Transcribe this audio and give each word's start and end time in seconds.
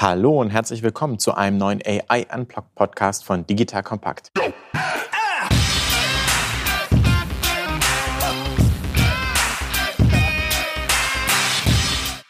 Hallo 0.00 0.40
und 0.40 0.50
herzlich 0.50 0.84
willkommen 0.84 1.18
zu 1.18 1.34
einem 1.34 1.58
neuen 1.58 1.82
AI 1.84 2.24
Unplugged 2.32 2.72
Podcast 2.76 3.24
von 3.24 3.44
Digital 3.44 3.82
Kompakt. 3.82 4.30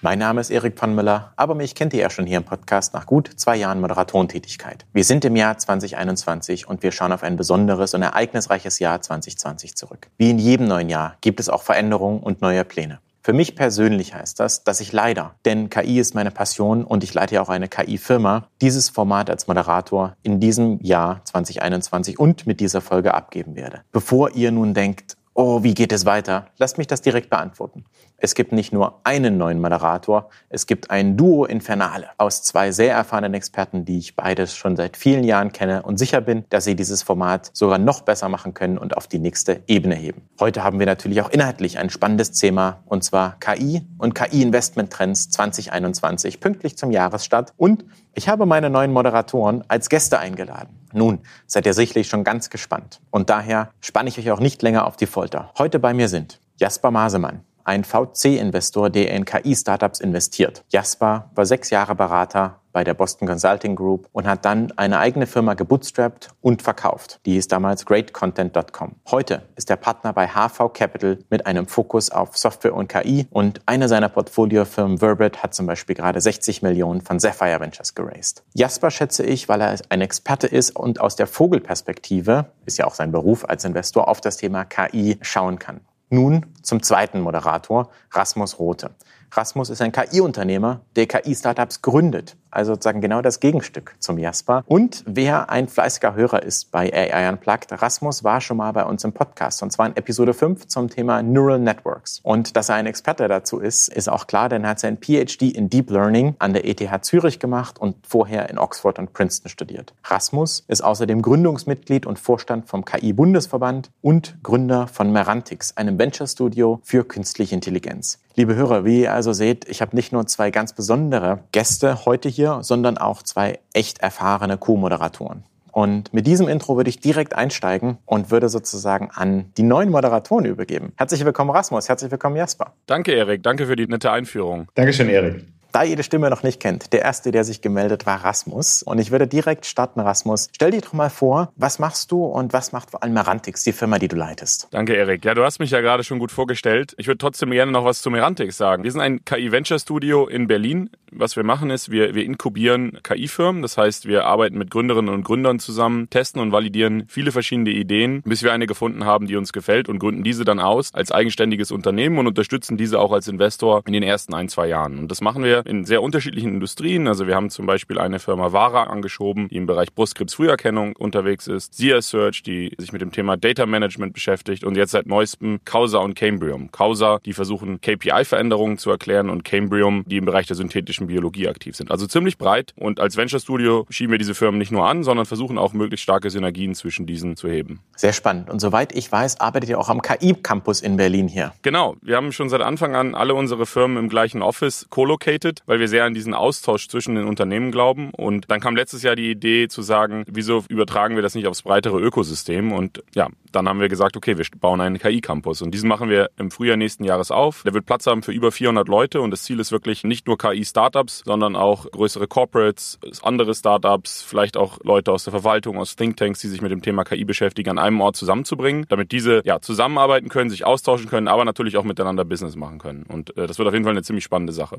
Mein 0.01 0.19
Name 0.19 0.41
ist 0.41 0.49
Erik 0.49 0.79
von 0.79 0.95
Müller, 0.95 1.35
aber 1.37 1.55
mich 1.55 1.75
kennt 1.75 1.93
ihr 1.93 2.01
ja 2.01 2.09
schon 2.09 2.25
hier 2.25 2.39
im 2.39 2.45
Podcast 2.45 2.95
nach 2.95 3.05
gut 3.05 3.33
zwei 3.37 3.57
Jahren 3.57 3.83
Moderatorentätigkeit. 3.83 4.87
Wir 4.95 5.05
sind 5.05 5.27
im 5.27 5.37
Jahr 5.37 5.59
2021 5.59 6.67
und 6.67 6.83
wir 6.83 6.91
schauen 6.91 7.13
auf 7.13 7.23
ein 7.23 7.37
besonderes 7.37 7.93
und 7.93 8.01
ereignisreiches 8.01 8.79
Jahr 8.79 9.03
2020 9.03 9.77
zurück. 9.77 10.09
Wie 10.17 10.31
in 10.31 10.39
jedem 10.39 10.69
neuen 10.69 10.89
Jahr 10.89 11.17
gibt 11.21 11.39
es 11.39 11.51
auch 11.51 11.63
Veränderungen 11.63 12.21
und 12.21 12.41
neue 12.41 12.65
Pläne. 12.65 13.01
Für 13.29 13.35
mich 13.35 13.57
persönlich 13.57 14.15
heißt 14.15 14.41
das, 14.41 14.65
dass 14.65 14.81
ich 14.81 14.91
leider, 14.95 15.35
denn 15.45 15.69
KI 15.69 15.99
ist 15.99 16.15
meine 16.15 16.31
Passion 16.31 16.83
und 16.83 17.05
ich 17.05 17.13
leite 17.13 17.35
ja 17.35 17.43
auch 17.43 17.51
eine 17.51 17.69
KI-Firma, 17.69 18.49
dieses 18.63 18.89
Format 18.89 19.29
als 19.29 19.47
Moderator 19.47 20.17
in 20.23 20.41
diesem 20.41 20.81
Jahr 20.81 21.23
2021 21.27 22.19
und 22.19 22.47
mit 22.47 22.59
dieser 22.59 22.81
Folge 22.81 23.13
abgeben 23.13 23.55
werde. 23.55 23.83
Bevor 23.93 24.31
ihr 24.31 24.51
nun 24.51 24.73
denkt, 24.73 25.19
oh, 25.35 25.63
wie 25.63 25.75
geht 25.75 25.93
es 25.93 26.07
weiter? 26.07 26.47
Lasst 26.57 26.79
mich 26.79 26.87
das 26.87 27.03
direkt 27.03 27.29
beantworten. 27.29 27.85
Es 28.21 28.35
gibt 28.35 28.51
nicht 28.51 28.73
nur 28.73 28.99
einen 29.05 29.39
neuen 29.39 29.61
Moderator, 29.61 30.29
es 30.49 30.67
gibt 30.67 30.91
ein 30.91 31.17
Duo 31.17 31.45
Infernale 31.45 32.09
aus 32.19 32.43
zwei 32.43 32.73
sehr 32.73 32.93
erfahrenen 32.93 33.33
Experten, 33.33 33.85
die 33.85 33.99
ich 33.99 34.17
beides 34.17 34.57
schon 34.57 34.75
seit 34.75 34.97
vielen 34.97 35.23
Jahren 35.23 35.53
kenne 35.53 35.85
und 35.85 35.99
sicher 35.99 36.21
bin, 36.21 36.45
dass 36.51 36.65
sie 36.65 36.75
dieses 36.75 37.05
Format 37.05 37.51
sogar 37.53 37.79
noch 37.79 38.01
besser 38.01 38.29
machen 38.29 38.55
können 38.55 38.77
und 38.77 38.97
auf 38.97 39.07
die 39.07 39.21
nächste 39.21 39.63
Ebene 39.69 39.95
heben. 39.95 40.23
Heute 40.41 40.65
haben 40.65 40.81
wir 40.81 40.87
natürlich 40.87 41.23
auch 41.23 41.31
inhaltlich 41.31 41.79
ein 41.79 41.91
spannendes 41.91 42.33
Thema 42.33 42.83
und 42.87 43.05
zwar 43.05 43.39
KI 43.39 43.87
und 43.99 44.17
KI-Investment-Trends 44.17 45.31
2021 45.31 46.41
pünktlich 46.41 46.77
zum 46.77 46.91
Jahresstart 46.91 47.53
und 47.57 47.85
ich 48.15 48.29
habe 48.29 48.47
meine 48.47 48.69
neuen 48.69 48.93
Moderatoren 48.93 49.63
als 49.69 49.89
Gäste 49.89 50.19
eingeladen. 50.19 50.71
Nun, 50.93 51.21
seid 51.47 51.67
ihr 51.67 51.75
sicherlich 51.75 52.09
schon 52.09 52.25
ganz 52.25 52.51
gespannt 52.51 53.01
und 53.13 53.31
daher 53.31 53.71
spanne 53.81 54.09
ich 54.09 54.19
euch 54.19 54.33
auch 54.33 54.41
nicht 54.41 54.61
länger 54.63 54.89
auf 54.89 54.97
die 54.97 55.07
Folter. 55.07 55.53
Heute 55.57 55.79
bei 55.79 55.95
mir 55.95 56.09
sind 56.09 56.41
Jasper 56.57 56.91
Masemann, 56.91 57.45
ein 57.69 57.85
VC-Investor, 57.85 58.89
der 58.89 59.13
in 59.13 59.27
KI-Startups 59.27 60.01
investiert. 60.01 60.65
Jasper 60.71 61.31
war 61.35 61.47
sechs 61.47 61.69
Jahre 61.69 61.95
Berater 61.95 62.61
bei 62.73 62.83
der 62.83 62.95
Boston 62.95 63.29
Consulting 63.29 63.77
Group 63.77 64.09
und 64.13 64.27
hat 64.27 64.45
dann 64.45 64.73
eine 64.77 64.99
eigene 64.99 65.27
Firma 65.27 65.55
gebootstrapped 65.55 66.29
und 66.41 66.63
verkauft. 66.63 67.21
Die 67.27 67.33
hieß 67.33 67.49
damals 67.49 67.85
greatcontent.com. 67.85 68.95
Heute 69.11 69.43
ist 69.57 69.69
er 69.69 69.77
Partner 69.77 70.13
bei 70.13 70.29
HV 70.29 70.73
Capital 70.73 71.19
mit 71.29 71.45
einem 71.45 71.67
Fokus 71.67 72.11
auf 72.11 72.39
Software 72.39 72.75
und 72.75 72.89
KI 72.89 73.27
und 73.31 73.61
eine 73.67 73.89
seiner 73.89 74.09
Portfoliofirmen 74.09 74.99
Verbit 74.99 75.43
hat 75.43 75.55
zum 75.55 75.67
Beispiel 75.67 75.97
gerade 75.97 76.21
60 76.21 76.63
Millionen 76.63 77.03
von 77.03 77.19
Sapphire 77.19 77.61
Ventures 77.61 77.95
geraced. 77.95 78.45
Jasper 78.55 78.91
schätze 78.91 79.25
ich, 79.25 79.49
weil 79.49 79.61
er 79.61 79.77
ein 79.91 80.01
Experte 80.01 80.47
ist 80.47 80.75
und 80.75 81.01
aus 81.01 81.17
der 81.17 81.27
Vogelperspektive, 81.27 82.47
ist 82.65 82.79
ja 82.79 82.87
auch 82.87 82.95
sein 82.95 83.13
Beruf 83.13 83.47
als 83.49 83.65
Investor, 83.65 84.09
auf 84.09 84.21
das 84.21 84.37
Thema 84.39 84.65
KI 84.65 85.19
schauen 85.21 85.59
kann. 85.59 85.81
Nun 86.11 86.47
zum 86.63 86.83
zweiten 86.83 87.21
Moderator, 87.21 87.91
Rasmus 88.11 88.59
Rote. 88.59 88.95
Rasmus 89.31 89.69
ist 89.69 89.83
ein 89.83 89.93
KI-Unternehmer, 89.93 90.81
der 90.97 91.07
KI-Startups 91.07 91.83
gründet 91.83 92.37
also 92.51 92.73
sozusagen 92.73 93.01
genau 93.01 93.23
das 93.23 93.41
Gegenstück 93.41 93.95
zum 93.99 94.19
Jasper. 94.19 94.65
Und 94.67 95.03
wer 95.07 95.51
ein 95.51 95.69
fleißiger 95.69 96.15
Hörer 96.15 96.43
ist 96.43 96.71
bei 96.71 96.93
AI 96.93 97.29
Unplugged, 97.29 97.81
Rasmus 97.83 98.25
war 98.25 98.41
schon 98.41 98.59
mal 98.59 98.73
bei 98.73 98.85
uns 98.85 99.05
im 99.05 99.13
Podcast 99.13 99.63
und 99.63 99.71
zwar 99.71 99.87
in 99.87 99.97
Episode 99.97 100.35
5 100.35 100.67
zum 100.69 100.89
Thema 100.89 101.23
Neural 101.23 101.59
Networks. 101.59 102.21
Und 102.23 102.57
dass 102.57 102.69
er 102.69 102.77
ein 102.77 102.87
Experte 102.87 103.29
dazu 103.29 103.59
ist, 103.59 103.89
ist 103.89 104.09
auch 104.09 104.27
klar, 104.27 104.49
denn 104.49 104.65
er 104.65 104.71
hat 104.71 104.81
sein 104.81 104.99
PhD 104.99 105.43
in 105.43 105.69
Deep 105.69 105.91
Learning 105.91 106.37
an 106.39 106.53
der 106.53 106.67
ETH 106.67 107.05
Zürich 107.05 107.39
gemacht 107.39 107.79
und 107.79 107.97
vorher 108.07 108.49
in 108.51 108.59
Oxford 108.59 108.99
und 108.99 109.13
Princeton 109.13 109.49
studiert. 109.49 109.95
Rasmus 110.05 110.65
ist 110.69 110.83
außerdem 110.83 111.23
Gründungsmitglied 111.23 112.07
und 112.07 112.19
Vorstand 112.19 112.69
vom 112.69 112.85
KI-Bundesverband 112.85 113.91
und 114.03 114.43
Gründer 114.43 114.87
von 114.87 115.13
Merantix, 115.13 115.77
einem 115.77 115.99
Venture-Studio 115.99 116.81
für 116.83 117.05
künstliche 117.05 117.55
Intelligenz. 117.55 118.19
Liebe 118.39 118.55
Hörer, 118.55 118.85
wie 118.85 119.01
ihr 119.03 119.13
also 119.13 119.33
seht, 119.33 119.69
ich 119.69 119.81
habe 119.81 119.97
nicht 119.97 120.13
nur 120.13 120.25
zwei 120.29 120.53
ganz 120.53 120.73
besondere 120.73 121.41
Gäste 121.51 122.05
heute 122.05 122.29
hier, 122.29 122.38
sondern 122.63 122.99
auch 122.99 123.23
zwei 123.23 123.59
echt 123.73 123.99
erfahrene 123.99 124.57
Co-Moderatoren. 124.59 125.45
Und 125.73 126.13
mit 126.13 126.27
diesem 126.27 126.49
Intro 126.49 126.77
würde 126.77 126.91
ich 126.91 126.99
direkt 127.01 127.37
einsteigen 127.37 127.99
und 128.07 128.31
würde 128.31 128.49
sozusagen 128.49 129.11
an 129.13 129.53
die 129.57 129.63
neuen 129.63 129.91
Moderatoren 129.91 130.45
übergeben. 130.45 130.93
Herzlich 130.97 131.25
willkommen, 131.25 131.51
Rasmus. 131.51 131.89
Herzlich 131.89 132.11
willkommen, 132.11 132.37
Jasper. 132.37 132.73
Danke, 132.87 133.13
Erik. 133.13 133.43
Danke 133.43 133.67
für 133.67 133.77
die 133.77 133.87
nette 133.87 134.11
Einführung. 134.11 134.69
Dankeschön, 134.75 135.09
Erik 135.09 135.45
ihr 135.85 135.97
die 135.97 136.03
Stimme 136.03 136.31
noch 136.31 136.43
nicht 136.43 136.61
kennt, 136.61 136.93
der 136.93 137.03
erste, 137.03 137.31
der 137.31 137.45
sich 137.45 137.61
gemeldet 137.61 138.07
war, 138.07 138.25
Rasmus. 138.25 138.83
Und 138.83 138.99
ich 138.99 139.11
würde 139.11 139.27
direkt 139.27 139.67
starten, 139.67 140.01
Rasmus. 140.01 140.49
Stell 140.55 140.71
dir 140.71 140.81
doch 140.81 140.93
mal 140.93 141.11
vor, 141.11 141.53
was 141.57 141.79
machst 141.79 142.11
du 142.13 142.25
und 142.25 142.53
was 142.53 142.73
macht 142.73 142.91
vor 142.91 143.03
allem 143.03 143.15
Merantix, 143.15 143.65
die 143.65 143.73
Firma, 143.73 143.99
die 143.99 144.09
du 144.09 144.17
leitest? 144.17 144.69
Danke, 144.71 144.95
Erik. 144.95 145.25
Ja, 145.25 145.35
du 145.35 145.45
hast 145.45 145.59
mich 145.59 145.71
ja 145.71 145.81
gerade 145.81 146.05
schon 146.05 146.19
gut 146.19 146.33
vorgestellt. 146.33 146.95
Ich 146.99 147.07
würde 147.07 147.19
trotzdem 147.19 147.51
gerne 147.51 147.73
noch 147.73 147.85
was 147.85 148.03
zu 148.03 148.11
Merantix 148.11 148.57
sagen. 148.57 148.85
Wir 148.85 148.93
sind 148.93 149.01
ein 149.01 149.25
KI-Venture-Studio 149.25 150.27
in 150.27 150.47
Berlin. 150.47 150.91
Was 151.11 151.37
wir 151.37 151.45
machen 151.45 151.71
ist, 151.71 151.91
wir, 151.91 152.15
wir 152.15 152.25
inkubieren 152.25 152.99
KI-Firmen. 153.03 153.63
Das 153.63 153.79
heißt, 153.79 154.07
wir 154.07 154.27
arbeiten 154.27 154.59
mit 154.59 154.71
Gründerinnen 154.71 155.13
und 155.13 155.25
Gründern 155.25 155.59
zusammen, 155.59 156.11
testen 156.11 156.41
und 156.41 156.53
validieren 156.53 157.05
viele 157.09 157.33
verschiedene 157.33 157.71
Ideen, 157.71 158.23
bis 158.23 158.43
wir 158.43 158.53
eine 158.53 158.67
gefunden 158.67 159.05
haben, 159.05 159.27
die 159.27 159.37
uns 159.37 159.53
gefällt 159.53 159.89
und 159.89 159.99
gründen 159.99 160.23
diese 160.23 160.45
dann 160.45 160.61
aus 160.61 160.93
als 160.95 161.11
eigenständiges 161.11 161.71
Unternehmen 161.71 162.19
und 162.19 162.27
unterstützen 162.27 162.77
diese 162.77 162.99
auch 162.99 163.13
als 163.13 163.29
Investor 163.29 163.83
in 163.87 163.93
den 163.93 164.03
ersten 164.03 164.35
ein, 164.35 164.49
zwei 164.49 164.69
Jahren. 164.69 164.99
Und 164.99 165.11
das 165.11 165.21
machen 165.21 165.43
wir 165.43 165.67
in 165.69 165.85
sehr 165.85 166.03
unterschiedlichen 166.03 166.55
Industrien. 166.55 167.07
Also 167.07 167.27
wir 167.27 167.35
haben 167.35 167.51
zum 167.51 167.67
Beispiel 167.67 167.99
eine 167.99 168.19
Firma 168.19 168.53
Vara 168.53 168.85
angeschoben, 168.85 169.49
die 169.49 169.57
im 169.57 169.67
Bereich 169.67 169.93
Brustkrebsfrüherkennung 169.95 170.97
unterwegs 170.97 171.47
ist. 171.47 171.75
Sia 171.75 172.01
Search, 172.01 172.43
die 172.43 172.75
sich 172.79 172.93
mit 172.93 173.03
dem 173.03 173.13
Thema 173.13 173.37
Data 173.37 173.67
Management 173.67 174.15
beschäftigt 174.15 174.65
und 174.65 174.77
jetzt 174.77 174.93
seit 174.93 175.07
neuestem 175.07 175.61
Causa 175.65 175.99
und 175.99 176.15
Cambrium. 176.15 176.71
Causa, 176.73 177.21
die 177.25 177.35
versuchen 177.35 177.81
KPI-Veränderungen 177.81 178.79
zu 178.79 178.91
erklären 178.91 179.29
und 179.29 179.45
Cambrium, 179.45 180.05
die 180.07 180.17
im 180.17 180.25
Bereich 180.25 180.47
der 180.47 180.57
synthetischen 180.57 181.07
Biologie 181.07 181.49
aktiv 181.49 181.77
sind. 181.77 181.91
Also 181.91 182.07
ziemlich 182.07 182.39
breit 182.39 182.73
und 182.77 182.99
als 182.99 183.17
Venture 183.17 183.41
Studio 183.41 183.87
schieben 183.91 184.13
wir 184.13 184.19
diese 184.19 184.35
Firmen 184.35 184.59
nicht 184.59 184.73
nur 184.73 184.87
an, 184.87 185.03
sondern 185.05 185.27
versuchen 185.27 185.59
auch 185.59 185.75
möglichst 185.75 186.03
starke 186.03 186.31
Synergien 186.31 186.75
zwischen 186.75 187.07
diesen 187.07 187.37
zu 187.37 187.49
heben. 187.49 187.81
Sehr 187.97 188.13
spannend. 188.13 188.49
Und 188.49 188.61
soweit 188.61 188.95
ich 188.95 189.11
weiß, 189.11 189.41
arbeitet 189.41 189.69
ihr 189.71 189.79
auch 189.79 189.91
am 189.91 190.01
KI-Campus 190.01 190.81
in 190.81 190.97
Berlin 190.97 191.29
hier. 191.29 191.53
Genau. 191.63 191.97
Wir 192.01 192.17
haben 192.17 192.33
schon 192.33 192.49
seit 192.49 192.63
Anfang 192.63 192.97
an 192.97 193.15
alle 193.15 193.35
unsere 193.35 193.67
Firmen 193.67 193.99
im 193.99 194.09
gleichen 194.09 194.43
Office 194.43 194.87
co-located, 194.89 195.48
weil 195.67 195.81
wir 195.81 195.89
sehr 195.89 196.05
an 196.05 196.15
diesen 196.15 196.35
Austausch 196.35 196.89
zwischen 196.89 197.15
den 197.15 197.27
Unternehmen 197.27 197.71
glauben. 197.71 198.11
Und 198.11 198.51
dann 198.51 198.61
kam 198.61 198.77
letztes 198.77 199.03
Jahr 199.03 199.17
die 199.17 199.31
Idee 199.31 199.69
zu 199.69 199.83
sagen, 199.83 200.25
wieso 200.27 200.65
übertragen 200.69 201.17
wir 201.17 201.23
das 201.23 201.35
nicht 201.35 201.47
aufs 201.47 201.63
breitere 201.63 201.99
Ökosystem? 201.99 202.73
Und 202.73 203.03
ja, 203.15 203.29
dann 203.53 203.69
haben 203.69 203.81
wir 203.81 203.89
gesagt, 203.89 204.17
okay, 204.17 204.37
wir 204.37 204.45
bauen 204.61 204.81
einen 204.81 204.99
KI-Campus. 204.99 205.63
Und 205.63 205.73
diesen 205.73 205.89
machen 205.89 206.11
wir 206.11 206.31
im 206.37 206.51
Frühjahr 206.51 206.77
nächsten 206.77 207.05
Jahres 207.05 207.31
auf. 207.31 207.63
Der 207.65 207.75
wird 207.75 207.87
Platz 207.87 208.07
haben 208.07 208.23
für 208.23 208.33
über 208.33 208.53
400 208.53 208.89
Leute. 208.89 209.21
Und 209.21 209.31
das 209.31 209.43
Ziel 209.43 209.61
ist 209.61 209.73
wirklich 209.73 210.05
nicht 210.05 210.27
nur 210.27 210.39
KI-Startups, 210.39 211.23
sondern 211.25 211.57
auch 211.57 211.91
größere 211.91 212.27
Corporates, 212.27 212.99
andere 213.23 213.55
Startups, 213.55 214.23
vielleicht 214.23 214.57
auch 214.57 214.79
Leute 214.83 215.13
aus 215.13 215.25
der 215.25 215.33
Verwaltung, 215.33 215.79
aus 215.79 215.97
Thinktanks, 215.97 216.41
die 216.41 216.49
sich 216.49 216.63
mit 216.63 216.71
dem 216.71 216.83
Thema 216.83 217.05
KI 217.05 217.25
beschäftigen, 217.25 217.71
an 217.71 217.79
einem 217.79 218.01
Ort 218.01 218.17
zusammenzubringen, 218.17 218.87
damit 218.89 219.13
diese 219.13 219.43
ja 219.45 219.61
zusammenarbeiten 219.61 220.29
können, 220.29 220.51
sich 220.51 220.65
austauschen 220.65 221.09
können, 221.09 221.29
aber 221.29 221.45
natürlich 221.45 221.77
auch 221.77 221.85
miteinander 221.85 222.25
Business 222.25 222.57
machen 222.57 222.79
können. 222.79 223.05
Und 223.09 223.37
äh, 223.37 223.47
das 223.47 223.59
wird 223.59 223.69
auf 223.69 223.75
jeden 223.75 223.85
Fall 223.85 223.93
eine 223.93 224.03
ziemlich 224.03 224.25
spannende 224.25 224.53
Sache. 224.53 224.79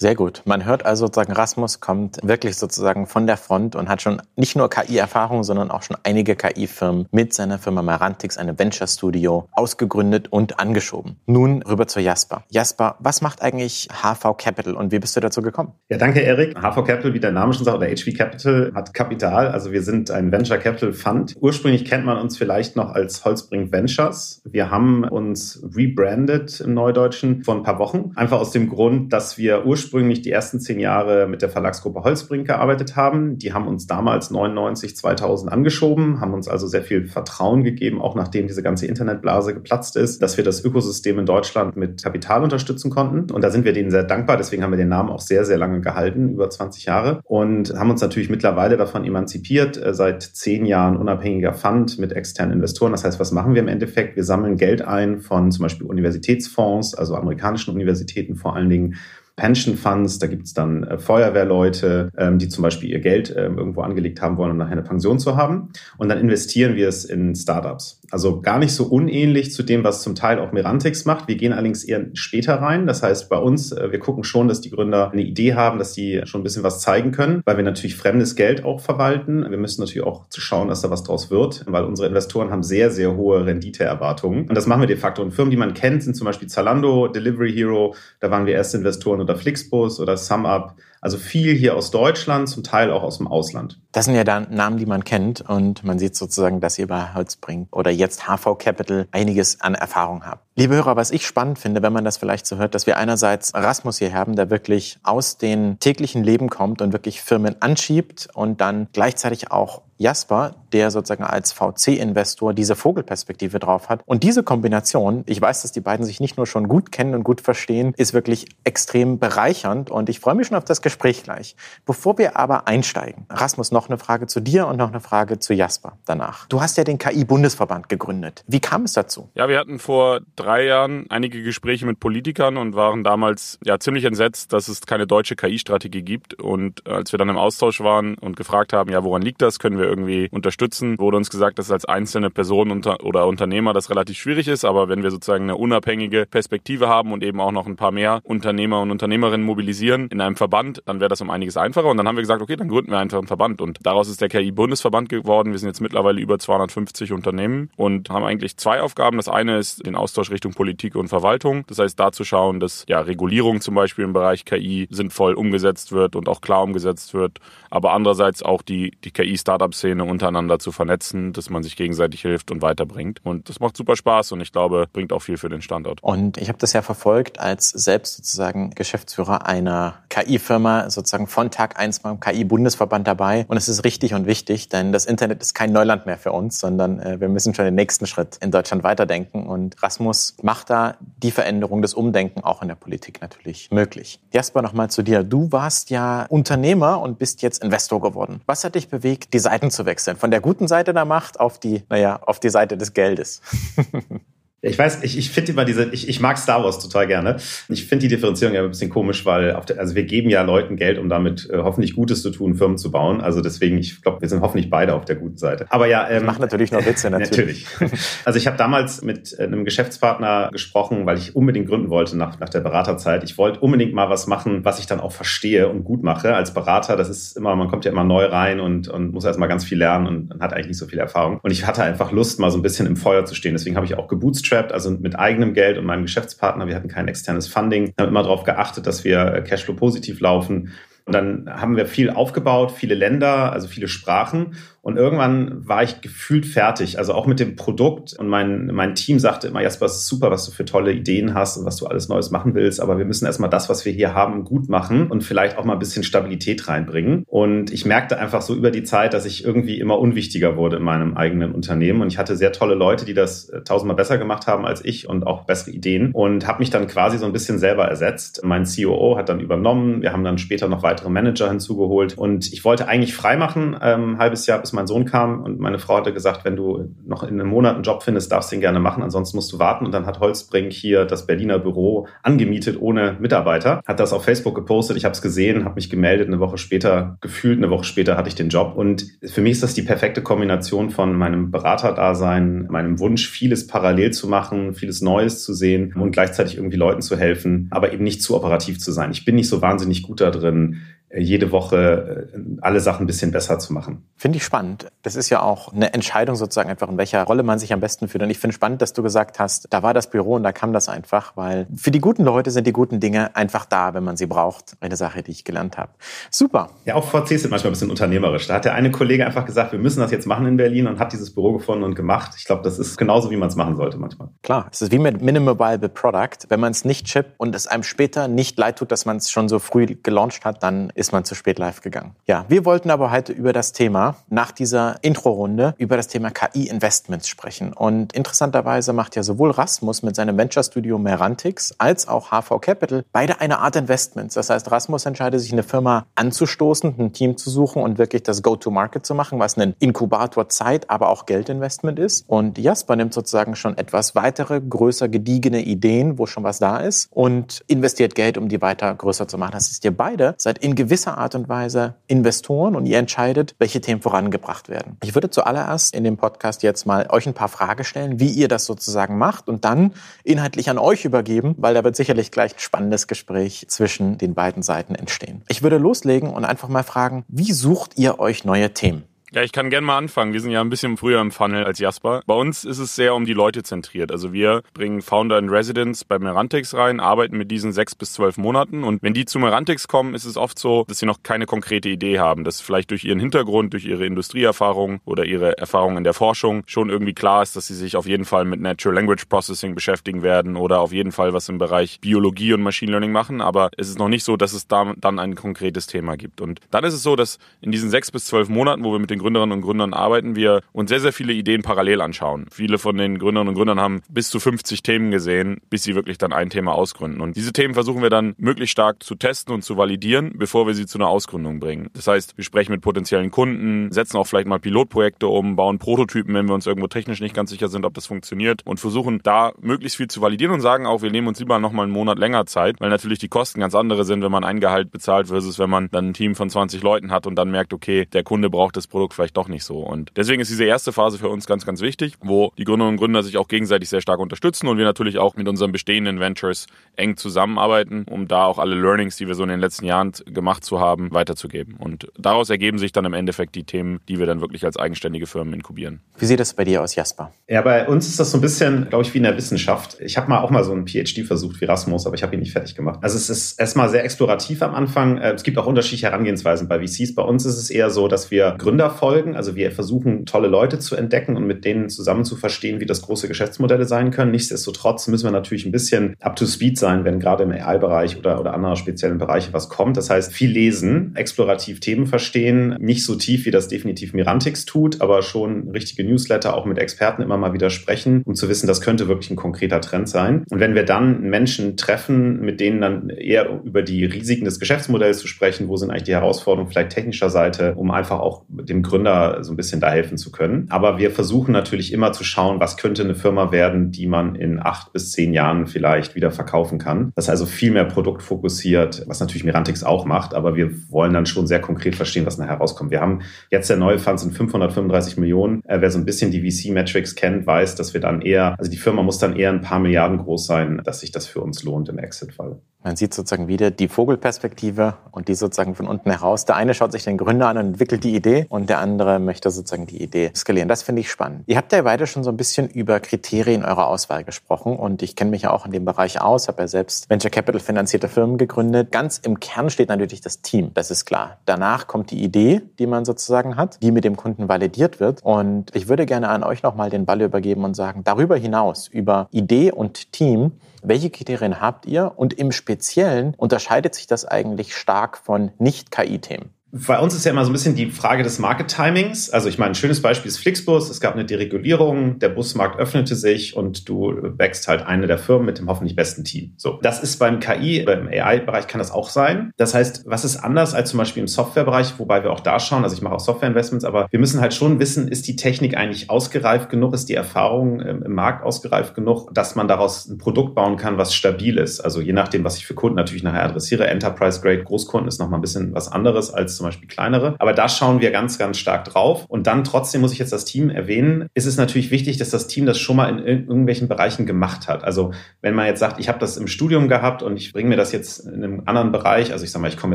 Sehr 0.00 0.14
gut. 0.14 0.40
Man 0.46 0.64
hört 0.64 0.86
also 0.86 1.04
sozusagen, 1.04 1.34
Rasmus 1.34 1.80
kommt 1.80 2.20
wirklich 2.22 2.56
sozusagen 2.56 3.06
von 3.06 3.26
der 3.26 3.36
Front 3.36 3.76
und 3.76 3.90
hat 3.90 4.00
schon 4.00 4.22
nicht 4.34 4.56
nur 4.56 4.70
KI-Erfahrung, 4.70 5.44
sondern 5.44 5.70
auch 5.70 5.82
schon 5.82 5.98
einige 6.04 6.36
KI-Firmen 6.36 7.06
mit 7.10 7.34
seiner 7.34 7.58
Firma 7.58 7.82
Marantix, 7.82 8.38
einem 8.38 8.58
Venture 8.58 8.86
Studio, 8.86 9.46
ausgegründet 9.52 10.28
und 10.32 10.58
angeschoben. 10.58 11.16
Nun 11.26 11.62
rüber 11.64 11.86
zu 11.86 12.00
Jasper. 12.00 12.44
Jasper, 12.48 12.96
was 13.00 13.20
macht 13.20 13.42
eigentlich 13.42 13.88
HV 13.92 14.38
Capital 14.38 14.74
und 14.74 14.90
wie 14.90 14.98
bist 15.00 15.16
du 15.16 15.20
dazu 15.20 15.42
gekommen? 15.42 15.72
Ja, 15.90 15.98
danke, 15.98 16.20
Erik. 16.20 16.56
HV 16.56 16.76
Capital, 16.76 17.12
wie 17.12 17.20
der 17.20 17.32
Name 17.32 17.52
schon 17.52 17.66
sagt, 17.66 17.76
oder 17.76 17.88
HV 17.88 18.16
Capital, 18.16 18.72
hat 18.74 18.94
Kapital. 18.94 19.48
Also 19.48 19.70
wir 19.70 19.82
sind 19.82 20.10
ein 20.10 20.32
Venture 20.32 20.56
Capital 20.56 20.94
Fund. 20.94 21.36
Ursprünglich 21.38 21.84
kennt 21.84 22.06
man 22.06 22.16
uns 22.16 22.38
vielleicht 22.38 22.74
noch 22.74 22.94
als 22.94 23.26
Holzbring 23.26 23.70
Ventures. 23.70 24.40
Wir 24.46 24.70
haben 24.70 25.04
uns 25.04 25.62
rebrandet 25.76 26.58
im 26.60 26.72
Neudeutschen 26.72 27.44
vor 27.44 27.54
ein 27.54 27.64
paar 27.64 27.78
Wochen. 27.78 28.12
Einfach 28.14 28.40
aus 28.40 28.50
dem 28.50 28.70
Grund, 28.70 29.12
dass 29.12 29.36
wir 29.36 29.66
ursprünglich 29.66 29.89
die 29.92 30.30
ersten 30.30 30.60
zehn 30.60 30.78
Jahre 30.78 31.26
mit 31.26 31.42
der 31.42 31.50
Verlagsgruppe 31.50 32.02
Holzbring 32.02 32.44
gearbeitet 32.44 32.96
haben. 32.96 33.38
Die 33.38 33.52
haben 33.52 33.66
uns 33.66 33.86
damals 33.86 34.30
99, 34.30 34.96
2000 34.96 35.52
angeschoben, 35.52 36.20
haben 36.20 36.34
uns 36.34 36.48
also 36.48 36.66
sehr 36.66 36.82
viel 36.82 37.06
Vertrauen 37.06 37.64
gegeben, 37.64 38.00
auch 38.00 38.14
nachdem 38.14 38.46
diese 38.46 38.62
ganze 38.62 38.86
Internetblase 38.86 39.54
geplatzt 39.54 39.96
ist, 39.96 40.22
dass 40.22 40.36
wir 40.36 40.44
das 40.44 40.64
Ökosystem 40.64 41.18
in 41.18 41.26
Deutschland 41.26 41.76
mit 41.76 42.02
Kapital 42.02 42.42
unterstützen 42.42 42.90
konnten. 42.90 43.32
Und 43.32 43.42
da 43.42 43.50
sind 43.50 43.64
wir 43.64 43.72
denen 43.72 43.90
sehr 43.90 44.04
dankbar. 44.04 44.36
Deswegen 44.36 44.62
haben 44.62 44.72
wir 44.72 44.78
den 44.78 44.88
Namen 44.88 45.10
auch 45.10 45.20
sehr, 45.20 45.44
sehr 45.44 45.58
lange 45.58 45.80
gehalten, 45.80 46.30
über 46.30 46.48
20 46.50 46.84
Jahre. 46.84 47.20
Und 47.24 47.74
haben 47.74 47.90
uns 47.90 48.00
natürlich 48.00 48.30
mittlerweile 48.30 48.76
davon 48.76 49.04
emanzipiert, 49.04 49.76
äh, 49.82 49.94
seit 49.94 50.22
zehn 50.22 50.64
Jahren 50.64 50.96
unabhängiger 50.96 51.52
Fund 51.52 51.98
mit 51.98 52.12
externen 52.12 52.54
Investoren. 52.54 52.92
Das 52.92 53.04
heißt, 53.04 53.20
was 53.20 53.32
machen 53.32 53.54
wir 53.54 53.62
im 53.62 53.68
Endeffekt? 53.68 54.16
Wir 54.16 54.24
sammeln 54.24 54.56
Geld 54.56 54.82
ein 54.82 55.20
von 55.20 55.50
zum 55.50 55.62
Beispiel 55.62 55.86
Universitätsfonds, 55.86 56.94
also 56.94 57.14
amerikanischen 57.14 57.74
Universitäten 57.74 58.36
vor 58.36 58.56
allen 58.56 58.70
Dingen, 58.70 58.96
Pension 59.40 59.74
Funds, 59.74 60.18
da 60.18 60.26
gibt 60.26 60.44
es 60.44 60.52
dann 60.52 60.84
äh, 60.84 60.98
Feuerwehrleute, 60.98 62.10
ähm, 62.18 62.38
die 62.38 62.48
zum 62.48 62.60
Beispiel 62.60 62.90
ihr 62.90 63.00
Geld 63.00 63.34
ähm, 63.34 63.56
irgendwo 63.56 63.80
angelegt 63.80 64.20
haben 64.20 64.36
wollen, 64.36 64.50
um 64.50 64.58
nachher 64.58 64.72
eine 64.72 64.82
Pension 64.82 65.18
zu 65.18 65.34
haben. 65.34 65.70
Und 65.96 66.10
dann 66.10 66.18
investieren 66.18 66.76
wir 66.76 66.88
es 66.88 67.06
in 67.06 67.34
Startups. 67.34 67.99
Also 68.10 68.40
gar 68.40 68.58
nicht 68.58 68.72
so 68.72 68.84
unähnlich 68.84 69.52
zu 69.52 69.62
dem, 69.62 69.84
was 69.84 70.02
zum 70.02 70.14
Teil 70.14 70.38
auch 70.38 70.52
Merantix 70.52 71.04
macht. 71.04 71.28
Wir 71.28 71.36
gehen 71.36 71.52
allerdings 71.52 71.84
eher 71.84 72.06
später 72.14 72.56
rein. 72.56 72.86
Das 72.86 73.02
heißt, 73.02 73.28
bei 73.28 73.38
uns, 73.38 73.72
äh, 73.72 73.92
wir 73.92 73.98
gucken 73.98 74.24
schon, 74.24 74.48
dass 74.48 74.60
die 74.60 74.70
Gründer 74.70 75.10
eine 75.10 75.22
Idee 75.22 75.54
haben, 75.54 75.78
dass 75.78 75.92
die 75.92 76.20
schon 76.24 76.40
ein 76.40 76.44
bisschen 76.44 76.62
was 76.62 76.80
zeigen 76.80 77.12
können, 77.12 77.42
weil 77.44 77.56
wir 77.56 77.64
natürlich 77.64 77.96
fremdes 77.96 78.36
Geld 78.36 78.64
auch 78.64 78.80
verwalten. 78.80 79.48
Wir 79.48 79.58
müssen 79.58 79.80
natürlich 79.80 80.06
auch 80.06 80.26
schauen, 80.34 80.68
dass 80.68 80.82
da 80.82 80.90
was 80.90 81.04
draus 81.04 81.30
wird, 81.30 81.64
weil 81.66 81.84
unsere 81.84 82.08
Investoren 82.08 82.50
haben 82.50 82.62
sehr, 82.62 82.90
sehr 82.90 83.16
hohe 83.16 83.46
Renditeerwartungen. 83.46 84.48
Und 84.48 84.54
das 84.54 84.66
machen 84.66 84.80
wir 84.80 84.86
de 84.86 84.96
facto. 84.96 85.22
Und 85.22 85.32
Firmen, 85.32 85.50
die 85.50 85.56
man 85.56 85.74
kennt, 85.74 86.02
sind 86.02 86.14
zum 86.14 86.24
Beispiel 86.24 86.48
Zalando, 86.48 87.08
Delivery 87.08 87.52
Hero. 87.52 87.94
Da 88.20 88.30
waren 88.30 88.46
wir 88.46 88.54
erste 88.54 88.78
Investoren 88.78 89.20
oder 89.20 89.36
Flixbus 89.36 90.00
oder 90.00 90.16
SumUp. 90.16 90.74
Also 91.00 91.16
viel 91.16 91.54
hier 91.54 91.76
aus 91.76 91.90
Deutschland, 91.90 92.48
zum 92.48 92.62
Teil 92.62 92.90
auch 92.90 93.02
aus 93.02 93.18
dem 93.18 93.26
Ausland. 93.26 93.80
Das 93.92 94.04
sind 94.04 94.14
ja 94.14 94.24
dann 94.24 94.54
Namen, 94.54 94.76
die 94.76 94.86
man 94.86 95.02
kennt 95.02 95.40
und 95.40 95.82
man 95.82 95.98
sieht 95.98 96.14
sozusagen, 96.14 96.60
dass 96.60 96.78
ihr 96.78 96.86
bei 96.86 97.14
Holzbring 97.14 97.68
oder 97.72 97.90
jetzt 97.90 98.28
HV 98.28 98.58
Capital 98.58 99.08
einiges 99.10 99.60
an 99.62 99.74
Erfahrung 99.74 100.26
habt. 100.26 100.44
Liebe 100.60 100.74
Hörer, 100.74 100.94
was 100.94 101.10
ich 101.10 101.26
spannend 101.26 101.58
finde, 101.58 101.80
wenn 101.82 101.94
man 101.94 102.04
das 102.04 102.18
vielleicht 102.18 102.44
so 102.44 102.58
hört, 102.58 102.74
dass 102.74 102.86
wir 102.86 102.98
einerseits 102.98 103.54
Rasmus 103.54 103.96
hier 103.96 104.12
haben, 104.12 104.36
der 104.36 104.50
wirklich 104.50 104.98
aus 105.02 105.38
dem 105.38 105.78
täglichen 105.80 106.22
Leben 106.22 106.50
kommt 106.50 106.82
und 106.82 106.92
wirklich 106.92 107.22
Firmen 107.22 107.56
anschiebt 107.62 108.28
und 108.34 108.60
dann 108.60 108.86
gleichzeitig 108.92 109.50
auch 109.52 109.80
Jasper, 110.00 110.54
der 110.72 110.90
sozusagen 110.90 111.24
als 111.24 111.52
VC-Investor 111.52 112.54
diese 112.54 112.74
Vogelperspektive 112.74 113.58
drauf 113.58 113.90
hat. 113.90 114.00
Und 114.06 114.22
diese 114.22 114.42
Kombination, 114.42 115.24
ich 115.26 115.40
weiß, 115.40 115.60
dass 115.60 115.72
die 115.72 115.80
beiden 115.80 116.06
sich 116.06 116.20
nicht 116.20 116.38
nur 116.38 116.46
schon 116.46 116.68
gut 116.68 116.90
kennen 116.90 117.14
und 117.14 117.22
gut 117.22 117.42
verstehen, 117.42 117.92
ist 117.98 118.14
wirklich 118.14 118.46
extrem 118.64 119.18
bereichernd 119.18 119.90
und 119.90 120.08
ich 120.08 120.18
freue 120.18 120.34
mich 120.36 120.46
schon 120.46 120.56
auf 120.56 120.64
das 120.64 120.80
Gespräch 120.80 121.22
gleich. 121.22 121.54
Bevor 121.84 122.16
wir 122.16 122.38
aber 122.38 122.66
einsteigen, 122.66 123.26
Rasmus, 123.28 123.72
noch 123.72 123.90
eine 123.90 123.98
Frage 123.98 124.26
zu 124.26 124.40
dir 124.40 124.68
und 124.68 124.78
noch 124.78 124.88
eine 124.88 125.00
Frage 125.00 125.38
zu 125.38 125.52
Jasper 125.52 125.98
danach. 126.06 126.46
Du 126.48 126.62
hast 126.62 126.78
ja 126.78 126.84
den 126.84 126.96
KI-Bundesverband 126.96 127.90
gegründet. 127.90 128.42
Wie 128.46 128.60
kam 128.60 128.84
es 128.84 128.94
dazu? 128.94 129.28
Ja, 129.34 129.50
wir 129.50 129.58
hatten 129.58 129.78
vor 129.78 130.20
drei 130.34 130.49
Jahren 130.58 131.06
einige 131.08 131.42
Gespräche 131.42 131.86
mit 131.86 132.00
Politikern 132.00 132.56
und 132.56 132.74
waren 132.74 133.04
damals 133.04 133.58
ja 133.64 133.78
ziemlich 133.78 134.04
entsetzt, 134.04 134.52
dass 134.52 134.68
es 134.68 134.80
keine 134.82 135.06
deutsche 135.06 135.36
KI-Strategie 135.36 136.02
gibt. 136.02 136.34
Und 136.34 136.86
als 136.86 137.12
wir 137.12 137.18
dann 137.18 137.28
im 137.28 137.38
Austausch 137.38 137.80
waren 137.80 138.14
und 138.14 138.36
gefragt 138.36 138.72
haben, 138.72 138.90
ja, 138.90 139.04
woran 139.04 139.22
liegt 139.22 139.42
das, 139.42 139.58
können 139.58 139.78
wir 139.78 139.86
irgendwie 139.86 140.28
unterstützen, 140.30 140.98
wurde 140.98 141.16
uns 141.16 141.30
gesagt, 141.30 141.58
dass 141.58 141.70
als 141.70 141.84
einzelne 141.84 142.30
Person 142.30 142.70
unter 142.70 143.04
oder 143.04 143.26
Unternehmer 143.26 143.72
das 143.72 143.90
relativ 143.90 144.16
schwierig 144.16 144.48
ist, 144.48 144.64
aber 144.64 144.88
wenn 144.88 145.02
wir 145.02 145.10
sozusagen 145.10 145.44
eine 145.44 145.56
unabhängige 145.56 146.26
Perspektive 146.26 146.88
haben 146.88 147.12
und 147.12 147.22
eben 147.22 147.40
auch 147.40 147.52
noch 147.52 147.66
ein 147.66 147.76
paar 147.76 147.92
mehr 147.92 148.20
Unternehmer 148.24 148.80
und 148.80 148.90
Unternehmerinnen 148.90 149.44
mobilisieren 149.46 150.08
in 150.08 150.20
einem 150.20 150.36
Verband, 150.36 150.82
dann 150.86 151.00
wäre 151.00 151.08
das 151.08 151.20
um 151.20 151.30
einiges 151.30 151.56
einfacher. 151.56 151.88
Und 151.88 151.96
dann 151.96 152.08
haben 152.08 152.16
wir 152.16 152.22
gesagt, 152.22 152.42
okay, 152.42 152.56
dann 152.56 152.68
gründen 152.68 152.90
wir 152.90 152.98
einfach 152.98 153.18
einen 153.18 153.26
Verband. 153.26 153.60
Und 153.60 153.78
daraus 153.82 154.08
ist 154.08 154.20
der 154.20 154.28
KI-Bundesverband 154.28 155.08
geworden. 155.08 155.52
Wir 155.52 155.58
sind 155.58 155.68
jetzt 155.68 155.80
mittlerweile 155.80 156.20
über 156.20 156.38
250 156.38 157.12
Unternehmen 157.12 157.70
und 157.76 158.10
haben 158.10 158.24
eigentlich 158.24 158.56
zwei 158.56 158.80
Aufgaben. 158.80 159.16
Das 159.16 159.28
eine 159.28 159.58
ist 159.58 159.86
den 159.86 159.94
Austausch 159.94 160.29
Richtung 160.30 160.52
Politik 160.52 160.96
und 160.96 161.08
Verwaltung. 161.08 161.64
Das 161.66 161.78
heißt, 161.78 161.98
da 161.98 162.12
zu 162.12 162.24
schauen, 162.24 162.60
dass 162.60 162.84
ja 162.88 163.00
Regulierung 163.00 163.60
zum 163.60 163.74
Beispiel 163.74 164.04
im 164.04 164.12
Bereich 164.12 164.44
KI 164.44 164.88
sinnvoll 164.90 165.34
umgesetzt 165.34 165.92
wird 165.92 166.16
und 166.16 166.28
auch 166.28 166.40
klar 166.40 166.62
umgesetzt 166.62 167.14
wird. 167.14 167.38
Aber 167.70 167.92
andererseits 167.92 168.42
auch 168.42 168.62
die, 168.62 168.96
die 169.04 169.10
KI-Startup-Szene 169.10 170.04
untereinander 170.04 170.58
zu 170.58 170.72
vernetzen, 170.72 171.32
dass 171.32 171.50
man 171.50 171.62
sich 171.62 171.76
gegenseitig 171.76 172.22
hilft 172.22 172.50
und 172.50 172.62
weiterbringt. 172.62 173.20
Und 173.24 173.48
das 173.48 173.60
macht 173.60 173.76
super 173.76 173.96
Spaß 173.96 174.32
und 174.32 174.40
ich 174.40 174.52
glaube, 174.52 174.86
bringt 174.92 175.12
auch 175.12 175.22
viel 175.22 175.36
für 175.36 175.48
den 175.48 175.62
Standort. 175.62 176.02
Und 176.02 176.36
ich 176.36 176.48
habe 176.48 176.58
das 176.58 176.72
ja 176.72 176.82
verfolgt 176.82 177.38
als 177.38 177.70
selbst 177.70 178.16
sozusagen 178.16 178.70
Geschäftsführer 178.70 179.46
einer 179.46 179.94
KI-Firma, 180.08 180.90
sozusagen 180.90 181.26
von 181.26 181.50
Tag 181.50 181.78
eins 181.78 182.00
beim 182.00 182.20
KI-Bundesverband 182.20 183.06
dabei. 183.06 183.44
Und 183.48 183.56
es 183.56 183.68
ist 183.68 183.84
richtig 183.84 184.14
und 184.14 184.26
wichtig, 184.26 184.68
denn 184.68 184.92
das 184.92 185.06
Internet 185.06 185.42
ist 185.42 185.54
kein 185.54 185.72
Neuland 185.72 186.06
mehr 186.06 186.18
für 186.18 186.32
uns, 186.32 186.58
sondern 186.60 187.00
äh, 187.00 187.20
wir 187.20 187.28
müssen 187.28 187.54
schon 187.54 187.64
den 187.64 187.74
nächsten 187.74 188.06
Schritt 188.06 188.38
in 188.40 188.50
Deutschland 188.50 188.82
weiterdenken. 188.82 189.46
Und 189.46 189.82
Rasmus 189.82 190.19
macht 190.42 190.70
da 190.70 190.96
die 191.22 191.30
Veränderung, 191.30 191.82
das 191.82 191.94
Umdenken 191.94 192.42
auch 192.42 192.62
in 192.62 192.68
der 192.68 192.74
Politik 192.74 193.20
natürlich 193.20 193.70
möglich. 193.70 194.20
Jasper, 194.32 194.62
nochmal 194.62 194.90
zu 194.90 195.02
dir. 195.02 195.22
Du 195.22 195.52
warst 195.52 195.90
ja 195.90 196.26
Unternehmer 196.28 197.00
und 197.00 197.18
bist 197.18 197.42
jetzt 197.42 197.62
Investor 197.62 198.00
geworden. 198.00 198.40
Was 198.46 198.64
hat 198.64 198.74
dich 198.74 198.88
bewegt, 198.88 199.34
die 199.34 199.38
Seiten 199.38 199.70
zu 199.70 199.86
wechseln? 199.86 200.16
Von 200.16 200.30
der 200.30 200.40
guten 200.40 200.68
Seite 200.68 200.94
der 200.94 201.04
Macht 201.04 201.40
auf 201.40 201.58
die, 201.58 201.82
naja, 201.88 202.20
auf 202.24 202.40
die 202.40 202.50
Seite 202.50 202.76
des 202.76 202.94
Geldes. 202.94 203.40
Ich 204.62 204.78
weiß, 204.78 205.02
ich, 205.02 205.16
ich 205.16 205.30
finde 205.30 205.52
immer 205.52 205.64
diese, 205.64 205.88
ich, 205.92 206.08
ich 206.08 206.20
mag 206.20 206.36
Star 206.36 206.62
Wars 206.62 206.78
total 206.78 207.06
gerne. 207.06 207.36
Ich 207.68 207.86
finde 207.86 208.02
die 208.02 208.14
Differenzierung 208.14 208.54
ja 208.54 208.62
ein 208.62 208.68
bisschen 208.68 208.90
komisch, 208.90 209.24
weil 209.24 209.54
auf 209.54 209.64
der, 209.64 209.78
also 209.78 209.94
wir 209.94 210.04
geben 210.04 210.28
ja 210.28 210.42
Leuten 210.42 210.76
Geld, 210.76 210.98
um 210.98 211.08
damit 211.08 211.48
äh, 211.50 211.58
hoffentlich 211.58 211.94
Gutes 211.94 212.20
zu 212.22 212.30
tun, 212.30 212.56
Firmen 212.56 212.76
zu 212.76 212.90
bauen. 212.90 213.22
Also 213.22 213.40
deswegen, 213.40 213.78
ich 213.78 214.02
glaube, 214.02 214.20
wir 214.20 214.28
sind 214.28 214.42
hoffentlich 214.42 214.68
beide 214.68 214.94
auf 214.94 215.06
der 215.06 215.16
guten 215.16 215.38
Seite. 215.38 215.66
Aber 215.70 215.86
ja, 215.86 216.08
ähm, 216.10 216.18
ich 216.18 216.26
mache 216.26 216.40
natürlich 216.40 216.72
noch 216.72 216.84
Witze 216.84 217.10
natürlich. 217.10 217.66
natürlich. 217.80 218.00
Also 218.26 218.38
ich 218.38 218.46
habe 218.46 218.58
damals 218.58 219.02
mit 219.02 219.34
äh, 219.38 219.44
einem 219.44 219.64
Geschäftspartner 219.64 220.50
gesprochen, 220.52 221.06
weil 221.06 221.16
ich 221.16 221.34
unbedingt 221.34 221.66
gründen 221.66 221.88
wollte 221.88 222.18
nach, 222.18 222.38
nach 222.38 222.50
der 222.50 222.60
Beraterzeit. 222.60 223.24
Ich 223.24 223.38
wollte 223.38 223.60
unbedingt 223.60 223.94
mal 223.94 224.10
was 224.10 224.26
machen, 224.26 224.64
was 224.64 224.78
ich 224.78 224.86
dann 224.86 225.00
auch 225.00 225.12
verstehe 225.12 225.68
und 225.68 225.84
gut 225.84 226.02
mache. 226.02 226.34
Als 226.34 226.52
Berater, 226.52 226.96
das 226.96 227.08
ist 227.08 227.36
immer, 227.36 227.56
man 227.56 227.68
kommt 227.68 227.86
ja 227.86 227.92
immer 227.92 228.04
neu 228.04 228.26
rein 228.26 228.60
und, 228.60 228.88
und 228.88 229.12
muss 229.12 229.24
erst 229.24 229.38
mal 229.38 229.46
ganz 229.46 229.64
viel 229.64 229.78
lernen 229.78 230.06
und, 230.06 230.34
und 230.34 230.42
hat 230.42 230.52
eigentlich 230.52 230.68
nicht 230.68 230.78
so 230.78 230.86
viel 230.86 230.98
Erfahrung. 230.98 231.40
Und 231.42 231.50
ich 231.50 231.66
hatte 231.66 231.82
einfach 231.82 232.12
Lust, 232.12 232.38
mal 232.40 232.50
so 232.50 232.58
ein 232.58 232.62
bisschen 232.62 232.86
im 232.86 232.96
Feuer 232.96 233.24
zu 233.24 233.34
stehen. 233.34 233.54
Deswegen 233.54 233.76
habe 233.76 233.86
ich 233.86 233.94
auch 233.94 234.06
gebootstrapped, 234.06 234.49
also 234.52 234.90
mit 234.90 235.18
eigenem 235.18 235.54
Geld 235.54 235.78
und 235.78 235.84
meinem 235.84 236.02
Geschäftspartner. 236.02 236.66
Wir 236.66 236.74
hatten 236.74 236.88
kein 236.88 237.08
externes 237.08 237.48
Funding. 237.48 237.92
Wir 237.96 238.04
haben 238.04 238.10
immer 238.10 238.22
darauf 238.22 238.44
geachtet, 238.44 238.86
dass 238.86 239.04
wir 239.04 239.34
äh, 239.34 239.42
Cashflow 239.42 239.74
positiv 239.74 240.20
laufen. 240.20 240.72
Und 241.06 241.14
dann 241.14 241.50
haben 241.50 241.76
wir 241.76 241.86
viel 241.86 242.10
aufgebaut, 242.10 242.72
viele 242.72 242.94
Länder, 242.94 243.52
also 243.52 243.66
viele 243.66 243.88
Sprachen. 243.88 244.54
Und 244.82 244.96
irgendwann 244.96 245.66
war 245.66 245.82
ich 245.82 246.00
gefühlt 246.00 246.46
fertig, 246.46 246.98
also 246.98 247.14
auch 247.14 247.26
mit 247.26 247.40
dem 247.40 247.56
Produkt. 247.56 248.14
Und 248.18 248.28
mein, 248.28 248.66
mein 248.66 248.94
Team 248.94 249.18
sagte 249.18 249.48
immer, 249.48 249.62
Jasper, 249.62 249.86
es 249.86 249.96
ist 249.96 250.06
super, 250.06 250.30
was 250.30 250.46
du 250.46 250.52
für 250.52 250.64
tolle 250.64 250.92
Ideen 250.92 251.34
hast 251.34 251.56
und 251.56 251.64
was 251.64 251.76
du 251.76 251.86
alles 251.86 252.08
Neues 252.08 252.30
machen 252.30 252.54
willst. 252.54 252.80
Aber 252.80 252.98
wir 252.98 253.04
müssen 253.04 253.26
erstmal 253.26 253.50
das, 253.50 253.68
was 253.68 253.84
wir 253.84 253.92
hier 253.92 254.14
haben, 254.14 254.44
gut 254.44 254.68
machen 254.68 255.08
und 255.08 255.24
vielleicht 255.24 255.58
auch 255.58 255.64
mal 255.64 255.74
ein 255.74 255.78
bisschen 255.78 256.04
Stabilität 256.04 256.68
reinbringen. 256.68 257.24
Und 257.26 257.72
ich 257.72 257.84
merkte 257.84 258.18
einfach 258.18 258.42
so 258.42 258.54
über 258.54 258.70
die 258.70 258.84
Zeit, 258.84 259.14
dass 259.14 259.24
ich 259.24 259.44
irgendwie 259.44 259.80
immer 259.80 259.98
unwichtiger 259.98 260.56
wurde 260.56 260.76
in 260.76 260.82
meinem 260.82 261.16
eigenen 261.16 261.52
Unternehmen. 261.52 262.02
Und 262.02 262.08
ich 262.08 262.18
hatte 262.18 262.36
sehr 262.36 262.52
tolle 262.52 262.74
Leute, 262.74 263.04
die 263.04 263.14
das 263.14 263.48
äh, 263.48 263.62
tausendmal 263.62 263.96
besser 263.96 264.18
gemacht 264.18 264.46
haben 264.46 264.64
als 264.64 264.84
ich 264.84 265.08
und 265.08 265.26
auch 265.26 265.44
bessere 265.44 265.72
Ideen. 265.72 266.12
Und 266.12 266.46
habe 266.46 266.60
mich 266.60 266.70
dann 266.70 266.86
quasi 266.86 267.18
so 267.18 267.26
ein 267.26 267.32
bisschen 267.32 267.58
selber 267.58 267.86
ersetzt. 267.86 268.42
Mein 268.44 268.64
COO 268.64 269.16
hat 269.16 269.28
dann 269.28 269.40
übernommen. 269.40 270.02
Wir 270.02 270.12
haben 270.12 270.24
dann 270.24 270.38
später 270.38 270.68
noch 270.68 270.82
weiter 270.82 271.00
weitere 271.00 271.10
Manager 271.10 271.48
hinzugeholt. 271.48 272.18
Und 272.18 272.52
ich 272.52 272.64
wollte 272.64 272.88
eigentlich 272.88 273.14
freimachen, 273.14 273.76
ähm, 273.80 274.18
halbes 274.18 274.46
Jahr, 274.46 274.60
bis 274.60 274.69
mein 274.72 274.86
Sohn 274.86 275.04
kam. 275.04 275.42
Und 275.42 275.60
meine 275.60 275.78
Frau 275.78 275.96
hatte 275.96 276.12
gesagt, 276.12 276.44
wenn 276.44 276.56
du 276.56 276.94
noch 277.04 277.22
in 277.22 277.40
einem 277.40 277.48
Monat 277.48 277.74
einen 277.74 277.84
Job 277.84 278.02
findest, 278.02 278.32
darfst 278.32 278.50
du 278.50 278.56
ihn 278.56 278.60
gerne 278.60 278.80
machen, 278.80 279.02
ansonsten 279.02 279.36
musst 279.36 279.52
du 279.52 279.58
warten. 279.58 279.86
Und 279.86 279.92
dann 279.92 280.06
hat 280.06 280.20
Holzbrink 280.20 280.72
hier 280.72 281.04
das 281.04 281.26
Berliner 281.26 281.58
Büro 281.58 282.06
angemietet 282.22 282.80
ohne 282.80 283.16
Mitarbeiter, 283.20 283.82
hat 283.86 284.00
das 284.00 284.12
auf 284.12 284.24
Facebook 284.24 284.54
gepostet. 284.54 284.96
Ich 284.96 285.04
habe 285.04 285.12
es 285.12 285.22
gesehen, 285.22 285.64
habe 285.64 285.76
mich 285.76 285.90
gemeldet. 285.90 286.28
Eine 286.28 286.40
Woche 286.40 286.58
später, 286.58 287.18
gefühlt 287.20 287.58
eine 287.58 287.70
Woche 287.70 287.84
später, 287.84 288.16
hatte 288.16 288.28
ich 288.28 288.34
den 288.34 288.48
Job. 288.48 288.74
Und 288.76 289.06
für 289.24 289.40
mich 289.40 289.52
ist 289.52 289.62
das 289.62 289.74
die 289.74 289.82
perfekte 289.82 290.22
Kombination 290.22 290.90
von 290.90 291.14
meinem 291.14 291.50
Beraterdasein, 291.50 292.66
meinem 292.70 292.98
Wunsch, 292.98 293.28
vieles 293.28 293.66
parallel 293.66 294.12
zu 294.12 294.28
machen, 294.28 294.74
vieles 294.74 295.00
Neues 295.02 295.44
zu 295.44 295.54
sehen 295.54 295.94
und 295.94 296.10
gleichzeitig 296.12 296.56
irgendwie 296.56 296.76
Leuten 296.76 297.02
zu 297.02 297.16
helfen, 297.16 297.68
aber 297.70 297.92
eben 297.92 298.04
nicht 298.04 298.22
zu 298.22 298.36
operativ 298.36 298.78
zu 298.78 298.92
sein. 298.92 299.10
Ich 299.10 299.24
bin 299.24 299.34
nicht 299.34 299.48
so 299.48 299.62
wahnsinnig 299.62 300.02
gut 300.02 300.20
da 300.20 300.30
drin, 300.30 300.80
jede 301.16 301.50
Woche 301.50 302.30
äh, 302.32 302.38
alle 302.60 302.80
Sachen 302.80 303.04
ein 303.04 303.06
bisschen 303.06 303.32
besser 303.32 303.58
zu 303.58 303.72
machen. 303.72 304.06
Finde 304.16 304.36
ich 304.36 304.44
spannend. 304.44 304.86
Das 305.02 305.16
ist 305.16 305.28
ja 305.30 305.42
auch 305.42 305.72
eine 305.72 305.92
Entscheidung 305.92 306.36
sozusagen 306.36 306.70
einfach, 306.70 306.88
in 306.88 306.98
welcher 306.98 307.24
Rolle 307.24 307.42
man 307.42 307.58
sich 307.58 307.72
am 307.72 307.80
besten 307.80 308.06
fühlt. 308.06 308.22
Und 308.22 308.30
ich 308.30 308.38
finde 308.38 308.54
spannend, 308.54 308.80
dass 308.80 308.92
du 308.92 309.02
gesagt 309.02 309.38
hast, 309.40 309.66
da 309.70 309.82
war 309.82 309.92
das 309.92 310.08
Büro 310.08 310.34
und 310.34 310.44
da 310.44 310.52
kam 310.52 310.72
das 310.72 310.88
einfach, 310.88 311.36
weil 311.36 311.66
für 311.74 311.90
die 311.90 311.98
guten 311.98 312.22
Leute 312.22 312.50
sind 312.50 312.66
die 312.66 312.72
guten 312.72 313.00
Dinge 313.00 313.34
einfach 313.34 313.64
da, 313.64 313.94
wenn 313.94 314.04
man 314.04 314.16
sie 314.16 314.26
braucht. 314.26 314.76
Eine 314.80 314.96
Sache, 314.96 315.22
die 315.22 315.32
ich 315.32 315.44
gelernt 315.44 315.78
habe. 315.78 315.92
Super. 316.30 316.70
Ja, 316.84 316.94
auch 316.94 317.04
VCs 317.04 317.42
sind 317.42 317.50
manchmal 317.50 317.70
ein 317.70 317.72
bisschen 317.72 317.90
unternehmerisch. 317.90 318.46
Da 318.46 318.54
hat 318.54 318.64
der 318.64 318.74
eine 318.74 318.90
Kollege 318.92 319.26
einfach 319.26 319.46
gesagt, 319.46 319.72
wir 319.72 319.78
müssen 319.80 320.00
das 320.00 320.12
jetzt 320.12 320.26
machen 320.26 320.46
in 320.46 320.56
Berlin 320.56 320.86
und 320.86 321.00
hat 321.00 321.12
dieses 321.12 321.34
Büro 321.34 321.52
gefunden 321.52 321.82
und 321.82 321.94
gemacht. 321.94 322.32
Ich 322.36 322.44
glaube, 322.44 322.62
das 322.62 322.78
ist 322.78 322.96
genauso, 322.96 323.30
wie 323.30 323.36
man 323.36 323.48
es 323.48 323.56
machen 323.56 323.76
sollte 323.76 323.98
manchmal. 323.98 324.28
Klar, 324.42 324.68
es 324.70 324.80
ist 324.82 324.92
wie 324.92 324.98
mit 324.98 325.20
Minimal 325.22 325.58
Viable 325.58 325.88
Product. 325.88 326.46
Wenn 326.48 326.60
man 326.60 326.70
es 326.70 326.84
nicht 326.84 327.06
chippt 327.06 327.34
und 327.38 327.54
es 327.54 327.66
einem 327.66 327.82
später 327.82 328.28
nicht 328.28 328.58
leid 328.58 328.78
tut, 328.78 328.92
dass 328.92 329.06
man 329.06 329.16
es 329.16 329.30
schon 329.30 329.48
so 329.48 329.58
früh 329.58 329.86
gelauncht 329.86 330.44
hat, 330.44 330.62
dann 330.62 330.92
ist 331.00 331.12
man 331.12 331.24
zu 331.24 331.34
spät 331.34 331.58
live 331.58 331.80
gegangen. 331.80 332.14
Ja, 332.26 332.44
wir 332.48 332.66
wollten 332.66 332.90
aber 332.90 333.10
heute 333.10 333.32
über 333.32 333.54
das 333.54 333.72
Thema, 333.72 334.16
nach 334.28 334.52
dieser 334.52 334.96
Intro-Runde, 335.00 335.74
über 335.78 335.96
das 335.96 336.08
Thema 336.08 336.30
KI-Investments 336.30 337.26
sprechen. 337.26 337.72
Und 337.72 338.12
interessanterweise 338.12 338.92
macht 338.92 339.16
ja 339.16 339.22
sowohl 339.22 339.50
Rasmus 339.50 340.02
mit 340.02 340.14
seinem 340.14 340.36
Venture-Studio 340.36 340.98
Merantix 340.98 341.74
als 341.78 342.06
auch 342.06 342.30
HV 342.30 342.60
Capital 342.60 343.04
beide 343.12 343.40
eine 343.40 343.60
Art 343.60 343.76
Investments. 343.76 344.34
Das 344.34 344.50
heißt, 344.50 344.70
Rasmus 344.70 345.06
entscheidet 345.06 345.40
sich, 345.40 345.52
eine 345.52 345.62
Firma 345.62 346.04
anzustoßen, 346.16 346.94
ein 346.98 347.14
Team 347.14 347.38
zu 347.38 347.48
suchen 347.48 347.82
und 347.82 347.96
wirklich 347.96 348.22
das 348.22 348.42
Go-to-Market 348.42 349.06
zu 349.06 349.14
machen, 349.14 349.38
was 349.38 349.56
ein 349.56 349.74
Inkubator 349.78 350.50
Zeit, 350.50 350.90
aber 350.90 351.08
auch 351.08 351.24
Geldinvestment 351.24 351.98
ist. 351.98 352.28
Und 352.28 352.58
Jasper 352.58 352.96
nimmt 352.96 353.14
sozusagen 353.14 353.56
schon 353.56 353.78
etwas 353.78 354.14
weitere, 354.14 354.60
größer 354.60 355.08
gediegene 355.08 355.62
Ideen, 355.62 356.18
wo 356.18 356.26
schon 356.26 356.44
was 356.44 356.58
da 356.58 356.76
ist 356.76 357.08
und 357.10 357.64
investiert 357.68 358.14
Geld, 358.14 358.36
um 358.36 358.50
die 358.50 358.60
weiter 358.60 358.94
größer 358.94 359.26
zu 359.26 359.38
machen. 359.38 359.52
Das 359.52 359.70
ist 359.70 359.82
ihr 359.82 359.96
beide 359.96 360.34
seid 360.36 360.58
in 360.58 360.74
gewisser 360.90 361.18
Art 361.18 361.36
und 361.36 361.48
Weise 361.48 361.94
Investoren 362.08 362.74
und 362.74 362.84
ihr 362.84 362.98
entscheidet, 362.98 363.54
welche 363.60 363.80
Themen 363.80 364.02
vorangebracht 364.02 364.68
werden. 364.68 364.96
Ich 365.04 365.14
würde 365.14 365.30
zuallererst 365.30 365.94
in 365.94 366.02
dem 366.02 366.16
Podcast 366.16 366.64
jetzt 366.64 366.84
mal 366.84 367.06
euch 367.10 367.28
ein 367.28 367.34
paar 367.34 367.46
Fragen 367.46 367.84
stellen, 367.84 368.18
wie 368.18 368.30
ihr 368.30 368.48
das 368.48 368.64
sozusagen 368.64 369.16
macht 369.16 369.48
und 369.48 369.64
dann 369.64 369.94
inhaltlich 370.24 370.68
an 370.68 370.78
euch 370.78 371.04
übergeben, 371.04 371.54
weil 371.58 371.74
da 371.74 371.84
wird 371.84 371.94
sicherlich 371.94 372.32
gleich 372.32 372.54
ein 372.54 372.58
spannendes 372.58 373.06
Gespräch 373.06 373.66
zwischen 373.68 374.18
den 374.18 374.34
beiden 374.34 374.64
Seiten 374.64 374.96
entstehen. 374.96 375.42
Ich 375.46 375.62
würde 375.62 375.78
loslegen 375.78 376.28
und 376.28 376.44
einfach 376.44 376.68
mal 376.68 376.82
fragen, 376.82 377.24
wie 377.28 377.52
sucht 377.52 377.96
ihr 377.96 378.18
euch 378.18 378.44
neue 378.44 378.74
Themen? 378.74 379.04
Ja, 379.32 379.42
ich 379.44 379.52
kann 379.52 379.70
gerne 379.70 379.86
mal 379.86 379.96
anfangen. 379.96 380.32
Wir 380.32 380.40
sind 380.40 380.50
ja 380.50 380.60
ein 380.60 380.70
bisschen 380.70 380.96
früher 380.96 381.20
im 381.20 381.30
Funnel 381.30 381.62
als 381.62 381.78
Jasper. 381.78 382.22
Bei 382.26 382.34
uns 382.34 382.64
ist 382.64 382.80
es 382.80 382.96
sehr 382.96 383.14
um 383.14 383.26
die 383.26 383.32
Leute 383.32 383.62
zentriert. 383.62 384.10
Also 384.10 384.32
wir 384.32 384.62
bringen 384.74 385.02
Founder 385.02 385.38
in 385.38 385.48
Residence 385.48 386.04
bei 386.04 386.18
Merantix 386.18 386.74
rein, 386.74 386.98
arbeiten 386.98 387.38
mit 387.38 387.48
diesen 387.48 387.72
sechs 387.72 387.94
bis 387.94 388.12
zwölf 388.12 388.38
Monaten 388.38 388.82
und 388.82 389.04
wenn 389.04 389.14
die 389.14 389.26
zu 389.26 389.38
Merantix 389.38 389.86
kommen, 389.86 390.14
ist 390.14 390.24
es 390.24 390.36
oft 390.36 390.58
so, 390.58 390.84
dass 390.88 390.98
sie 390.98 391.06
noch 391.06 391.22
keine 391.22 391.46
konkrete 391.46 391.88
Idee 391.88 392.18
haben, 392.18 392.42
dass 392.42 392.60
vielleicht 392.60 392.90
durch 392.90 393.04
ihren 393.04 393.20
Hintergrund, 393.20 393.72
durch 393.72 393.84
ihre 393.84 394.04
Industrieerfahrung 394.04 395.00
oder 395.04 395.24
ihre 395.24 395.56
Erfahrung 395.58 395.96
in 395.96 396.02
der 396.02 396.14
Forschung 396.14 396.64
schon 396.66 396.90
irgendwie 396.90 397.14
klar 397.14 397.44
ist, 397.44 397.54
dass 397.54 397.68
sie 397.68 397.76
sich 397.76 397.94
auf 397.94 398.06
jeden 398.06 398.24
Fall 398.24 398.44
mit 398.44 398.60
Natural 398.60 398.96
Language 398.96 399.26
Processing 399.26 399.76
beschäftigen 399.76 400.24
werden 400.24 400.56
oder 400.56 400.80
auf 400.80 400.92
jeden 400.92 401.12
Fall 401.12 401.32
was 401.32 401.48
im 401.48 401.58
Bereich 401.58 402.00
Biologie 402.00 402.52
und 402.52 402.62
Machine 402.62 402.90
Learning 402.90 403.12
machen, 403.12 403.40
aber 403.40 403.70
es 403.76 403.88
ist 403.88 404.00
noch 404.00 404.08
nicht 404.08 404.24
so, 404.24 404.36
dass 404.36 404.54
es 404.54 404.66
da 404.66 404.92
dann 404.96 405.20
ein 405.20 405.36
konkretes 405.36 405.86
Thema 405.86 406.16
gibt. 406.16 406.40
Und 406.40 406.58
dann 406.72 406.82
ist 406.82 406.94
es 406.94 407.04
so, 407.04 407.14
dass 407.14 407.38
in 407.60 407.70
diesen 407.70 407.90
sechs 407.90 408.10
bis 408.10 408.26
zwölf 408.26 408.48
Monaten, 408.48 408.82
wo 408.82 408.90
wir 408.90 408.98
mit 408.98 409.10
den 409.10 409.19
Gründerinnen 409.20 409.56
und 409.56 409.62
Gründern 409.62 409.94
arbeiten, 409.94 410.34
wir 410.34 410.62
uns 410.72 410.90
sehr, 410.90 411.00
sehr 411.00 411.12
viele 411.12 411.32
Ideen 411.32 411.62
parallel 411.62 412.00
anschauen. 412.00 412.46
Viele 412.52 412.78
von 412.78 412.96
den 412.96 413.18
Gründerinnen 413.18 413.50
und 413.50 413.54
Gründern 413.54 413.80
haben 413.80 414.02
bis 414.08 414.30
zu 414.30 414.40
50 414.40 414.82
Themen 414.82 415.10
gesehen, 415.10 415.60
bis 415.70 415.84
sie 415.84 415.94
wirklich 415.94 416.18
dann 416.18 416.32
ein 416.32 416.50
Thema 416.50 416.74
ausgründen. 416.74 417.20
Und 417.20 417.36
diese 417.36 417.52
Themen 417.52 417.74
versuchen 417.74 418.02
wir 418.02 418.10
dann 418.10 418.34
möglichst 418.38 418.72
stark 418.72 419.02
zu 419.02 419.14
testen 419.14 419.54
und 419.54 419.62
zu 419.62 419.76
validieren, 419.76 420.32
bevor 420.36 420.66
wir 420.66 420.74
sie 420.74 420.86
zu 420.86 420.98
einer 420.98 421.08
Ausgründung 421.08 421.60
bringen. 421.60 421.88
Das 421.92 422.06
heißt, 422.06 422.36
wir 422.36 422.44
sprechen 422.44 422.72
mit 422.72 422.80
potenziellen 422.80 423.30
Kunden, 423.30 423.92
setzen 423.92 424.16
auch 424.16 424.26
vielleicht 424.26 424.48
mal 424.48 424.58
Pilotprojekte 424.58 425.28
um, 425.28 425.56
bauen 425.56 425.78
Prototypen, 425.78 426.34
wenn 426.34 426.48
wir 426.48 426.54
uns 426.54 426.66
irgendwo 426.66 426.88
technisch 426.88 427.20
nicht 427.20 427.34
ganz 427.34 427.50
sicher 427.50 427.68
sind, 427.68 427.84
ob 427.84 427.94
das 427.94 428.06
funktioniert 428.06 428.62
und 428.64 428.80
versuchen 428.80 429.20
da 429.22 429.52
möglichst 429.60 429.96
viel 429.96 430.08
zu 430.08 430.20
validieren 430.20 430.54
und 430.54 430.60
sagen 430.60 430.86
auch, 430.86 431.02
wir 431.02 431.10
nehmen 431.10 431.28
uns 431.28 431.38
lieber 431.38 431.58
nochmal 431.58 431.84
einen 431.84 431.92
Monat 431.92 432.18
länger 432.18 432.46
Zeit, 432.46 432.76
weil 432.80 432.90
natürlich 432.90 433.18
die 433.18 433.28
Kosten 433.28 433.60
ganz 433.60 433.74
andere 433.74 434.04
sind, 434.04 434.22
wenn 434.22 434.32
man 434.32 434.44
ein 434.44 434.60
Gehalt 434.60 434.90
bezahlt 434.90 435.28
versus 435.28 435.58
wenn 435.58 435.70
man 435.70 435.88
dann 435.90 436.08
ein 436.08 436.14
Team 436.14 436.34
von 436.34 436.50
20 436.50 436.82
Leuten 436.82 437.10
hat 437.10 437.26
und 437.26 437.36
dann 437.36 437.50
merkt, 437.50 437.72
okay, 437.72 438.06
der 438.06 438.22
Kunde 438.22 438.50
braucht 438.50 438.76
das 438.76 438.86
Produkt 438.86 439.09
vielleicht 439.14 439.36
doch 439.36 439.48
nicht 439.48 439.64
so. 439.64 439.78
Und 439.78 440.12
deswegen 440.16 440.40
ist 440.40 440.50
diese 440.50 440.64
erste 440.64 440.92
Phase 440.92 441.18
für 441.18 441.28
uns 441.28 441.46
ganz, 441.46 441.66
ganz 441.66 441.80
wichtig, 441.80 442.14
wo 442.20 442.52
die 442.58 442.64
Gründerinnen 442.64 442.94
und 442.94 443.00
Gründer 443.00 443.22
sich 443.22 443.36
auch 443.36 443.48
gegenseitig 443.48 443.88
sehr 443.88 444.00
stark 444.00 444.20
unterstützen 444.20 444.68
und 444.68 444.78
wir 444.78 444.84
natürlich 444.84 445.18
auch 445.18 445.36
mit 445.36 445.48
unseren 445.48 445.72
bestehenden 445.72 446.20
Ventures 446.20 446.66
eng 446.96 447.16
zusammenarbeiten, 447.16 448.04
um 448.08 448.28
da 448.28 448.44
auch 448.44 448.58
alle 448.58 448.74
Learnings, 448.74 449.16
die 449.16 449.26
wir 449.26 449.34
so 449.34 449.42
in 449.42 449.48
den 449.48 449.60
letzten 449.60 449.84
Jahren 449.84 450.12
gemacht 450.26 450.64
zu 450.64 450.80
haben, 450.80 451.12
weiterzugeben. 451.12 451.76
Und 451.76 452.08
daraus 452.18 452.50
ergeben 452.50 452.78
sich 452.78 452.92
dann 452.92 453.04
im 453.04 453.14
Endeffekt 453.14 453.54
die 453.54 453.64
Themen, 453.64 454.00
die 454.08 454.18
wir 454.18 454.26
dann 454.26 454.40
wirklich 454.40 454.64
als 454.64 454.76
eigenständige 454.76 455.26
Firmen 455.26 455.54
inkubieren. 455.54 456.00
Wie 456.18 456.26
sieht 456.26 456.40
das 456.40 456.54
bei 456.54 456.64
dir 456.64 456.82
aus, 456.82 456.94
Jasper? 456.94 457.32
Ja, 457.48 457.62
bei 457.62 457.86
uns 457.88 458.08
ist 458.08 458.20
das 458.20 458.30
so 458.30 458.38
ein 458.38 458.40
bisschen, 458.40 458.88
glaube 458.88 459.04
ich, 459.04 459.14
wie 459.14 459.18
in 459.18 459.24
der 459.24 459.36
Wissenschaft. 459.36 459.98
Ich 460.00 460.16
habe 460.16 460.28
mal 460.28 460.40
auch 460.40 460.50
mal 460.50 460.64
so 460.64 460.72
einen 460.72 460.86
PhD 460.86 461.26
versucht 461.26 461.60
wie 461.60 461.64
Rasmus, 461.64 462.06
aber 462.06 462.14
ich 462.14 462.22
habe 462.22 462.34
ihn 462.34 462.40
nicht 462.40 462.52
fertig 462.52 462.74
gemacht. 462.74 463.00
Also 463.02 463.16
es 463.16 463.30
ist 463.30 463.58
erstmal 463.58 463.88
sehr 463.88 464.04
explorativ 464.04 464.62
am 464.62 464.74
Anfang. 464.74 465.18
Äh, 465.18 465.32
es 465.32 465.42
gibt 465.42 465.58
auch 465.58 465.66
unterschiedliche 465.66 466.06
Herangehensweisen 466.06 466.68
bei 466.68 466.80
VCs. 466.80 467.14
Bei 467.14 467.22
uns 467.22 467.44
ist 467.44 467.56
es 467.56 467.70
eher 467.70 467.90
so, 467.90 468.08
dass 468.08 468.30
wir 468.30 468.54
Gründer 468.58 468.90
folgen. 469.00 469.34
Also 469.34 469.56
wir 469.56 469.72
versuchen, 469.72 470.26
tolle 470.26 470.48
Leute 470.48 470.78
zu 470.78 470.94
entdecken 470.94 471.36
und 471.36 471.46
mit 471.46 471.64
denen 471.64 471.88
zusammen 471.88 472.24
zu 472.24 472.36
verstehen, 472.36 472.80
wie 472.80 472.86
das 472.86 473.02
große 473.02 473.28
Geschäftsmodelle 473.28 473.86
sein 473.86 474.10
können. 474.10 474.30
Nichtsdestotrotz 474.30 475.08
müssen 475.08 475.24
wir 475.24 475.32
natürlich 475.32 475.64
ein 475.64 475.72
bisschen 475.72 476.14
up 476.20 476.36
to 476.36 476.46
speed 476.46 476.78
sein, 476.78 477.04
wenn 477.04 477.18
gerade 477.18 477.44
im 477.44 477.50
AI-Bereich 477.50 478.18
oder, 478.18 478.38
oder 478.38 478.54
anderer 478.54 478.76
speziellen 478.76 479.18
Bereiche 479.18 479.52
was 479.52 479.68
kommt. 479.68 479.96
Das 479.96 480.10
heißt, 480.10 480.32
viel 480.32 480.50
lesen, 480.50 481.16
explorativ 481.16 481.80
Themen 481.80 482.06
verstehen, 482.06 482.76
nicht 482.78 483.04
so 483.04 483.14
tief, 483.14 483.46
wie 483.46 483.50
das 483.50 483.68
definitiv 483.68 484.12
Mirantix 484.12 484.66
tut, 484.66 485.00
aber 485.00 485.22
schon 485.22 485.70
richtige 485.70 486.04
Newsletter 486.04 486.54
auch 486.54 486.66
mit 486.66 486.78
Experten 486.78 487.22
immer 487.22 487.38
mal 487.38 487.54
wieder 487.54 487.70
sprechen, 487.70 488.22
um 488.26 488.34
zu 488.34 488.48
wissen, 488.48 488.66
das 488.66 488.82
könnte 488.82 489.08
wirklich 489.08 489.30
ein 489.30 489.36
konkreter 489.36 489.80
Trend 489.80 490.08
sein. 490.08 490.44
Und 490.50 490.60
wenn 490.60 490.74
wir 490.74 490.84
dann 490.84 491.22
Menschen 491.22 491.78
treffen, 491.78 492.40
mit 492.40 492.60
denen 492.60 492.80
dann 492.82 493.08
eher 493.08 493.60
über 493.64 493.82
die 493.82 494.04
Risiken 494.04 494.44
des 494.44 494.60
Geschäftsmodells 494.60 495.18
zu 495.18 495.26
sprechen, 495.26 495.68
wo 495.68 495.76
sind 495.76 495.90
eigentlich 495.90 496.04
die 496.04 496.12
Herausforderungen 496.12 496.70
vielleicht 496.70 496.90
technischer 496.90 497.30
Seite, 497.30 497.74
um 497.76 497.90
einfach 497.90 498.20
auch 498.20 498.42
dem 498.48 498.82
Gründer 498.90 499.42
so 499.42 499.52
ein 499.52 499.56
bisschen 499.56 499.80
da 499.80 499.90
helfen 499.90 500.18
zu 500.18 500.30
können. 500.30 500.66
Aber 500.70 500.98
wir 500.98 501.10
versuchen 501.10 501.52
natürlich 501.52 501.92
immer 501.92 502.12
zu 502.12 502.24
schauen, 502.24 502.60
was 502.60 502.76
könnte 502.76 503.02
eine 503.02 503.14
Firma 503.14 503.52
werden, 503.52 503.90
die 503.90 504.06
man 504.06 504.34
in 504.34 504.60
acht 504.60 504.92
bis 504.92 505.12
zehn 505.12 505.32
Jahren 505.32 505.66
vielleicht 505.66 506.14
wieder 506.14 506.30
verkaufen 506.30 506.78
kann. 506.78 507.12
Das 507.14 507.26
ist 507.26 507.30
also 507.30 507.46
viel 507.46 507.70
mehr 507.70 507.84
produktfokussiert, 507.84 509.04
was 509.06 509.20
natürlich 509.20 509.44
Mirantix 509.44 509.82
auch 509.84 510.04
macht, 510.04 510.34
aber 510.34 510.56
wir 510.56 510.70
wollen 510.90 511.14
dann 511.14 511.26
schon 511.26 511.46
sehr 511.46 511.60
konkret 511.60 511.96
verstehen, 511.96 512.26
was 512.26 512.38
nachher 512.38 512.58
rauskommt. 512.58 512.90
Wir 512.90 513.00
haben 513.00 513.22
jetzt 513.50 513.70
der 513.70 513.76
neue 513.76 513.98
Fund 513.98 514.20
sind 514.20 514.34
535 514.34 515.16
Millionen. 515.16 515.62
Äh, 515.64 515.80
wer 515.80 515.90
so 515.90 515.98
ein 515.98 516.04
bisschen 516.04 516.30
die 516.30 516.40
VC-Metrics 516.40 517.14
kennt, 517.14 517.46
weiß, 517.46 517.76
dass 517.76 517.94
wir 517.94 518.00
dann 518.00 518.20
eher, 518.20 518.58
also 518.58 518.70
die 518.70 518.76
Firma 518.76 519.02
muss 519.02 519.18
dann 519.18 519.36
eher 519.36 519.50
ein 519.50 519.60
paar 519.60 519.78
Milliarden 519.78 520.18
groß 520.18 520.46
sein, 520.46 520.80
dass 520.84 521.00
sich 521.00 521.12
das 521.12 521.26
für 521.26 521.40
uns 521.40 521.62
lohnt 521.62 521.88
im 521.88 521.98
Exit-Fall. 521.98 522.60
Man 522.82 522.96
sieht 522.96 523.12
sozusagen 523.12 523.46
wieder 523.46 523.70
die 523.70 523.88
Vogelperspektive 523.88 524.94
und 525.10 525.28
die 525.28 525.34
sozusagen 525.34 525.74
von 525.74 525.86
unten 525.86 526.10
heraus. 526.10 526.46
Der 526.46 526.56
eine 526.56 526.72
schaut 526.72 526.92
sich 526.92 527.04
den 527.04 527.18
Gründer 527.18 527.48
an 527.48 527.58
und 527.58 527.66
entwickelt 527.66 528.04
die 528.04 528.14
Idee 528.14 528.46
und 528.48 528.70
der 528.70 528.78
andere 528.78 529.18
möchte 529.18 529.50
sozusagen 529.50 529.86
die 529.86 530.02
Idee 530.02 530.30
skalieren. 530.34 530.66
Das 530.66 530.82
finde 530.82 531.00
ich 531.00 531.10
spannend. 531.10 531.42
Ihr 531.46 531.58
habt 531.58 531.72
ja 531.72 531.84
weiter 531.84 532.06
schon 532.06 532.24
so 532.24 532.30
ein 532.30 532.38
bisschen 532.38 532.68
über 532.68 532.98
Kriterien 533.00 533.66
eurer 533.66 533.86
Auswahl 533.86 534.24
gesprochen 534.24 534.76
und 534.76 535.02
ich 535.02 535.14
kenne 535.14 535.30
mich 535.30 535.42
ja 535.42 535.50
auch 535.50 535.66
in 535.66 535.72
dem 535.72 535.84
Bereich 535.84 536.22
aus, 536.22 536.48
habe 536.48 536.62
ja 536.62 536.68
selbst 536.68 537.10
Venture 537.10 537.30
Capital 537.30 537.60
finanzierte 537.60 538.08
Firmen 538.08 538.38
gegründet. 538.38 538.92
Ganz 538.92 539.18
im 539.18 539.40
Kern 539.40 539.68
steht 539.68 539.90
natürlich 539.90 540.22
das 540.22 540.40
Team, 540.40 540.70
das 540.72 540.90
ist 540.90 541.04
klar. 541.04 541.36
Danach 541.44 541.86
kommt 541.86 542.10
die 542.10 542.22
Idee, 542.22 542.62
die 542.78 542.86
man 542.86 543.04
sozusagen 543.04 543.56
hat, 543.56 543.82
die 543.82 543.92
mit 543.92 544.04
dem 544.04 544.16
Kunden 544.16 544.48
validiert 544.48 545.00
wird 545.00 545.22
und 545.22 545.74
ich 545.76 545.88
würde 545.88 546.06
gerne 546.06 546.30
an 546.30 546.42
euch 546.42 546.62
nochmal 546.62 546.88
den 546.88 547.04
Ball 547.04 547.20
übergeben 547.20 547.64
und 547.64 547.74
sagen, 547.74 548.04
darüber 548.04 548.36
hinaus, 548.36 548.88
über 548.88 549.28
Idee 549.32 549.70
und 549.70 550.12
Team, 550.12 550.52
welche 550.82 551.10
Kriterien 551.10 551.60
habt 551.60 551.86
ihr? 551.86 552.12
Und 552.16 552.34
im 552.34 552.52
Speziellen 552.52 553.34
unterscheidet 553.36 553.94
sich 553.94 554.06
das 554.06 554.24
eigentlich 554.24 554.74
stark 554.74 555.18
von 555.18 555.52
Nicht-KI-Themen? 555.58 556.54
Bei 556.72 557.00
uns 557.00 557.14
ist 557.14 557.24
ja 557.24 557.32
immer 557.32 557.44
so 557.44 557.50
ein 557.50 557.52
bisschen 557.52 557.74
die 557.74 557.90
Frage 557.90 558.22
des 558.22 558.38
Market-Timings. 558.38 559.30
Also 559.30 559.48
ich 559.48 559.58
meine, 559.58 559.72
ein 559.72 559.74
schönes 559.74 560.00
Beispiel 560.00 560.28
ist 560.28 560.38
Flixbus. 560.38 560.88
Es 560.88 561.00
gab 561.00 561.14
eine 561.14 561.24
Deregulierung, 561.24 562.20
der 562.20 562.28
Busmarkt 562.28 562.78
öffnete 562.78 563.16
sich 563.16 563.56
und 563.56 563.88
du 563.88 564.30
backst 564.36 564.68
halt 564.68 564.86
eine 564.86 565.08
der 565.08 565.18
Firmen 565.18 565.46
mit 565.46 565.58
dem 565.58 565.68
hoffentlich 565.68 565.96
besten 565.96 566.22
Team. 566.22 566.52
So, 566.56 566.78
das 566.82 567.02
ist 567.02 567.18
beim 567.18 567.40
KI 567.40 567.82
oder 567.82 567.98
im 567.98 568.06
AI-Bereich 568.06 568.68
kann 568.68 568.78
das 568.78 568.92
auch 568.92 569.10
sein. 569.10 569.50
Das 569.56 569.74
heißt, 569.74 570.04
was 570.06 570.24
ist 570.24 570.36
anders 570.36 570.72
als 570.74 570.90
zum 570.90 570.98
Beispiel 570.98 571.22
im 571.22 571.28
Softwarebereich, 571.28 571.94
wobei 571.98 572.22
wir 572.22 572.30
auch 572.30 572.40
da 572.40 572.60
schauen, 572.60 572.84
also 572.84 572.94
ich 572.94 573.02
mache 573.02 573.14
auch 573.14 573.20
Software-Investments, 573.20 573.84
aber 573.84 574.06
wir 574.08 574.20
müssen 574.20 574.40
halt 574.40 574.54
schon 574.54 574.78
wissen, 574.78 575.08
ist 575.08 575.26
die 575.26 575.34
Technik 575.34 575.76
eigentlich 575.76 576.08
ausgereift 576.08 576.70
genug, 576.70 576.94
ist 576.94 577.08
die 577.08 577.14
Erfahrung 577.14 577.80
im 577.80 578.12
Markt 578.12 578.44
ausgereift 578.44 578.94
genug, 578.94 579.34
dass 579.34 579.56
man 579.56 579.66
daraus 579.66 580.06
ein 580.06 580.18
Produkt 580.18 580.54
bauen 580.54 580.76
kann, 580.76 580.98
was 580.98 581.14
stabil 581.14 581.58
ist. 581.58 581.80
Also 581.80 582.00
je 582.00 582.12
nachdem, 582.12 582.44
was 582.44 582.58
ich 582.58 582.66
für 582.66 582.74
Kunden 582.74 582.94
natürlich 582.96 583.24
nachher 583.24 583.44
adressiere. 583.44 583.88
Enterprise 583.88 584.40
Grade 584.40 584.62
Großkunden 584.62 585.08
ist 585.08 585.18
nochmal 585.18 585.40
ein 585.40 585.42
bisschen 585.42 585.74
was 585.74 585.90
anderes 585.90 586.32
als 586.32 586.59
zum 586.60 586.68
Beispiel 586.68 586.88
kleinere. 586.88 587.36
Aber 587.38 587.54
da 587.54 587.68
schauen 587.68 588.00
wir 588.00 588.10
ganz, 588.10 588.38
ganz 588.38 588.58
stark 588.58 588.84
drauf. 588.84 589.24
Und 589.26 589.46
dann 589.46 589.64
trotzdem 589.64 590.02
muss 590.02 590.12
ich 590.12 590.18
jetzt 590.18 590.32
das 590.32 590.44
Team 590.44 590.68
erwähnen, 590.68 591.28
ist 591.34 591.46
es 591.46 591.56
natürlich 591.56 591.90
wichtig, 591.90 592.18
dass 592.18 592.28
das 592.28 592.48
Team 592.48 592.66
das 592.66 592.78
schon 592.78 592.96
mal 592.96 593.08
in 593.08 593.18
irgendwelchen 593.18 593.88
Bereichen 593.88 594.26
gemacht 594.26 594.68
hat. 594.68 594.84
Also 594.84 595.12
wenn 595.40 595.54
man 595.54 595.66
jetzt 595.66 595.80
sagt, 595.80 595.98
ich 595.98 596.08
habe 596.08 596.18
das 596.18 596.36
im 596.36 596.46
Studium 596.46 596.88
gehabt 596.88 597.22
und 597.22 597.38
ich 597.38 597.52
bringe 597.52 597.70
mir 597.70 597.76
das 597.76 597.92
jetzt 597.92 598.20
in 598.26 598.44
einem 598.44 598.62
anderen 598.66 598.92
Bereich, 598.92 599.32
also 599.32 599.44
ich 599.44 599.50
sage 599.50 599.62
mal, 599.62 599.68
ich 599.68 599.78
komme 599.78 599.94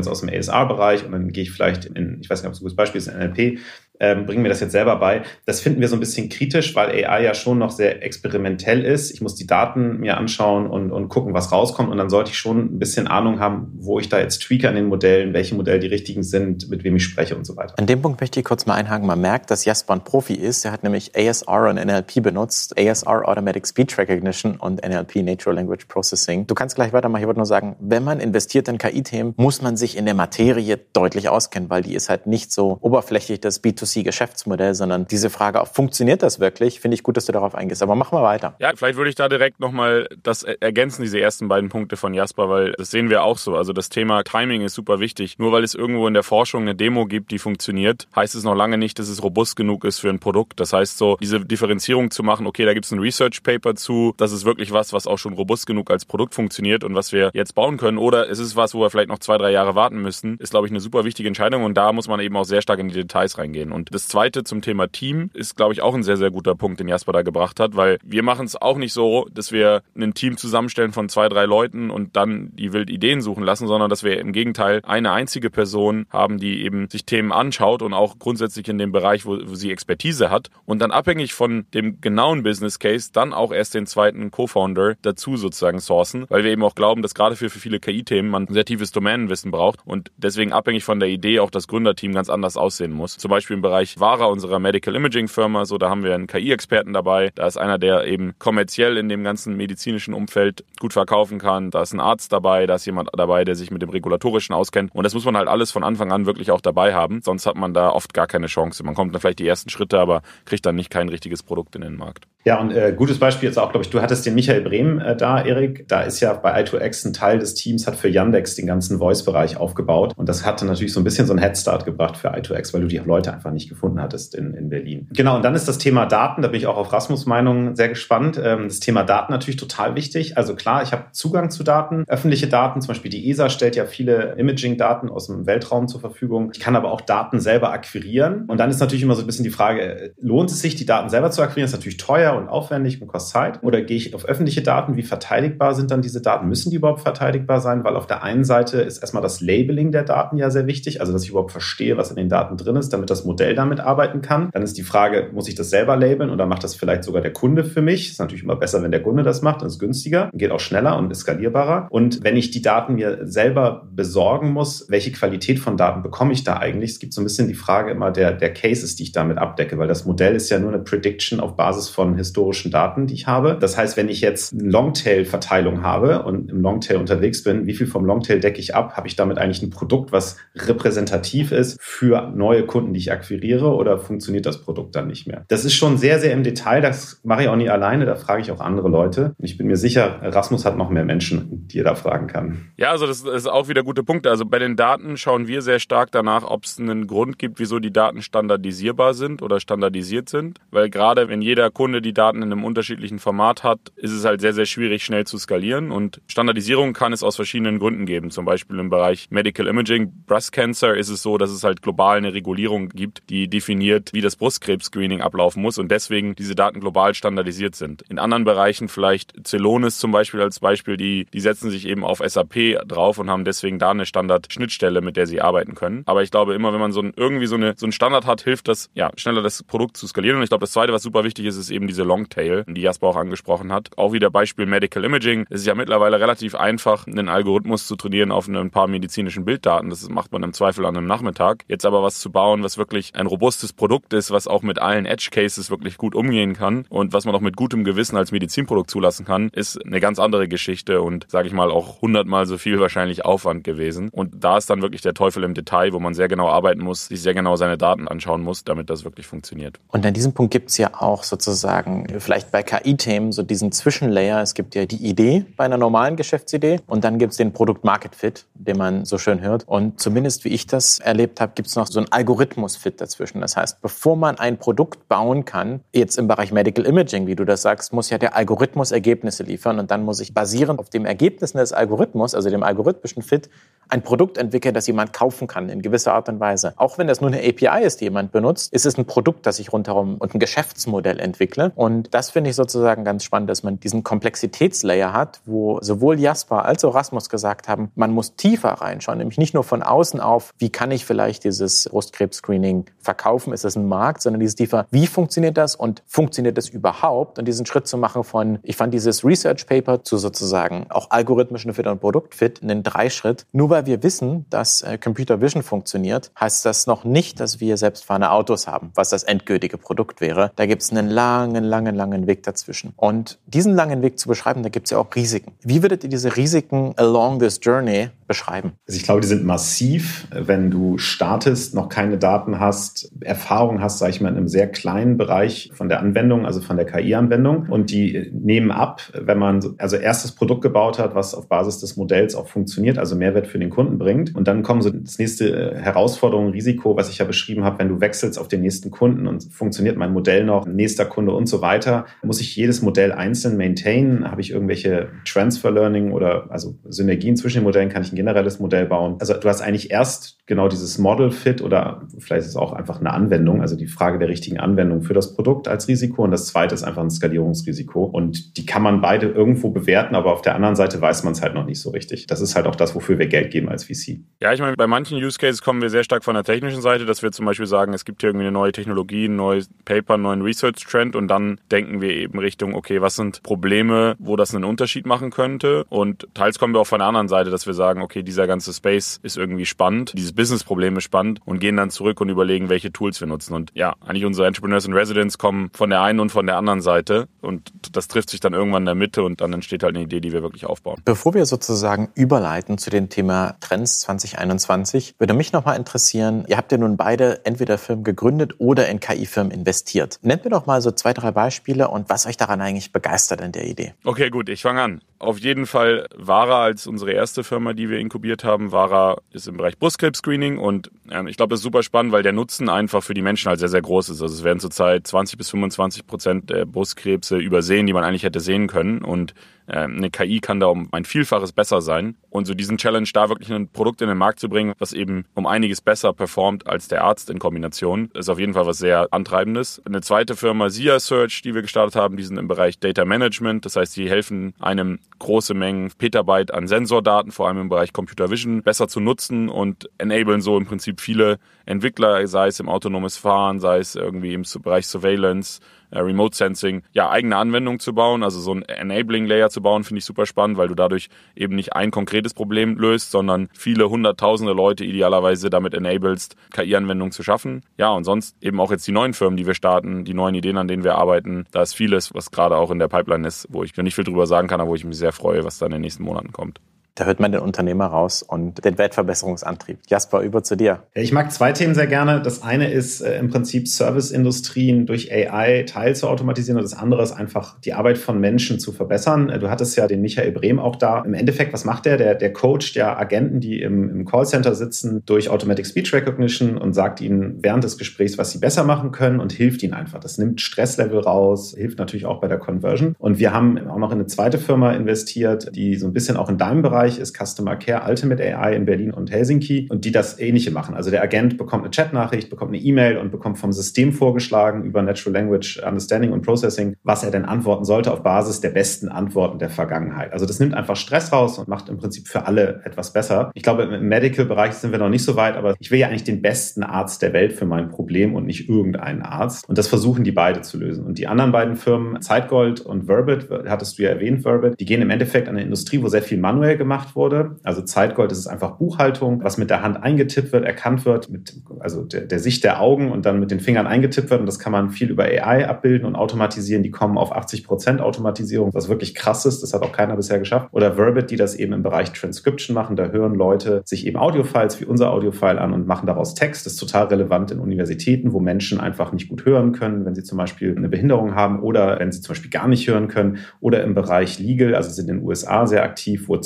jetzt 0.00 0.08
aus 0.08 0.20
dem 0.20 0.28
ASR-Bereich 0.28 1.04
und 1.04 1.12
dann 1.12 1.32
gehe 1.32 1.44
ich 1.44 1.52
vielleicht 1.52 1.84
in, 1.84 2.18
ich 2.20 2.28
weiß 2.28 2.42
nicht, 2.42 2.48
ob 2.48 2.54
es 2.54 2.60
ein 2.60 2.64
gutes 2.64 2.76
Beispiel 2.76 2.98
ist, 2.98 3.06
in 3.06 3.16
NLP, 3.16 3.60
ähm, 4.00 4.26
bringen 4.26 4.42
mir 4.42 4.48
das 4.48 4.60
jetzt 4.60 4.72
selber 4.72 4.96
bei. 4.96 5.22
Das 5.44 5.60
finden 5.60 5.80
wir 5.80 5.88
so 5.88 5.96
ein 5.96 6.00
bisschen 6.00 6.28
kritisch, 6.28 6.74
weil 6.74 6.90
AI 6.90 7.24
ja 7.24 7.34
schon 7.34 7.58
noch 7.58 7.70
sehr 7.70 8.02
experimentell 8.02 8.84
ist. 8.84 9.10
Ich 9.10 9.20
muss 9.20 9.34
die 9.34 9.46
Daten 9.46 9.98
mir 9.98 10.16
anschauen 10.16 10.66
und, 10.66 10.92
und 10.92 11.08
gucken, 11.08 11.34
was 11.34 11.52
rauskommt. 11.52 11.90
Und 11.90 11.98
dann 11.98 12.10
sollte 12.10 12.30
ich 12.30 12.38
schon 12.38 12.76
ein 12.76 12.78
bisschen 12.78 13.06
Ahnung 13.06 13.40
haben, 13.40 13.72
wo 13.78 13.98
ich 13.98 14.08
da 14.08 14.18
jetzt 14.18 14.42
tweake 14.42 14.68
an 14.68 14.74
den 14.74 14.86
Modellen, 14.86 15.32
welche 15.32 15.54
Modelle 15.54 15.78
die 15.78 15.86
richtigen 15.86 16.22
sind, 16.22 16.68
mit 16.68 16.84
wem 16.84 16.96
ich 16.96 17.04
spreche 17.04 17.36
und 17.36 17.46
so 17.46 17.56
weiter. 17.56 17.74
An 17.78 17.86
dem 17.86 18.02
Punkt 18.02 18.20
möchte 18.20 18.40
ich 18.40 18.44
kurz 18.44 18.66
mal 18.66 18.74
einhaken. 18.74 19.06
Man 19.06 19.20
merkt, 19.20 19.50
dass 19.50 19.64
Jasper 19.64 19.94
ein 19.94 20.04
Profi 20.04 20.34
ist. 20.34 20.64
Er 20.64 20.72
hat 20.72 20.82
nämlich 20.82 21.16
ASR 21.16 21.70
und 21.70 21.76
NLP 21.76 22.22
benutzt. 22.22 22.78
ASR 22.78 23.26
Automatic 23.28 23.66
Speech 23.66 23.96
Recognition 23.98 24.56
und 24.56 24.86
NLP 24.86 25.16
Natural 25.16 25.56
Language 25.56 25.86
Processing. 25.88 26.46
Du 26.46 26.54
kannst 26.54 26.74
gleich 26.74 26.92
weitermachen. 26.92 27.22
Ich 27.22 27.26
wollte 27.26 27.40
nur 27.40 27.46
sagen, 27.46 27.76
wenn 27.80 28.04
man 28.04 28.20
investiert 28.20 28.68
in 28.68 28.78
KI-Themen, 28.78 29.34
muss 29.36 29.62
man 29.62 29.76
sich 29.76 29.96
in 29.96 30.04
der 30.04 30.14
Materie 30.14 30.78
deutlich 30.92 31.28
auskennen, 31.28 31.70
weil 31.70 31.82
die 31.82 31.94
ist 31.94 32.08
halt 32.08 32.26
nicht 32.26 32.52
so 32.52 32.78
oberflächlich 32.80 33.40
das 33.40 33.62
B2 33.62 33.85
B2C-Geschäftsmodell, 33.86 34.74
sondern 34.74 35.06
diese 35.06 35.30
Frage, 35.30 35.64
funktioniert 35.66 36.22
das 36.22 36.40
wirklich, 36.40 36.80
finde 36.80 36.94
ich 36.96 37.02
gut, 37.02 37.16
dass 37.16 37.26
du 37.26 37.32
darauf 37.32 37.54
eingehst. 37.54 37.82
Aber 37.82 37.94
machen 37.94 38.16
wir 38.16 38.22
weiter. 38.22 38.54
Ja, 38.58 38.72
vielleicht 38.74 38.96
würde 38.96 39.08
ich 39.10 39.14
da 39.16 39.28
direkt 39.28 39.60
nochmal 39.60 40.08
das 40.22 40.42
ergänzen, 40.42 41.02
diese 41.02 41.20
ersten 41.20 41.48
beiden 41.48 41.70
Punkte 41.70 41.96
von 41.96 42.14
Jasper, 42.14 42.48
weil 42.48 42.72
das 42.72 42.90
sehen 42.90 43.10
wir 43.10 43.22
auch 43.22 43.38
so. 43.38 43.56
Also 43.56 43.72
das 43.72 43.88
Thema 43.88 44.22
Timing 44.22 44.62
ist 44.62 44.74
super 44.74 45.00
wichtig. 45.00 45.38
Nur 45.38 45.52
weil 45.52 45.64
es 45.64 45.74
irgendwo 45.74 46.06
in 46.06 46.14
der 46.14 46.22
Forschung 46.22 46.62
eine 46.62 46.74
Demo 46.74 47.06
gibt, 47.06 47.30
die 47.30 47.38
funktioniert, 47.38 48.08
heißt 48.14 48.34
es 48.34 48.44
noch 48.44 48.54
lange 48.54 48.78
nicht, 48.78 48.98
dass 48.98 49.08
es 49.08 49.22
robust 49.22 49.56
genug 49.56 49.84
ist 49.84 50.00
für 50.00 50.08
ein 50.08 50.18
Produkt. 50.18 50.60
Das 50.60 50.72
heißt 50.72 50.98
so, 50.98 51.16
diese 51.20 51.40
Differenzierung 51.40 52.10
zu 52.10 52.22
machen, 52.22 52.46
okay, 52.46 52.64
da 52.64 52.74
gibt 52.74 52.86
es 52.86 52.92
ein 52.92 52.98
Research 52.98 53.42
Paper 53.42 53.74
zu, 53.74 54.14
das 54.16 54.32
ist 54.32 54.44
wirklich 54.44 54.72
was, 54.72 54.92
was 54.92 55.06
auch 55.06 55.18
schon 55.18 55.34
robust 55.34 55.66
genug 55.66 55.90
als 55.90 56.04
Produkt 56.04 56.34
funktioniert 56.34 56.84
und 56.84 56.94
was 56.94 57.12
wir 57.12 57.30
jetzt 57.34 57.54
bauen 57.54 57.76
können. 57.76 57.98
Oder 57.98 58.28
es 58.28 58.38
ist 58.38 58.56
was, 58.56 58.74
wo 58.74 58.80
wir 58.80 58.90
vielleicht 58.90 59.08
noch 59.08 59.18
zwei, 59.18 59.38
drei 59.38 59.50
Jahre 59.50 59.74
warten 59.74 60.00
müssen, 60.02 60.36
ist, 60.38 60.50
glaube 60.50 60.66
ich, 60.66 60.72
eine 60.72 60.80
super 60.80 61.04
wichtige 61.04 61.28
Entscheidung 61.28 61.64
und 61.64 61.74
da 61.74 61.92
muss 61.92 62.08
man 62.08 62.20
eben 62.20 62.36
auch 62.36 62.44
sehr 62.44 62.62
stark 62.62 62.78
in 62.78 62.88
die 62.88 62.94
Details 62.94 63.38
reingehen. 63.38 63.72
Und 63.76 63.94
das 63.94 64.08
zweite 64.08 64.42
zum 64.42 64.62
Thema 64.62 64.86
Team 64.90 65.28
ist, 65.34 65.54
glaube 65.54 65.74
ich, 65.74 65.82
auch 65.82 65.94
ein 65.94 66.02
sehr, 66.02 66.16
sehr 66.16 66.30
guter 66.30 66.54
Punkt, 66.54 66.80
den 66.80 66.88
Jasper 66.88 67.12
da 67.12 67.20
gebracht 67.20 67.60
hat, 67.60 67.76
weil 67.76 67.98
wir 68.02 68.22
machen 68.22 68.46
es 68.46 68.56
auch 68.56 68.78
nicht 68.78 68.94
so, 68.94 69.28
dass 69.30 69.52
wir 69.52 69.82
ein 69.94 70.14
Team 70.14 70.38
zusammenstellen 70.38 70.92
von 70.92 71.10
zwei, 71.10 71.28
drei 71.28 71.44
Leuten 71.44 71.90
und 71.90 72.16
dann 72.16 72.56
die 72.56 72.72
wild 72.72 72.88
Ideen 72.88 73.20
suchen 73.20 73.44
lassen, 73.44 73.66
sondern 73.66 73.90
dass 73.90 74.02
wir 74.02 74.18
im 74.18 74.32
Gegenteil 74.32 74.80
eine 74.86 75.12
einzige 75.12 75.50
Person 75.50 76.06
haben, 76.08 76.38
die 76.38 76.64
eben 76.64 76.88
sich 76.88 77.04
Themen 77.04 77.32
anschaut 77.32 77.82
und 77.82 77.92
auch 77.92 78.18
grundsätzlich 78.18 78.66
in 78.68 78.78
dem 78.78 78.92
Bereich, 78.92 79.26
wo, 79.26 79.36
sie 79.54 79.70
Expertise 79.70 80.30
hat 80.30 80.48
und 80.64 80.78
dann 80.78 80.90
abhängig 80.90 81.34
von 81.34 81.66
dem 81.74 82.00
genauen 82.00 82.42
Business 82.42 82.78
Case 82.78 83.10
dann 83.12 83.34
auch 83.34 83.52
erst 83.52 83.74
den 83.74 83.84
zweiten 83.84 84.30
Co-Founder 84.30 84.94
dazu 85.02 85.36
sozusagen 85.36 85.80
sourcen, 85.80 86.24
weil 86.30 86.44
wir 86.44 86.50
eben 86.50 86.62
auch 86.62 86.76
glauben, 86.76 87.02
dass 87.02 87.14
gerade 87.14 87.36
für, 87.36 87.50
für 87.50 87.58
viele 87.58 87.78
KI-Themen 87.78 88.30
man 88.30 88.46
sehr 88.48 88.64
tiefes 88.64 88.90
Domänenwissen 88.90 89.50
braucht 89.50 89.80
und 89.84 90.12
deswegen 90.16 90.54
abhängig 90.54 90.84
von 90.84 90.98
der 90.98 91.10
Idee 91.10 91.40
auch 91.40 91.50
das 91.50 91.68
Gründerteam 91.68 92.14
ganz 92.14 92.30
anders 92.30 92.56
aussehen 92.56 92.92
muss. 92.92 93.18
Zum 93.18 93.30
Beispiel 93.30 93.56
im 93.56 93.65
Bereich 93.66 93.98
Vara, 93.98 94.26
unserer 94.26 94.60
Medical 94.60 94.94
Imaging 94.94 95.26
Firma. 95.26 95.64
So, 95.64 95.76
da 95.76 95.90
haben 95.90 96.04
wir 96.04 96.14
einen 96.14 96.28
KI-Experten 96.28 96.92
dabei. 96.92 97.32
Da 97.34 97.48
ist 97.48 97.56
einer, 97.56 97.78
der 97.78 98.06
eben 98.06 98.34
kommerziell 98.38 98.96
in 98.96 99.08
dem 99.08 99.24
ganzen 99.24 99.56
medizinischen 99.56 100.14
Umfeld 100.14 100.64
gut 100.78 100.92
verkaufen 100.92 101.40
kann. 101.40 101.72
Da 101.72 101.82
ist 101.82 101.92
ein 101.92 101.98
Arzt 101.98 102.32
dabei, 102.32 102.66
da 102.66 102.76
ist 102.76 102.86
jemand 102.86 103.10
dabei, 103.12 103.44
der 103.44 103.56
sich 103.56 103.72
mit 103.72 103.82
dem 103.82 103.90
regulatorischen 103.90 104.54
auskennt. 104.54 104.94
Und 104.94 105.02
das 105.02 105.14
muss 105.14 105.24
man 105.24 105.36
halt 105.36 105.48
alles 105.48 105.72
von 105.72 105.82
Anfang 105.82 106.12
an 106.12 106.26
wirklich 106.26 106.52
auch 106.52 106.60
dabei 106.60 106.94
haben. 106.94 107.22
Sonst 107.22 107.44
hat 107.44 107.56
man 107.56 107.74
da 107.74 107.90
oft 107.90 108.14
gar 108.14 108.28
keine 108.28 108.46
Chance. 108.46 108.84
Man 108.84 108.94
kommt 108.94 109.12
dann 109.12 109.20
vielleicht 109.20 109.40
die 109.40 109.48
ersten 109.48 109.68
Schritte, 109.68 109.98
aber 109.98 110.22
kriegt 110.44 110.64
dann 110.64 110.76
nicht 110.76 110.90
kein 110.90 111.08
richtiges 111.08 111.42
Produkt 111.42 111.74
in 111.74 111.80
den 111.80 111.96
Markt. 111.96 112.28
Ja, 112.44 112.60
und 112.60 112.70
äh, 112.70 112.94
gutes 112.96 113.18
Beispiel 113.18 113.48
jetzt 113.48 113.58
auch, 113.58 113.72
glaube 113.72 113.84
ich, 113.84 113.90
du 113.90 114.00
hattest 114.00 114.24
den 114.24 114.36
Michael 114.36 114.60
Brehm 114.60 115.00
äh, 115.00 115.16
da, 115.16 115.42
Erik. 115.42 115.88
Da 115.88 116.02
ist 116.02 116.20
ja 116.20 116.32
bei 116.34 116.62
i2X 116.62 117.08
ein 117.08 117.12
Teil 117.12 117.40
des 117.40 117.54
Teams, 117.54 117.88
hat 117.88 117.96
für 117.96 118.08
Yandex 118.08 118.54
den 118.54 118.68
ganzen 118.68 118.98
Voice-Bereich 118.98 119.56
aufgebaut. 119.56 120.12
Und 120.16 120.28
das 120.28 120.46
hatte 120.46 120.64
natürlich 120.64 120.92
so 120.92 121.00
ein 121.00 121.04
bisschen 121.04 121.26
so 121.26 121.32
einen 121.32 121.42
Headstart 121.42 121.84
gebracht 121.84 122.16
für 122.16 122.32
i2X, 122.32 122.72
weil 122.72 122.82
du 122.82 122.86
die 122.86 122.98
Leute 122.98 123.32
einfach 123.32 123.50
nicht 123.56 123.68
gefunden 123.68 124.00
hattest 124.00 124.34
in, 124.34 124.54
in 124.54 124.68
Berlin. 124.68 125.08
Genau, 125.12 125.36
und 125.36 125.44
dann 125.44 125.54
ist 125.54 125.68
das 125.68 125.78
Thema 125.78 126.06
Daten, 126.06 126.42
da 126.42 126.48
bin 126.48 126.58
ich 126.58 126.66
auch 126.66 126.76
auf 126.76 126.92
Rasmus 126.92 127.26
Meinung 127.26 127.74
sehr 127.76 127.88
gespannt. 127.88 128.40
Ähm, 128.42 128.64
das 128.68 128.80
Thema 128.80 129.02
Daten 129.02 129.32
natürlich 129.32 129.56
total 129.56 129.94
wichtig. 129.94 130.36
Also 130.36 130.54
klar, 130.54 130.82
ich 130.82 130.92
habe 130.92 131.06
Zugang 131.12 131.50
zu 131.50 131.64
Daten, 131.64 132.04
öffentliche 132.06 132.46
Daten, 132.46 132.80
zum 132.80 132.88
Beispiel 132.88 133.10
die 133.10 133.30
ESA 133.30 133.48
stellt 133.48 133.76
ja 133.76 133.86
viele 133.86 134.34
Imaging-Daten 134.38 135.08
aus 135.08 135.26
dem 135.26 135.46
Weltraum 135.46 135.88
zur 135.88 136.00
Verfügung. 136.00 136.50
Ich 136.52 136.60
kann 136.60 136.76
aber 136.76 136.90
auch 136.92 137.00
Daten 137.00 137.40
selber 137.40 137.72
akquirieren. 137.72 138.44
Und 138.46 138.58
dann 138.58 138.70
ist 138.70 138.80
natürlich 138.80 139.02
immer 139.02 139.14
so 139.14 139.22
ein 139.22 139.26
bisschen 139.26 139.44
die 139.44 139.50
Frage, 139.50 140.14
lohnt 140.20 140.50
es 140.50 140.60
sich, 140.60 140.74
die 140.76 140.86
Daten 140.86 141.08
selber 141.08 141.30
zu 141.30 141.42
akquirieren? 141.42 141.64
Das 141.64 141.72
ist 141.72 141.78
natürlich 141.78 141.98
teuer 141.98 142.34
und 142.34 142.48
aufwendig 142.48 143.00
und 143.00 143.08
kostet 143.08 143.32
Zeit. 143.32 143.62
Oder 143.62 143.82
gehe 143.82 143.96
ich 143.96 144.14
auf 144.14 144.24
öffentliche 144.24 144.62
Daten? 144.62 144.96
Wie 144.96 145.02
verteidigbar 145.02 145.74
sind 145.74 145.90
dann 145.90 146.02
diese 146.02 146.22
Daten? 146.22 146.48
Müssen 146.48 146.70
die 146.70 146.76
überhaupt 146.76 147.00
verteidigbar 147.00 147.60
sein? 147.60 147.84
Weil 147.84 147.96
auf 147.96 148.06
der 148.06 148.22
einen 148.22 148.44
Seite 148.44 148.80
ist 148.80 148.98
erstmal 148.98 149.22
das 149.22 149.40
Labeling 149.40 149.92
der 149.92 150.04
Daten 150.04 150.36
ja 150.36 150.50
sehr 150.50 150.66
wichtig, 150.66 151.00
also 151.00 151.12
dass 151.12 151.22
ich 151.22 151.30
überhaupt 151.30 151.52
verstehe, 151.52 151.96
was 151.96 152.10
in 152.10 152.16
den 152.16 152.28
Daten 152.28 152.56
drin 152.56 152.76
ist, 152.76 152.92
damit 152.92 153.10
das 153.10 153.24
Modell 153.24 153.45
damit 153.54 153.80
arbeiten 153.80 154.22
kann. 154.22 154.50
Dann 154.52 154.62
ist 154.62 154.76
die 154.76 154.82
Frage, 154.82 155.30
muss 155.32 155.48
ich 155.48 155.54
das 155.54 155.70
selber 155.70 155.96
labeln 155.96 156.30
oder 156.30 156.46
macht 156.46 156.64
das 156.64 156.74
vielleicht 156.74 157.04
sogar 157.04 157.22
der 157.22 157.32
Kunde 157.32 157.64
für 157.64 157.82
mich? 157.82 158.10
Ist 158.10 158.20
natürlich 158.20 158.44
immer 158.44 158.56
besser, 158.56 158.82
wenn 158.82 158.90
der 158.90 159.02
Kunde 159.02 159.22
das 159.22 159.42
macht, 159.42 159.60
dann 159.60 159.68
ist 159.68 159.78
günstiger, 159.78 160.30
geht 160.34 160.50
auch 160.50 160.60
schneller 160.60 160.96
und 160.98 161.10
ist 161.10 161.20
skalierbarer. 161.20 161.88
Und 161.90 162.22
wenn 162.22 162.36
ich 162.36 162.50
die 162.50 162.62
Daten 162.62 162.94
mir 162.94 163.26
selber 163.26 163.86
besorgen 163.92 164.52
muss, 164.52 164.86
welche 164.88 165.12
Qualität 165.12 165.58
von 165.58 165.76
Daten 165.76 166.02
bekomme 166.02 166.32
ich 166.32 166.44
da 166.44 166.58
eigentlich? 166.58 166.92
Es 166.92 166.98
gibt 166.98 167.12
so 167.12 167.20
ein 167.20 167.24
bisschen 167.24 167.48
die 167.48 167.54
Frage 167.54 167.90
immer 167.90 168.10
der, 168.10 168.32
der 168.32 168.52
Cases, 168.52 168.96
die 168.96 169.04
ich 169.04 169.12
damit 169.12 169.38
abdecke, 169.38 169.78
weil 169.78 169.88
das 169.88 170.04
Modell 170.04 170.34
ist 170.34 170.50
ja 170.50 170.58
nur 170.58 170.72
eine 170.72 170.82
Prediction 170.82 171.40
auf 171.40 171.56
Basis 171.56 171.88
von 171.88 172.16
historischen 172.16 172.70
Daten, 172.70 173.06
die 173.06 173.14
ich 173.14 173.26
habe. 173.26 173.56
Das 173.60 173.76
heißt, 173.76 173.96
wenn 173.96 174.08
ich 174.08 174.20
jetzt 174.20 174.52
eine 174.52 174.70
Longtail-Verteilung 174.70 175.82
habe 175.82 176.22
und 176.22 176.50
im 176.50 176.60
Longtail 176.60 176.96
unterwegs 176.96 177.42
bin, 177.42 177.66
wie 177.66 177.74
viel 177.74 177.86
vom 177.86 178.04
Longtail 178.04 178.40
decke 178.40 178.60
ich 178.60 178.74
ab? 178.74 178.96
Habe 178.96 179.08
ich 179.08 179.16
damit 179.16 179.38
eigentlich 179.38 179.62
ein 179.62 179.70
Produkt, 179.70 180.12
was 180.12 180.36
repräsentativ 180.54 181.52
ist 181.52 181.76
für 181.80 182.30
neue 182.34 182.64
Kunden, 182.66 182.92
die 182.92 183.00
ich 183.00 183.12
akquiriere 183.12 183.35
oder 183.74 183.98
funktioniert 183.98 184.46
das 184.46 184.62
Produkt 184.62 184.96
dann 184.96 185.06
nicht 185.06 185.26
mehr. 185.26 185.44
Das 185.48 185.64
ist 185.64 185.74
schon 185.74 185.98
sehr, 185.98 186.18
sehr 186.18 186.32
im 186.32 186.42
Detail. 186.42 186.80
Das 186.80 187.20
mache 187.24 187.42
ich 187.42 187.48
auch 187.48 187.56
nicht 187.56 187.70
alleine. 187.70 188.06
Da 188.06 188.16
frage 188.16 188.42
ich 188.42 188.50
auch 188.50 188.60
andere 188.60 188.88
Leute. 188.88 189.34
Ich 189.38 189.56
bin 189.56 189.66
mir 189.66 189.76
sicher, 189.76 190.20
Erasmus 190.22 190.64
hat 190.64 190.76
noch 190.76 190.90
mehr 190.90 191.04
Menschen, 191.04 191.66
die 191.68 191.78
er 191.78 191.84
da 191.84 191.94
fragen 191.94 192.26
kann. 192.26 192.68
Ja, 192.76 192.90
also 192.90 193.06
das 193.06 193.22
ist 193.22 193.46
auch 193.46 193.68
wieder 193.68 193.82
gute 193.82 194.02
Punkte. 194.02 194.30
Also 194.30 194.44
bei 194.44 194.58
den 194.58 194.76
Daten 194.76 195.16
schauen 195.16 195.46
wir 195.46 195.62
sehr 195.62 195.78
stark 195.78 196.10
danach, 196.12 196.44
ob 196.44 196.64
es 196.64 196.78
einen 196.78 197.06
Grund 197.06 197.38
gibt, 197.38 197.58
wieso 197.58 197.78
die 197.78 197.92
Daten 197.92 198.22
standardisierbar 198.22 199.14
sind 199.14 199.42
oder 199.42 199.60
standardisiert 199.60 200.28
sind. 200.28 200.58
Weil 200.70 200.90
gerade 200.90 201.28
wenn 201.28 201.42
jeder 201.42 201.70
Kunde 201.70 202.02
die 202.02 202.14
Daten 202.14 202.38
in 202.38 202.52
einem 202.52 202.64
unterschiedlichen 202.64 203.18
Format 203.18 203.64
hat, 203.64 203.78
ist 203.96 204.12
es 204.12 204.24
halt 204.24 204.40
sehr, 204.40 204.52
sehr 204.52 204.66
schwierig, 204.66 205.04
schnell 205.04 205.26
zu 205.26 205.38
skalieren. 205.38 205.90
Und 205.90 206.20
Standardisierung 206.26 206.92
kann 206.92 207.12
es 207.12 207.22
aus 207.22 207.36
verschiedenen 207.36 207.78
Gründen 207.78 208.06
geben. 208.06 208.30
Zum 208.30 208.44
Beispiel 208.44 208.78
im 208.78 208.90
Bereich 208.90 209.28
Medical 209.30 209.66
Imaging, 209.66 210.12
Breast 210.26 210.52
Cancer 210.52 210.96
ist 210.96 211.08
es 211.08 211.22
so, 211.22 211.38
dass 211.38 211.50
es 211.50 211.64
halt 211.64 211.82
global 211.82 212.16
eine 212.16 212.34
Regulierung 212.34 212.88
die 213.28 213.48
definiert, 213.48 214.12
wie 214.12 214.20
das 214.20 214.36
Brustkrebs-Screening 214.36 215.20
ablaufen 215.20 215.62
muss 215.62 215.78
und 215.78 215.90
deswegen 215.90 216.34
diese 216.34 216.54
Daten 216.54 216.80
global 216.80 217.14
standardisiert 217.14 217.74
sind. 217.74 218.02
In 218.08 218.18
anderen 218.18 218.44
Bereichen 218.44 218.88
vielleicht 218.88 219.32
Celonis 219.46 219.98
zum 219.98 220.12
Beispiel 220.12 220.40
als 220.40 220.60
Beispiel, 220.60 220.96
die, 220.96 221.26
die 221.32 221.40
setzen 221.40 221.70
sich 221.70 221.86
eben 221.86 222.04
auf 222.04 222.22
SAP 222.24 222.78
drauf 222.86 223.18
und 223.18 223.30
haben 223.30 223.44
deswegen 223.44 223.78
da 223.78 223.90
eine 223.90 224.06
Standardschnittstelle, 224.06 225.00
mit 225.00 225.16
der 225.16 225.26
sie 225.26 225.40
arbeiten 225.40 225.74
können. 225.74 226.02
Aber 226.06 226.22
ich 226.22 226.30
glaube 226.30 226.54
immer, 226.54 226.72
wenn 226.72 226.80
man 226.80 226.92
so 226.92 227.00
ein, 227.00 227.12
irgendwie 227.16 227.46
so, 227.46 227.56
eine, 227.56 227.74
so 227.76 227.86
einen 227.86 227.92
Standard 227.92 228.26
hat, 228.26 228.42
hilft 228.42 228.68
das, 228.68 228.90
ja, 228.94 229.10
schneller 229.16 229.42
das 229.42 229.62
Produkt 229.62 229.96
zu 229.96 230.06
skalieren. 230.06 230.36
Und 230.36 230.42
ich 230.42 230.48
glaube, 230.48 230.62
das 230.62 230.72
zweite, 230.72 230.92
was 230.92 231.02
super 231.02 231.24
wichtig 231.24 231.46
ist, 231.46 231.56
ist 231.56 231.70
eben 231.70 231.86
diese 231.86 232.02
Longtail, 232.02 232.64
die 232.68 232.80
Jasper 232.80 233.08
auch 233.08 233.16
angesprochen 233.16 233.72
hat. 233.72 233.90
Auch 233.96 234.12
wieder 234.12 234.30
Beispiel 234.30 234.66
Medical 234.66 235.04
Imaging. 235.04 235.46
Es 235.50 235.60
ist 235.60 235.66
ja 235.66 235.74
mittlerweile 235.74 236.20
relativ 236.20 236.54
einfach, 236.54 237.06
einen 237.06 237.28
Algorithmus 237.28 237.86
zu 237.86 237.96
trainieren 237.96 238.32
auf 238.32 238.48
ein 238.48 238.70
paar 238.70 238.86
medizinischen 238.86 239.44
Bilddaten. 239.44 239.90
Das 239.90 240.08
macht 240.08 240.32
man 240.32 240.42
im 240.42 240.52
Zweifel 240.52 240.84
an 240.86 240.96
einem 240.96 241.06
Nachmittag. 241.06 241.64
Jetzt 241.68 241.86
aber 241.86 242.02
was 242.02 242.18
zu 242.20 242.30
bauen, 242.30 242.62
was 242.62 242.78
wirklich 242.78 243.05
wirklich 243.06 243.20
ein 243.20 243.26
robustes 243.26 243.72
Produkt 243.72 244.12
ist, 244.12 244.30
was 244.30 244.46
auch 244.46 244.62
mit 244.62 244.78
allen 244.78 245.06
Edge 245.06 245.28
Cases 245.30 245.70
wirklich 245.70 245.98
gut 245.98 246.14
umgehen 246.14 246.54
kann 246.54 246.84
und 246.88 247.12
was 247.12 247.24
man 247.24 247.34
auch 247.34 247.40
mit 247.40 247.56
gutem 247.56 247.84
Gewissen 247.84 248.16
als 248.16 248.32
Medizinprodukt 248.32 248.90
zulassen 248.90 249.24
kann, 249.24 249.48
ist 249.50 249.84
eine 249.84 250.00
ganz 250.00 250.18
andere 250.18 250.48
Geschichte 250.48 251.02
und 251.02 251.26
sage 251.28 251.48
ich 251.48 251.54
mal 251.54 251.70
auch 251.70 252.00
hundertmal 252.02 252.46
so 252.46 252.58
viel 252.58 252.80
wahrscheinlich 252.80 253.24
Aufwand 253.24 253.64
gewesen. 253.64 254.08
Und 254.10 254.32
da 254.44 254.56
ist 254.56 254.70
dann 254.70 254.82
wirklich 254.82 255.02
der 255.02 255.14
Teufel 255.14 255.44
im 255.44 255.54
Detail, 255.54 255.92
wo 255.92 256.00
man 256.00 256.14
sehr 256.14 256.28
genau 256.28 256.48
arbeiten 256.48 256.82
muss, 256.82 257.06
sich 257.06 257.20
sehr 257.20 257.34
genau 257.34 257.56
seine 257.56 257.78
Daten 257.78 258.08
anschauen 258.08 258.42
muss, 258.42 258.64
damit 258.64 258.90
das 258.90 259.04
wirklich 259.04 259.26
funktioniert. 259.26 259.78
Und 259.88 260.04
an 260.04 260.14
diesem 260.14 260.32
Punkt 260.32 260.52
gibt 260.52 260.70
es 260.70 260.78
ja 260.78 260.90
auch 260.98 261.22
sozusagen 261.22 262.06
vielleicht 262.18 262.50
bei 262.50 262.62
KI-Themen 262.62 263.32
so 263.32 263.42
diesen 263.42 263.72
Zwischenlayer. 263.72 264.42
Es 264.42 264.54
gibt 264.54 264.74
ja 264.74 264.86
die 264.86 265.04
Idee 265.06 265.44
bei 265.56 265.64
einer 265.64 265.78
normalen 265.78 266.16
Geschäftsidee 266.16 266.80
und 266.86 267.04
dann 267.04 267.18
gibt 267.18 267.32
es 267.32 267.38
den 267.38 267.52
Produkt-Market-Fit, 267.52 268.46
den 268.54 268.76
man 268.76 269.04
so 269.04 269.18
schön 269.18 269.40
hört. 269.40 269.64
Und 269.66 270.00
zumindest 270.00 270.44
wie 270.44 270.48
ich 270.50 270.66
das 270.66 270.98
erlebt 270.98 271.40
habe, 271.40 271.52
gibt 271.54 271.68
es 271.68 271.76
noch 271.76 271.86
so 271.86 271.98
einen 271.98 272.10
Algorithmus-Fit 272.10 272.95
dazwischen. 273.00 273.40
Das 273.40 273.56
heißt, 273.56 273.80
bevor 273.80 274.16
man 274.16 274.38
ein 274.38 274.58
Produkt 274.58 275.08
bauen 275.08 275.44
kann, 275.44 275.80
jetzt 275.92 276.18
im 276.18 276.28
Bereich 276.28 276.52
Medical 276.52 276.84
Imaging, 276.84 277.26
wie 277.26 277.36
du 277.36 277.44
das 277.44 277.62
sagst, 277.62 277.92
muss 277.92 278.10
ja 278.10 278.18
der 278.18 278.36
Algorithmus 278.36 278.92
Ergebnisse 278.92 279.42
liefern 279.42 279.78
und 279.78 279.90
dann 279.90 280.04
muss 280.04 280.20
ich 280.20 280.34
basierend 280.34 280.80
auf 280.80 280.90
dem 280.90 281.06
Ergebnissen 281.06 281.58
des 281.58 281.72
Algorithmus, 281.72 282.34
also 282.34 282.50
dem 282.50 282.62
algorithmischen 282.62 283.22
Fit, 283.22 283.48
ein 283.88 284.02
Produkt 284.02 284.36
entwickeln, 284.38 284.74
das 284.74 284.86
jemand 284.86 285.12
kaufen 285.12 285.46
kann 285.46 285.68
in 285.68 285.80
gewisser 285.80 286.12
Art 286.12 286.28
und 286.28 286.40
Weise. 286.40 286.74
Auch 286.76 286.98
wenn 286.98 287.06
das 287.06 287.20
nur 287.20 287.30
eine 287.30 287.38
API 287.38 287.84
ist, 287.84 288.00
die 288.00 288.04
jemand 288.04 288.32
benutzt, 288.32 288.72
ist 288.72 288.84
es 288.84 288.98
ein 288.98 289.04
Produkt, 289.04 289.46
das 289.46 289.58
ich 289.58 289.72
rundherum 289.72 290.16
und 290.16 290.34
ein 290.34 290.40
Geschäftsmodell 290.40 291.20
entwickle. 291.20 291.72
Und 291.76 292.12
das 292.12 292.30
finde 292.30 292.50
ich 292.50 292.56
sozusagen 292.56 293.04
ganz 293.04 293.22
spannend, 293.22 293.48
dass 293.48 293.62
man 293.62 293.78
diesen 293.78 294.02
Komplexitätslayer 294.02 295.12
hat, 295.12 295.40
wo 295.44 295.78
sowohl 295.82 296.18
Jasper 296.18 296.64
als 296.64 296.84
auch 296.84 296.94
Rasmus 296.94 297.28
gesagt 297.28 297.68
haben, 297.68 297.92
man 297.94 298.10
muss 298.10 298.34
tiefer 298.34 298.70
reinschauen, 298.70 299.18
nämlich 299.18 299.38
nicht 299.38 299.54
nur 299.54 299.64
von 299.64 299.82
außen 299.82 300.20
auf, 300.20 300.52
wie 300.58 300.70
kann 300.70 300.90
ich 300.90 301.04
vielleicht 301.04 301.44
dieses 301.44 301.88
Brustkrebs-Screening 301.88 302.85
verkaufen, 303.06 303.52
ist 303.52 303.64
das 303.64 303.76
ein 303.76 303.88
Markt, 303.88 304.20
sondern 304.20 304.40
dieses 304.40 304.56
tiefer, 304.56 304.86
wie 304.90 305.06
funktioniert 305.06 305.56
das 305.56 305.76
und 305.76 306.02
funktioniert 306.06 306.58
das 306.58 306.68
überhaupt? 306.68 307.38
Und 307.38 307.46
diesen 307.46 307.64
Schritt 307.64 307.86
zu 307.86 307.96
machen 307.96 308.24
von, 308.24 308.58
ich 308.62 308.76
fand 308.76 308.92
dieses 308.92 309.24
Research 309.24 309.66
Paper 309.66 310.02
zu 310.02 310.18
sozusagen 310.18 310.86
auch 310.90 311.10
algorithmischen 311.10 311.72
Fit 311.72 311.86
und 311.86 312.00
Produktfit 312.00 312.62
einen 312.62 312.82
Dreischritt. 312.82 313.46
Nur 313.52 313.70
weil 313.70 313.86
wir 313.86 314.02
wissen, 314.02 314.46
dass 314.50 314.82
äh, 314.82 314.98
Computer 314.98 315.40
Vision 315.40 315.62
funktioniert, 315.62 316.30
heißt 316.38 316.66
das 316.66 316.86
noch 316.86 317.04
nicht, 317.04 317.40
dass 317.40 317.60
wir 317.60 317.76
selbstfahrende 317.76 318.30
Autos 318.30 318.66
haben, 318.66 318.90
was 318.94 319.10
das 319.10 319.22
endgültige 319.22 319.78
Produkt 319.78 320.20
wäre. 320.20 320.50
Da 320.56 320.66
gibt 320.66 320.82
es 320.82 320.90
einen 320.90 321.08
langen, 321.08 321.64
langen, 321.64 321.94
langen 321.94 322.26
Weg 322.26 322.42
dazwischen. 322.42 322.92
Und 322.96 323.38
diesen 323.46 323.74
langen 323.74 324.02
Weg 324.02 324.18
zu 324.18 324.28
beschreiben, 324.28 324.62
da 324.62 324.68
gibt 324.68 324.86
es 324.86 324.90
ja 324.90 324.98
auch 324.98 325.14
Risiken. 325.14 325.52
Wie 325.62 325.82
würdet 325.82 326.02
ihr 326.04 326.10
diese 326.10 326.36
Risiken 326.36 326.92
along 326.96 327.38
this 327.38 327.60
journey 327.62 328.10
beschreiben? 328.26 328.72
Also 328.86 328.98
ich 328.98 329.04
glaube, 329.04 329.20
die 329.20 329.28
sind 329.28 329.44
massiv. 329.44 330.26
Wenn 330.30 330.70
du 330.70 330.98
startest, 330.98 331.74
noch 331.74 331.88
keine 331.88 332.18
Daten 332.18 332.58
hast, 332.58 332.75
Erfahrung 333.20 333.80
hast, 333.80 333.98
sage 333.98 334.10
ich 334.10 334.20
mal, 334.20 334.28
in 334.28 334.36
einem 334.36 334.48
sehr 334.48 334.68
kleinen 334.68 335.16
Bereich 335.16 335.70
von 335.74 335.88
der 335.88 336.00
Anwendung, 336.00 336.46
also 336.46 336.60
von 336.60 336.76
der 336.76 336.86
KI-Anwendung. 336.86 337.66
Und 337.68 337.90
die 337.90 338.30
nehmen 338.32 338.70
ab, 338.70 339.02
wenn 339.14 339.38
man 339.38 339.74
also 339.78 339.96
erstes 339.96 340.32
Produkt 340.32 340.62
gebaut 340.62 340.98
hat, 340.98 341.14
was 341.14 341.34
auf 341.34 341.48
Basis 341.48 341.78
des 341.78 341.96
Modells 341.96 342.34
auch 342.34 342.46
funktioniert, 342.46 342.98
also 342.98 343.16
Mehrwert 343.16 343.46
für 343.46 343.58
den 343.58 343.70
Kunden 343.70 343.98
bringt. 343.98 344.34
Und 344.34 344.48
dann 344.48 344.62
kommen 344.62 344.82
so 344.82 344.90
das 344.90 345.18
nächste 345.18 345.72
äh, 345.72 345.78
Herausforderung, 345.78 346.50
Risiko, 346.50 346.96
was 346.96 347.08
ich 347.08 347.18
ja 347.18 347.24
beschrieben 347.24 347.64
habe, 347.64 347.78
wenn 347.78 347.88
du 347.88 348.00
wechselst 348.00 348.38
auf 348.38 348.48
den 348.48 348.60
nächsten 348.60 348.90
Kunden 348.90 349.26
und 349.26 349.44
funktioniert 349.52 349.96
mein 349.96 350.12
Modell 350.12 350.44
noch, 350.44 350.66
nächster 350.66 351.04
Kunde 351.04 351.32
und 351.32 351.46
so 351.46 351.60
weiter, 351.60 352.06
muss 352.22 352.40
ich 352.40 352.56
jedes 352.56 352.82
Modell 352.82 353.12
einzeln 353.12 353.56
maintainen? 353.56 354.30
Habe 354.30 354.40
ich 354.40 354.50
irgendwelche 354.50 355.08
Transfer 355.24 355.70
Learning 355.70 356.12
oder 356.12 356.46
also 356.50 356.76
Synergien 356.88 357.36
zwischen 357.36 357.58
den 357.58 357.64
Modellen? 357.64 357.88
Kann 357.88 358.02
ich 358.02 358.12
ein 358.12 358.16
generelles 358.16 358.60
Modell 358.60 358.86
bauen? 358.86 359.16
Also 359.18 359.34
du 359.34 359.48
hast 359.48 359.62
eigentlich 359.62 359.90
erst 359.90 360.38
genau 360.46 360.68
dieses 360.68 360.98
Model 360.98 361.30
Fit 361.30 361.60
oder 361.60 362.02
vielleicht 362.18 362.42
ist 362.42 362.50
es 362.50 362.56
auch 362.56 362.65
einfach 362.72 363.00
eine 363.00 363.12
Anwendung, 363.12 363.60
also 363.60 363.76
die 363.76 363.86
Frage 363.86 364.18
der 364.18 364.28
richtigen 364.28 364.58
Anwendung 364.58 365.02
für 365.02 365.14
das 365.14 365.34
Produkt 365.34 365.68
als 365.68 365.88
Risiko. 365.88 366.24
Und 366.24 366.30
das 366.30 366.46
zweite 366.46 366.74
ist 366.74 366.82
einfach 366.82 367.02
ein 367.02 367.10
Skalierungsrisiko. 367.10 368.04
Und 368.04 368.56
die 368.56 368.66
kann 368.66 368.82
man 368.82 369.00
beide 369.00 369.28
irgendwo 369.28 369.70
bewerten, 369.70 370.14
aber 370.14 370.32
auf 370.32 370.42
der 370.42 370.54
anderen 370.54 370.76
Seite 370.76 371.00
weiß 371.00 371.24
man 371.24 371.32
es 371.32 371.42
halt 371.42 371.54
noch 371.54 371.66
nicht 371.66 371.80
so 371.80 371.90
richtig. 371.90 372.26
Das 372.26 372.40
ist 372.40 372.56
halt 372.56 372.66
auch 372.66 372.76
das, 372.76 372.94
wofür 372.94 373.18
wir 373.18 373.26
Geld 373.26 373.50
geben 373.50 373.68
als 373.68 373.84
VC. 373.84 374.20
Ja, 374.40 374.52
ich 374.52 374.60
meine, 374.60 374.76
bei 374.76 374.86
manchen 374.86 375.18
Use 375.18 375.38
Cases 375.38 375.62
kommen 375.62 375.82
wir 375.82 375.90
sehr 375.90 376.04
stark 376.04 376.24
von 376.24 376.34
der 376.34 376.44
technischen 376.44 376.82
Seite, 376.82 377.06
dass 377.06 377.22
wir 377.22 377.32
zum 377.32 377.46
Beispiel 377.46 377.66
sagen, 377.66 377.92
es 377.92 378.04
gibt 378.04 378.22
hier 378.22 378.30
irgendwie 378.30 378.46
eine 378.46 378.52
neue 378.52 378.72
Technologie, 378.72 379.26
ein 379.26 379.36
neues 379.36 379.68
Paper, 379.84 380.14
einen 380.14 380.22
neuen 380.22 380.42
Research 380.42 380.86
Trend 380.86 381.16
und 381.16 381.28
dann 381.28 381.60
denken 381.70 382.00
wir 382.00 382.10
eben 382.10 382.38
Richtung, 382.38 382.74
okay, 382.74 383.00
was 383.00 383.16
sind 383.16 383.42
Probleme, 383.42 384.16
wo 384.18 384.36
das 384.36 384.54
einen 384.54 384.64
Unterschied 384.64 385.06
machen 385.06 385.30
könnte? 385.30 385.84
Und 385.88 386.26
teils 386.34 386.58
kommen 386.58 386.74
wir 386.74 386.80
auch 386.80 386.86
von 386.86 387.00
der 387.00 387.08
anderen 387.08 387.28
Seite, 387.28 387.50
dass 387.50 387.66
wir 387.66 387.74
sagen, 387.74 388.02
okay, 388.02 388.22
dieser 388.22 388.46
ganze 388.46 388.72
Space 388.72 389.20
ist 389.22 389.36
irgendwie 389.36 389.66
spannend, 389.66 390.12
dieses 390.16 390.32
Business-Problem 390.32 390.96
ist 390.96 391.04
spannend 391.04 391.40
und 391.44 391.58
gehen 391.58 391.76
dann 391.76 391.90
zurück 391.90 392.20
und 392.20 392.28
überlegen, 392.28 392.55
welche 392.68 392.92
Tools 392.92 393.20
wir 393.20 393.28
nutzen. 393.28 393.54
Und 393.54 393.70
ja, 393.74 393.94
eigentlich 394.04 394.24
unsere 394.24 394.46
Entrepreneurs 394.46 394.84
in 394.84 394.92
Residence 394.92 395.38
kommen 395.38 395.70
von 395.72 395.90
der 395.90 396.02
einen 396.02 396.20
und 396.20 396.30
von 396.30 396.46
der 396.46 396.56
anderen 396.56 396.80
Seite 396.80 397.28
und 397.40 397.72
das 397.92 398.08
trifft 398.08 398.30
sich 398.30 398.40
dann 398.40 398.52
irgendwann 398.52 398.82
in 398.82 398.86
der 398.86 398.94
Mitte 398.94 399.22
und 399.22 399.40
dann 399.40 399.52
entsteht 399.52 399.82
halt 399.82 399.94
eine 399.94 400.04
Idee, 400.04 400.20
die 400.20 400.32
wir 400.32 400.42
wirklich 400.42 400.66
aufbauen. 400.66 401.00
Bevor 401.04 401.34
wir 401.34 401.46
sozusagen 401.46 402.08
überleiten 402.14 402.78
zu 402.78 402.90
dem 402.90 403.08
Thema 403.08 403.56
Trends 403.60 404.00
2021, 404.00 405.14
würde 405.18 405.34
mich 405.34 405.52
nochmal 405.52 405.76
interessieren, 405.76 406.44
ihr 406.48 406.56
habt 406.56 406.72
ja 406.72 406.78
nun 406.78 406.96
beide 406.96 407.44
entweder 407.44 407.78
Firmen 407.78 408.04
gegründet 408.04 408.54
oder 408.58 408.88
in 408.88 409.00
KI-Firmen 409.00 409.52
investiert. 409.52 410.18
Nennt 410.22 410.44
mir 410.44 410.50
doch 410.50 410.66
mal 410.66 410.80
so 410.80 410.90
zwei, 410.90 411.12
drei 411.12 411.30
Beispiele 411.30 411.88
und 411.88 412.08
was 412.08 412.26
euch 412.26 412.36
daran 412.36 412.60
eigentlich 412.60 412.92
begeistert 412.92 413.40
in 413.40 413.52
der 413.52 413.66
Idee. 413.66 413.94
Okay, 414.04 414.30
gut, 414.30 414.48
ich 414.48 414.62
fange 414.62 414.82
an. 414.82 415.00
Auf 415.18 415.38
jeden 415.38 415.66
Fall 415.66 416.08
Vara 416.14 416.62
als 416.62 416.86
unsere 416.86 417.12
erste 417.12 417.42
Firma, 417.42 417.72
die 417.72 417.88
wir 417.88 417.98
inkubiert 417.98 418.44
haben. 418.44 418.70
Vara 418.70 419.18
ist 419.32 419.48
im 419.48 419.56
Bereich 419.56 419.78
Brustkrebs-Screening 419.78 420.58
und 420.58 420.90
ähm, 421.10 421.26
ich 421.26 421.36
glaube, 421.36 421.50
das 421.50 421.60
ist 421.60 421.64
super 421.64 421.82
spannend, 421.82 422.12
weil 422.12 422.22
der 422.22 422.32
Nutzen 422.46 422.68
einfach 422.68 423.02
für 423.02 423.12
die 423.12 423.22
Menschen 423.22 423.48
halt 423.48 423.58
sehr, 423.58 423.68
sehr 423.68 423.82
groß 423.82 424.08
ist. 424.08 424.22
Also 424.22 424.32
es 424.32 424.44
werden 424.44 424.60
zurzeit 424.60 425.04
20 425.04 425.36
bis 425.36 425.50
25 425.50 426.06
Prozent 426.06 426.48
der 426.48 426.64
Brustkrebse 426.64 427.38
übersehen, 427.38 427.88
die 427.88 427.92
man 427.92 428.04
eigentlich 428.04 428.22
hätte 428.22 428.38
sehen 428.38 428.68
können 428.68 429.02
und 429.02 429.34
eine 429.66 430.10
KI 430.10 430.40
kann 430.40 430.60
da 430.60 430.66
um 430.66 430.88
ein 430.92 431.04
Vielfaches 431.04 431.52
besser 431.52 431.80
sein. 431.80 432.16
Und 432.30 432.46
so 432.46 432.54
diesen 432.54 432.78
Challenge, 432.78 433.08
da 433.12 433.28
wirklich 433.28 433.52
ein 433.52 433.68
Produkt 433.68 434.02
in 434.02 434.08
den 434.08 434.18
Markt 434.18 434.40
zu 434.40 434.48
bringen, 434.48 434.74
was 434.78 434.92
eben 434.92 435.24
um 435.34 435.46
einiges 435.46 435.80
besser 435.80 436.12
performt 436.12 436.66
als 436.66 436.88
der 436.88 437.04
Arzt 437.04 437.30
in 437.30 437.38
Kombination, 437.38 438.10
ist 438.14 438.28
auf 438.28 438.38
jeden 438.38 438.54
Fall 438.54 438.66
was 438.66 438.78
sehr 438.78 439.08
Antreibendes. 439.10 439.82
Eine 439.84 440.02
zweite 440.02 440.36
Firma, 440.36 440.70
Sia 440.70 441.00
Search, 441.00 441.42
die 441.42 441.54
wir 441.54 441.62
gestartet 441.62 441.96
haben, 441.96 442.16
die 442.16 442.24
sind 442.24 442.38
im 442.38 442.48
Bereich 442.48 442.78
Data 442.78 443.04
Management. 443.04 443.64
Das 443.64 443.76
heißt, 443.76 443.96
die 443.96 444.08
helfen 444.08 444.54
einem 444.60 444.98
große 445.18 445.54
Mengen 445.54 445.90
Petabyte 445.96 446.52
an 446.52 446.68
Sensordaten, 446.68 447.32
vor 447.32 447.48
allem 447.48 447.62
im 447.62 447.68
Bereich 447.68 447.92
Computer 447.92 448.30
Vision, 448.30 448.62
besser 448.62 448.88
zu 448.88 449.00
nutzen 449.00 449.48
und 449.48 449.88
enablen 449.98 450.40
so 450.40 450.56
im 450.56 450.66
Prinzip 450.66 451.00
viele 451.00 451.38
Entwickler, 451.64 452.26
sei 452.26 452.48
es 452.48 452.60
im 452.60 452.68
autonomes 452.68 453.16
Fahren, 453.16 453.60
sei 453.60 453.78
es 453.78 453.94
irgendwie 453.94 454.34
im 454.34 454.44
Bereich 454.62 454.86
Surveillance, 454.86 455.60
Remote 456.00 456.36
Sensing, 456.36 456.82
ja, 456.92 457.10
eigene 457.10 457.36
Anwendungen 457.36 457.80
zu 457.80 457.94
bauen, 457.94 458.22
also 458.22 458.40
so 458.40 458.52
ein 458.52 458.62
Enabling 458.62 459.26
Layer 459.26 459.50
zu 459.50 459.62
bauen, 459.62 459.84
finde 459.84 459.98
ich 459.98 460.04
super 460.04 460.26
spannend, 460.26 460.58
weil 460.58 460.68
du 460.68 460.74
dadurch 460.74 461.08
eben 461.34 461.54
nicht 461.54 461.74
ein 461.74 461.90
konkretes 461.90 462.34
Problem 462.34 462.76
löst, 462.76 463.10
sondern 463.10 463.48
viele 463.52 463.88
hunderttausende 463.88 464.52
Leute 464.52 464.84
idealerweise 464.84 465.50
damit 465.50 465.74
enablest, 465.74 466.36
KI-Anwendungen 466.52 467.12
zu 467.12 467.22
schaffen. 467.22 467.62
Ja, 467.78 467.90
und 467.90 468.04
sonst 468.04 468.36
eben 468.40 468.60
auch 468.60 468.70
jetzt 468.70 468.86
die 468.86 468.92
neuen 468.92 469.14
Firmen, 469.14 469.36
die 469.36 469.46
wir 469.46 469.54
starten, 469.54 470.04
die 470.04 470.14
neuen 470.14 470.34
Ideen, 470.34 470.58
an 470.58 470.68
denen 470.68 470.84
wir 470.84 470.96
arbeiten. 470.96 471.44
Da 471.50 471.62
ist 471.62 471.74
vieles, 471.74 472.14
was 472.14 472.30
gerade 472.30 472.56
auch 472.56 472.70
in 472.70 472.78
der 472.78 472.88
Pipeline 472.88 473.26
ist, 473.26 473.46
wo 473.50 473.62
ich 473.62 473.76
nicht 473.76 473.94
viel 473.94 474.04
drüber 474.04 474.26
sagen 474.26 474.48
kann, 474.48 474.60
aber 474.60 474.70
wo 474.70 474.74
ich 474.74 474.84
mich 474.84 474.98
sehr 474.98 475.12
freue, 475.12 475.44
was 475.44 475.58
da 475.58 475.66
in 475.66 475.72
den 475.72 475.80
nächsten 475.80 476.02
Monaten 476.02 476.32
kommt. 476.32 476.60
Da 476.96 477.04
hört 477.04 477.20
man 477.20 477.30
den 477.30 477.42
Unternehmer 477.42 477.84
raus 477.84 478.22
und 478.22 478.64
den 478.64 478.78
Wertverbesserungsantrieb. 478.78 479.80
Jasper, 479.86 480.22
über 480.22 480.42
zu 480.42 480.56
dir. 480.56 480.84
Ich 480.94 481.12
mag 481.12 481.30
zwei 481.30 481.52
Themen 481.52 481.74
sehr 481.74 481.86
gerne. 481.86 482.22
Das 482.22 482.42
eine 482.42 482.70
ist 482.70 483.02
äh, 483.02 483.18
im 483.18 483.28
Prinzip 483.28 483.68
Serviceindustrien 483.68 484.86
durch 484.86 485.12
AI 485.12 485.64
teil 485.68 485.94
zu 485.94 486.08
automatisieren 486.08 486.56
und 486.56 486.64
das 486.64 486.72
andere 486.72 487.02
ist 487.02 487.12
einfach 487.12 487.60
die 487.60 487.74
Arbeit 487.74 487.98
von 487.98 488.18
Menschen 488.18 488.58
zu 488.58 488.72
verbessern. 488.72 489.28
Äh, 489.28 489.38
du 489.38 489.50
hattest 489.50 489.76
ja 489.76 489.86
den 489.86 490.00
Michael 490.00 490.32
Brehm 490.32 490.58
auch 490.58 490.74
da. 490.74 491.02
Im 491.02 491.12
Endeffekt, 491.12 491.52
was 491.52 491.66
macht 491.66 491.84
der? 491.84 491.98
Der, 491.98 492.14
der 492.14 492.32
coacht 492.32 492.72
ja 492.72 492.96
Agenten, 492.96 493.40
die 493.40 493.60
im, 493.60 493.90
im 493.90 494.06
Callcenter 494.06 494.54
sitzen, 494.54 495.02
durch 495.04 495.28
Automatic 495.28 495.66
Speech 495.66 495.92
Recognition 495.92 496.56
und 496.56 496.72
sagt 496.72 497.02
ihnen 497.02 497.36
während 497.42 497.62
des 497.62 497.76
Gesprächs, 497.76 498.16
was 498.16 498.30
sie 498.30 498.38
besser 498.38 498.64
machen 498.64 498.90
können 498.90 499.20
und 499.20 499.32
hilft 499.32 499.62
ihnen 499.62 499.74
einfach. 499.74 500.00
Das 500.00 500.16
nimmt 500.16 500.40
Stresslevel 500.40 501.00
raus, 501.00 501.54
hilft 501.54 501.78
natürlich 501.78 502.06
auch 502.06 502.22
bei 502.22 502.28
der 502.28 502.38
Conversion. 502.38 502.96
Und 502.98 503.18
wir 503.18 503.34
haben 503.34 503.68
auch 503.68 503.76
noch 503.76 503.92
in 503.92 503.98
eine 503.98 504.06
zweite 504.06 504.38
Firma 504.38 504.72
investiert, 504.72 505.54
die 505.54 505.76
so 505.76 505.86
ein 505.86 505.92
bisschen 505.92 506.16
auch 506.16 506.30
in 506.30 506.38
deinem 506.38 506.62
Bereich 506.62 506.85
Bereich 506.86 507.00
ist 507.00 507.16
Customer 507.16 507.56
Care 507.56 507.88
Ultimate 507.88 508.22
AI 508.22 508.54
in 508.54 508.64
Berlin 508.64 508.92
und 508.92 509.10
Helsinki 509.10 509.66
und 509.70 509.84
die 509.84 509.90
das 509.90 510.20
Ähnliche 510.20 510.52
machen. 510.52 510.76
Also 510.76 510.92
der 510.92 511.02
Agent 511.02 511.36
bekommt 511.36 511.64
eine 511.64 511.70
Chatnachricht, 511.72 512.30
bekommt 512.30 512.54
eine 512.54 512.62
E-Mail 512.62 512.98
und 512.98 513.10
bekommt 513.10 513.38
vom 513.38 513.52
System 513.52 513.92
vorgeschlagen 513.92 514.62
über 514.62 514.82
Natural 514.82 515.12
Language 515.12 515.60
Understanding 515.66 516.12
und 516.12 516.22
Processing, 516.22 516.76
was 516.84 517.02
er 517.02 517.10
denn 517.10 517.24
antworten 517.24 517.64
sollte 517.64 517.92
auf 517.92 518.04
Basis 518.04 518.40
der 518.40 518.50
besten 518.50 518.88
Antworten 518.88 519.40
der 519.40 519.50
Vergangenheit. 519.50 520.12
Also 520.12 520.26
das 520.26 520.38
nimmt 520.38 520.54
einfach 520.54 520.76
Stress 520.76 521.12
raus 521.12 521.40
und 521.40 521.48
macht 521.48 521.68
im 521.68 521.76
Prinzip 521.76 522.06
für 522.06 522.26
alle 522.26 522.60
etwas 522.64 522.92
besser. 522.92 523.32
Ich 523.34 523.42
glaube, 523.42 523.64
im 523.64 523.88
Medical-Bereich 523.88 524.52
sind 524.52 524.70
wir 524.70 524.78
noch 524.78 524.88
nicht 524.88 525.02
so 525.02 525.16
weit, 525.16 525.36
aber 525.36 525.56
ich 525.58 525.72
will 525.72 525.80
ja 525.80 525.88
eigentlich 525.88 526.04
den 526.04 526.22
besten 526.22 526.62
Arzt 526.62 527.02
der 527.02 527.12
Welt 527.12 527.32
für 527.32 527.46
mein 527.46 527.68
Problem 527.68 528.14
und 528.14 528.26
nicht 528.26 528.48
irgendeinen 528.48 529.02
Arzt. 529.02 529.48
Und 529.48 529.58
das 529.58 529.66
versuchen 529.66 530.04
die 530.04 530.12
beide 530.12 530.42
zu 530.42 530.56
lösen. 530.56 530.86
Und 530.86 530.98
die 530.98 531.08
anderen 531.08 531.32
beiden 531.32 531.56
Firmen, 531.56 532.00
Zeitgold 532.00 532.60
und 532.60 532.84
Verbit, 532.84 533.28
hattest 533.48 533.76
du 533.76 533.82
ja 533.82 533.90
erwähnt, 533.90 534.22
Verbit, 534.22 534.60
die 534.60 534.64
gehen 534.64 534.82
im 534.82 534.90
Endeffekt 534.90 535.28
an 535.28 535.34
eine 535.34 535.44
Industrie, 535.44 535.82
wo 535.82 535.88
sehr 535.88 536.02
viel 536.02 536.18
manuell 536.18 536.56
gemacht 536.56 536.75
gemacht 536.76 536.96
wurde. 536.96 537.36
Also 537.42 537.62
Zeitgold 537.62 538.12
ist 538.12 538.18
es 538.18 538.26
einfach 538.26 538.52
Buchhaltung, 538.52 539.24
was 539.24 539.38
mit 539.38 539.50
der 539.50 539.62
Hand 539.62 539.82
eingetippt 539.82 540.32
wird, 540.32 540.44
erkannt 540.44 540.84
wird, 540.84 541.08
mit 541.08 541.34
also 541.60 541.84
der, 541.84 542.02
der 542.02 542.18
Sicht 542.18 542.44
der 542.44 542.60
Augen 542.60 542.92
und 542.92 543.06
dann 543.06 543.18
mit 543.18 543.30
den 543.30 543.40
Fingern 543.40 543.66
eingetippt 543.66 544.10
wird. 544.10 544.20
Und 544.20 544.26
das 544.26 544.38
kann 544.38 544.52
man 544.52 544.70
viel 544.70 544.90
über 544.90 545.04
AI 545.04 545.48
abbilden 545.48 545.86
und 545.86 545.96
automatisieren. 545.96 546.62
Die 546.62 546.70
kommen 546.70 546.98
auf 546.98 547.12
80 547.12 547.44
Prozent 547.44 547.80
Automatisierung, 547.80 548.52
was 548.52 548.68
wirklich 548.68 548.94
krass 548.94 549.24
ist. 549.24 549.42
Das 549.42 549.54
hat 549.54 549.62
auch 549.62 549.72
keiner 549.72 549.96
bisher 549.96 550.18
geschafft. 550.18 550.48
Oder 550.52 550.74
Verbit, 550.74 551.10
die 551.10 551.16
das 551.16 551.34
eben 551.34 551.52
im 551.52 551.62
Bereich 551.62 551.92
Transcription 551.92 552.54
machen. 552.54 552.76
Da 552.76 552.88
hören 552.88 553.14
Leute 553.14 553.62
sich 553.64 553.86
eben 553.86 553.96
Audiofiles 553.96 554.60
wie 554.60 554.66
unser 554.66 554.92
Audiofile 554.92 555.40
an 555.40 555.52
und 555.52 555.66
machen 555.66 555.86
daraus 555.86 556.14
Text. 556.14 556.44
Das 556.44 556.54
ist 556.54 556.58
total 556.58 556.86
relevant 556.86 557.30
in 557.30 557.38
Universitäten, 557.38 558.12
wo 558.12 558.20
Menschen 558.20 558.60
einfach 558.60 558.92
nicht 558.92 559.08
gut 559.08 559.24
hören 559.24 559.52
können, 559.52 559.86
wenn 559.86 559.94
sie 559.94 560.02
zum 560.02 560.18
Beispiel 560.18 560.54
eine 560.56 560.68
Behinderung 560.68 561.14
haben 561.14 561.40
oder 561.40 561.78
wenn 561.78 561.90
sie 561.90 562.00
zum 562.00 562.12
Beispiel 562.12 562.30
gar 562.30 562.48
nicht 562.48 562.68
hören 562.68 562.88
können. 562.88 563.18
Oder 563.40 563.64
im 563.64 563.74
Bereich 563.74 564.18
Legal, 564.18 564.54
also 564.54 564.70
sind 564.70 564.90
in 564.90 564.98
den 564.98 565.06
USA 565.06 565.46
sehr 565.46 565.62
aktiv, 565.62 566.08
wo 566.08 566.16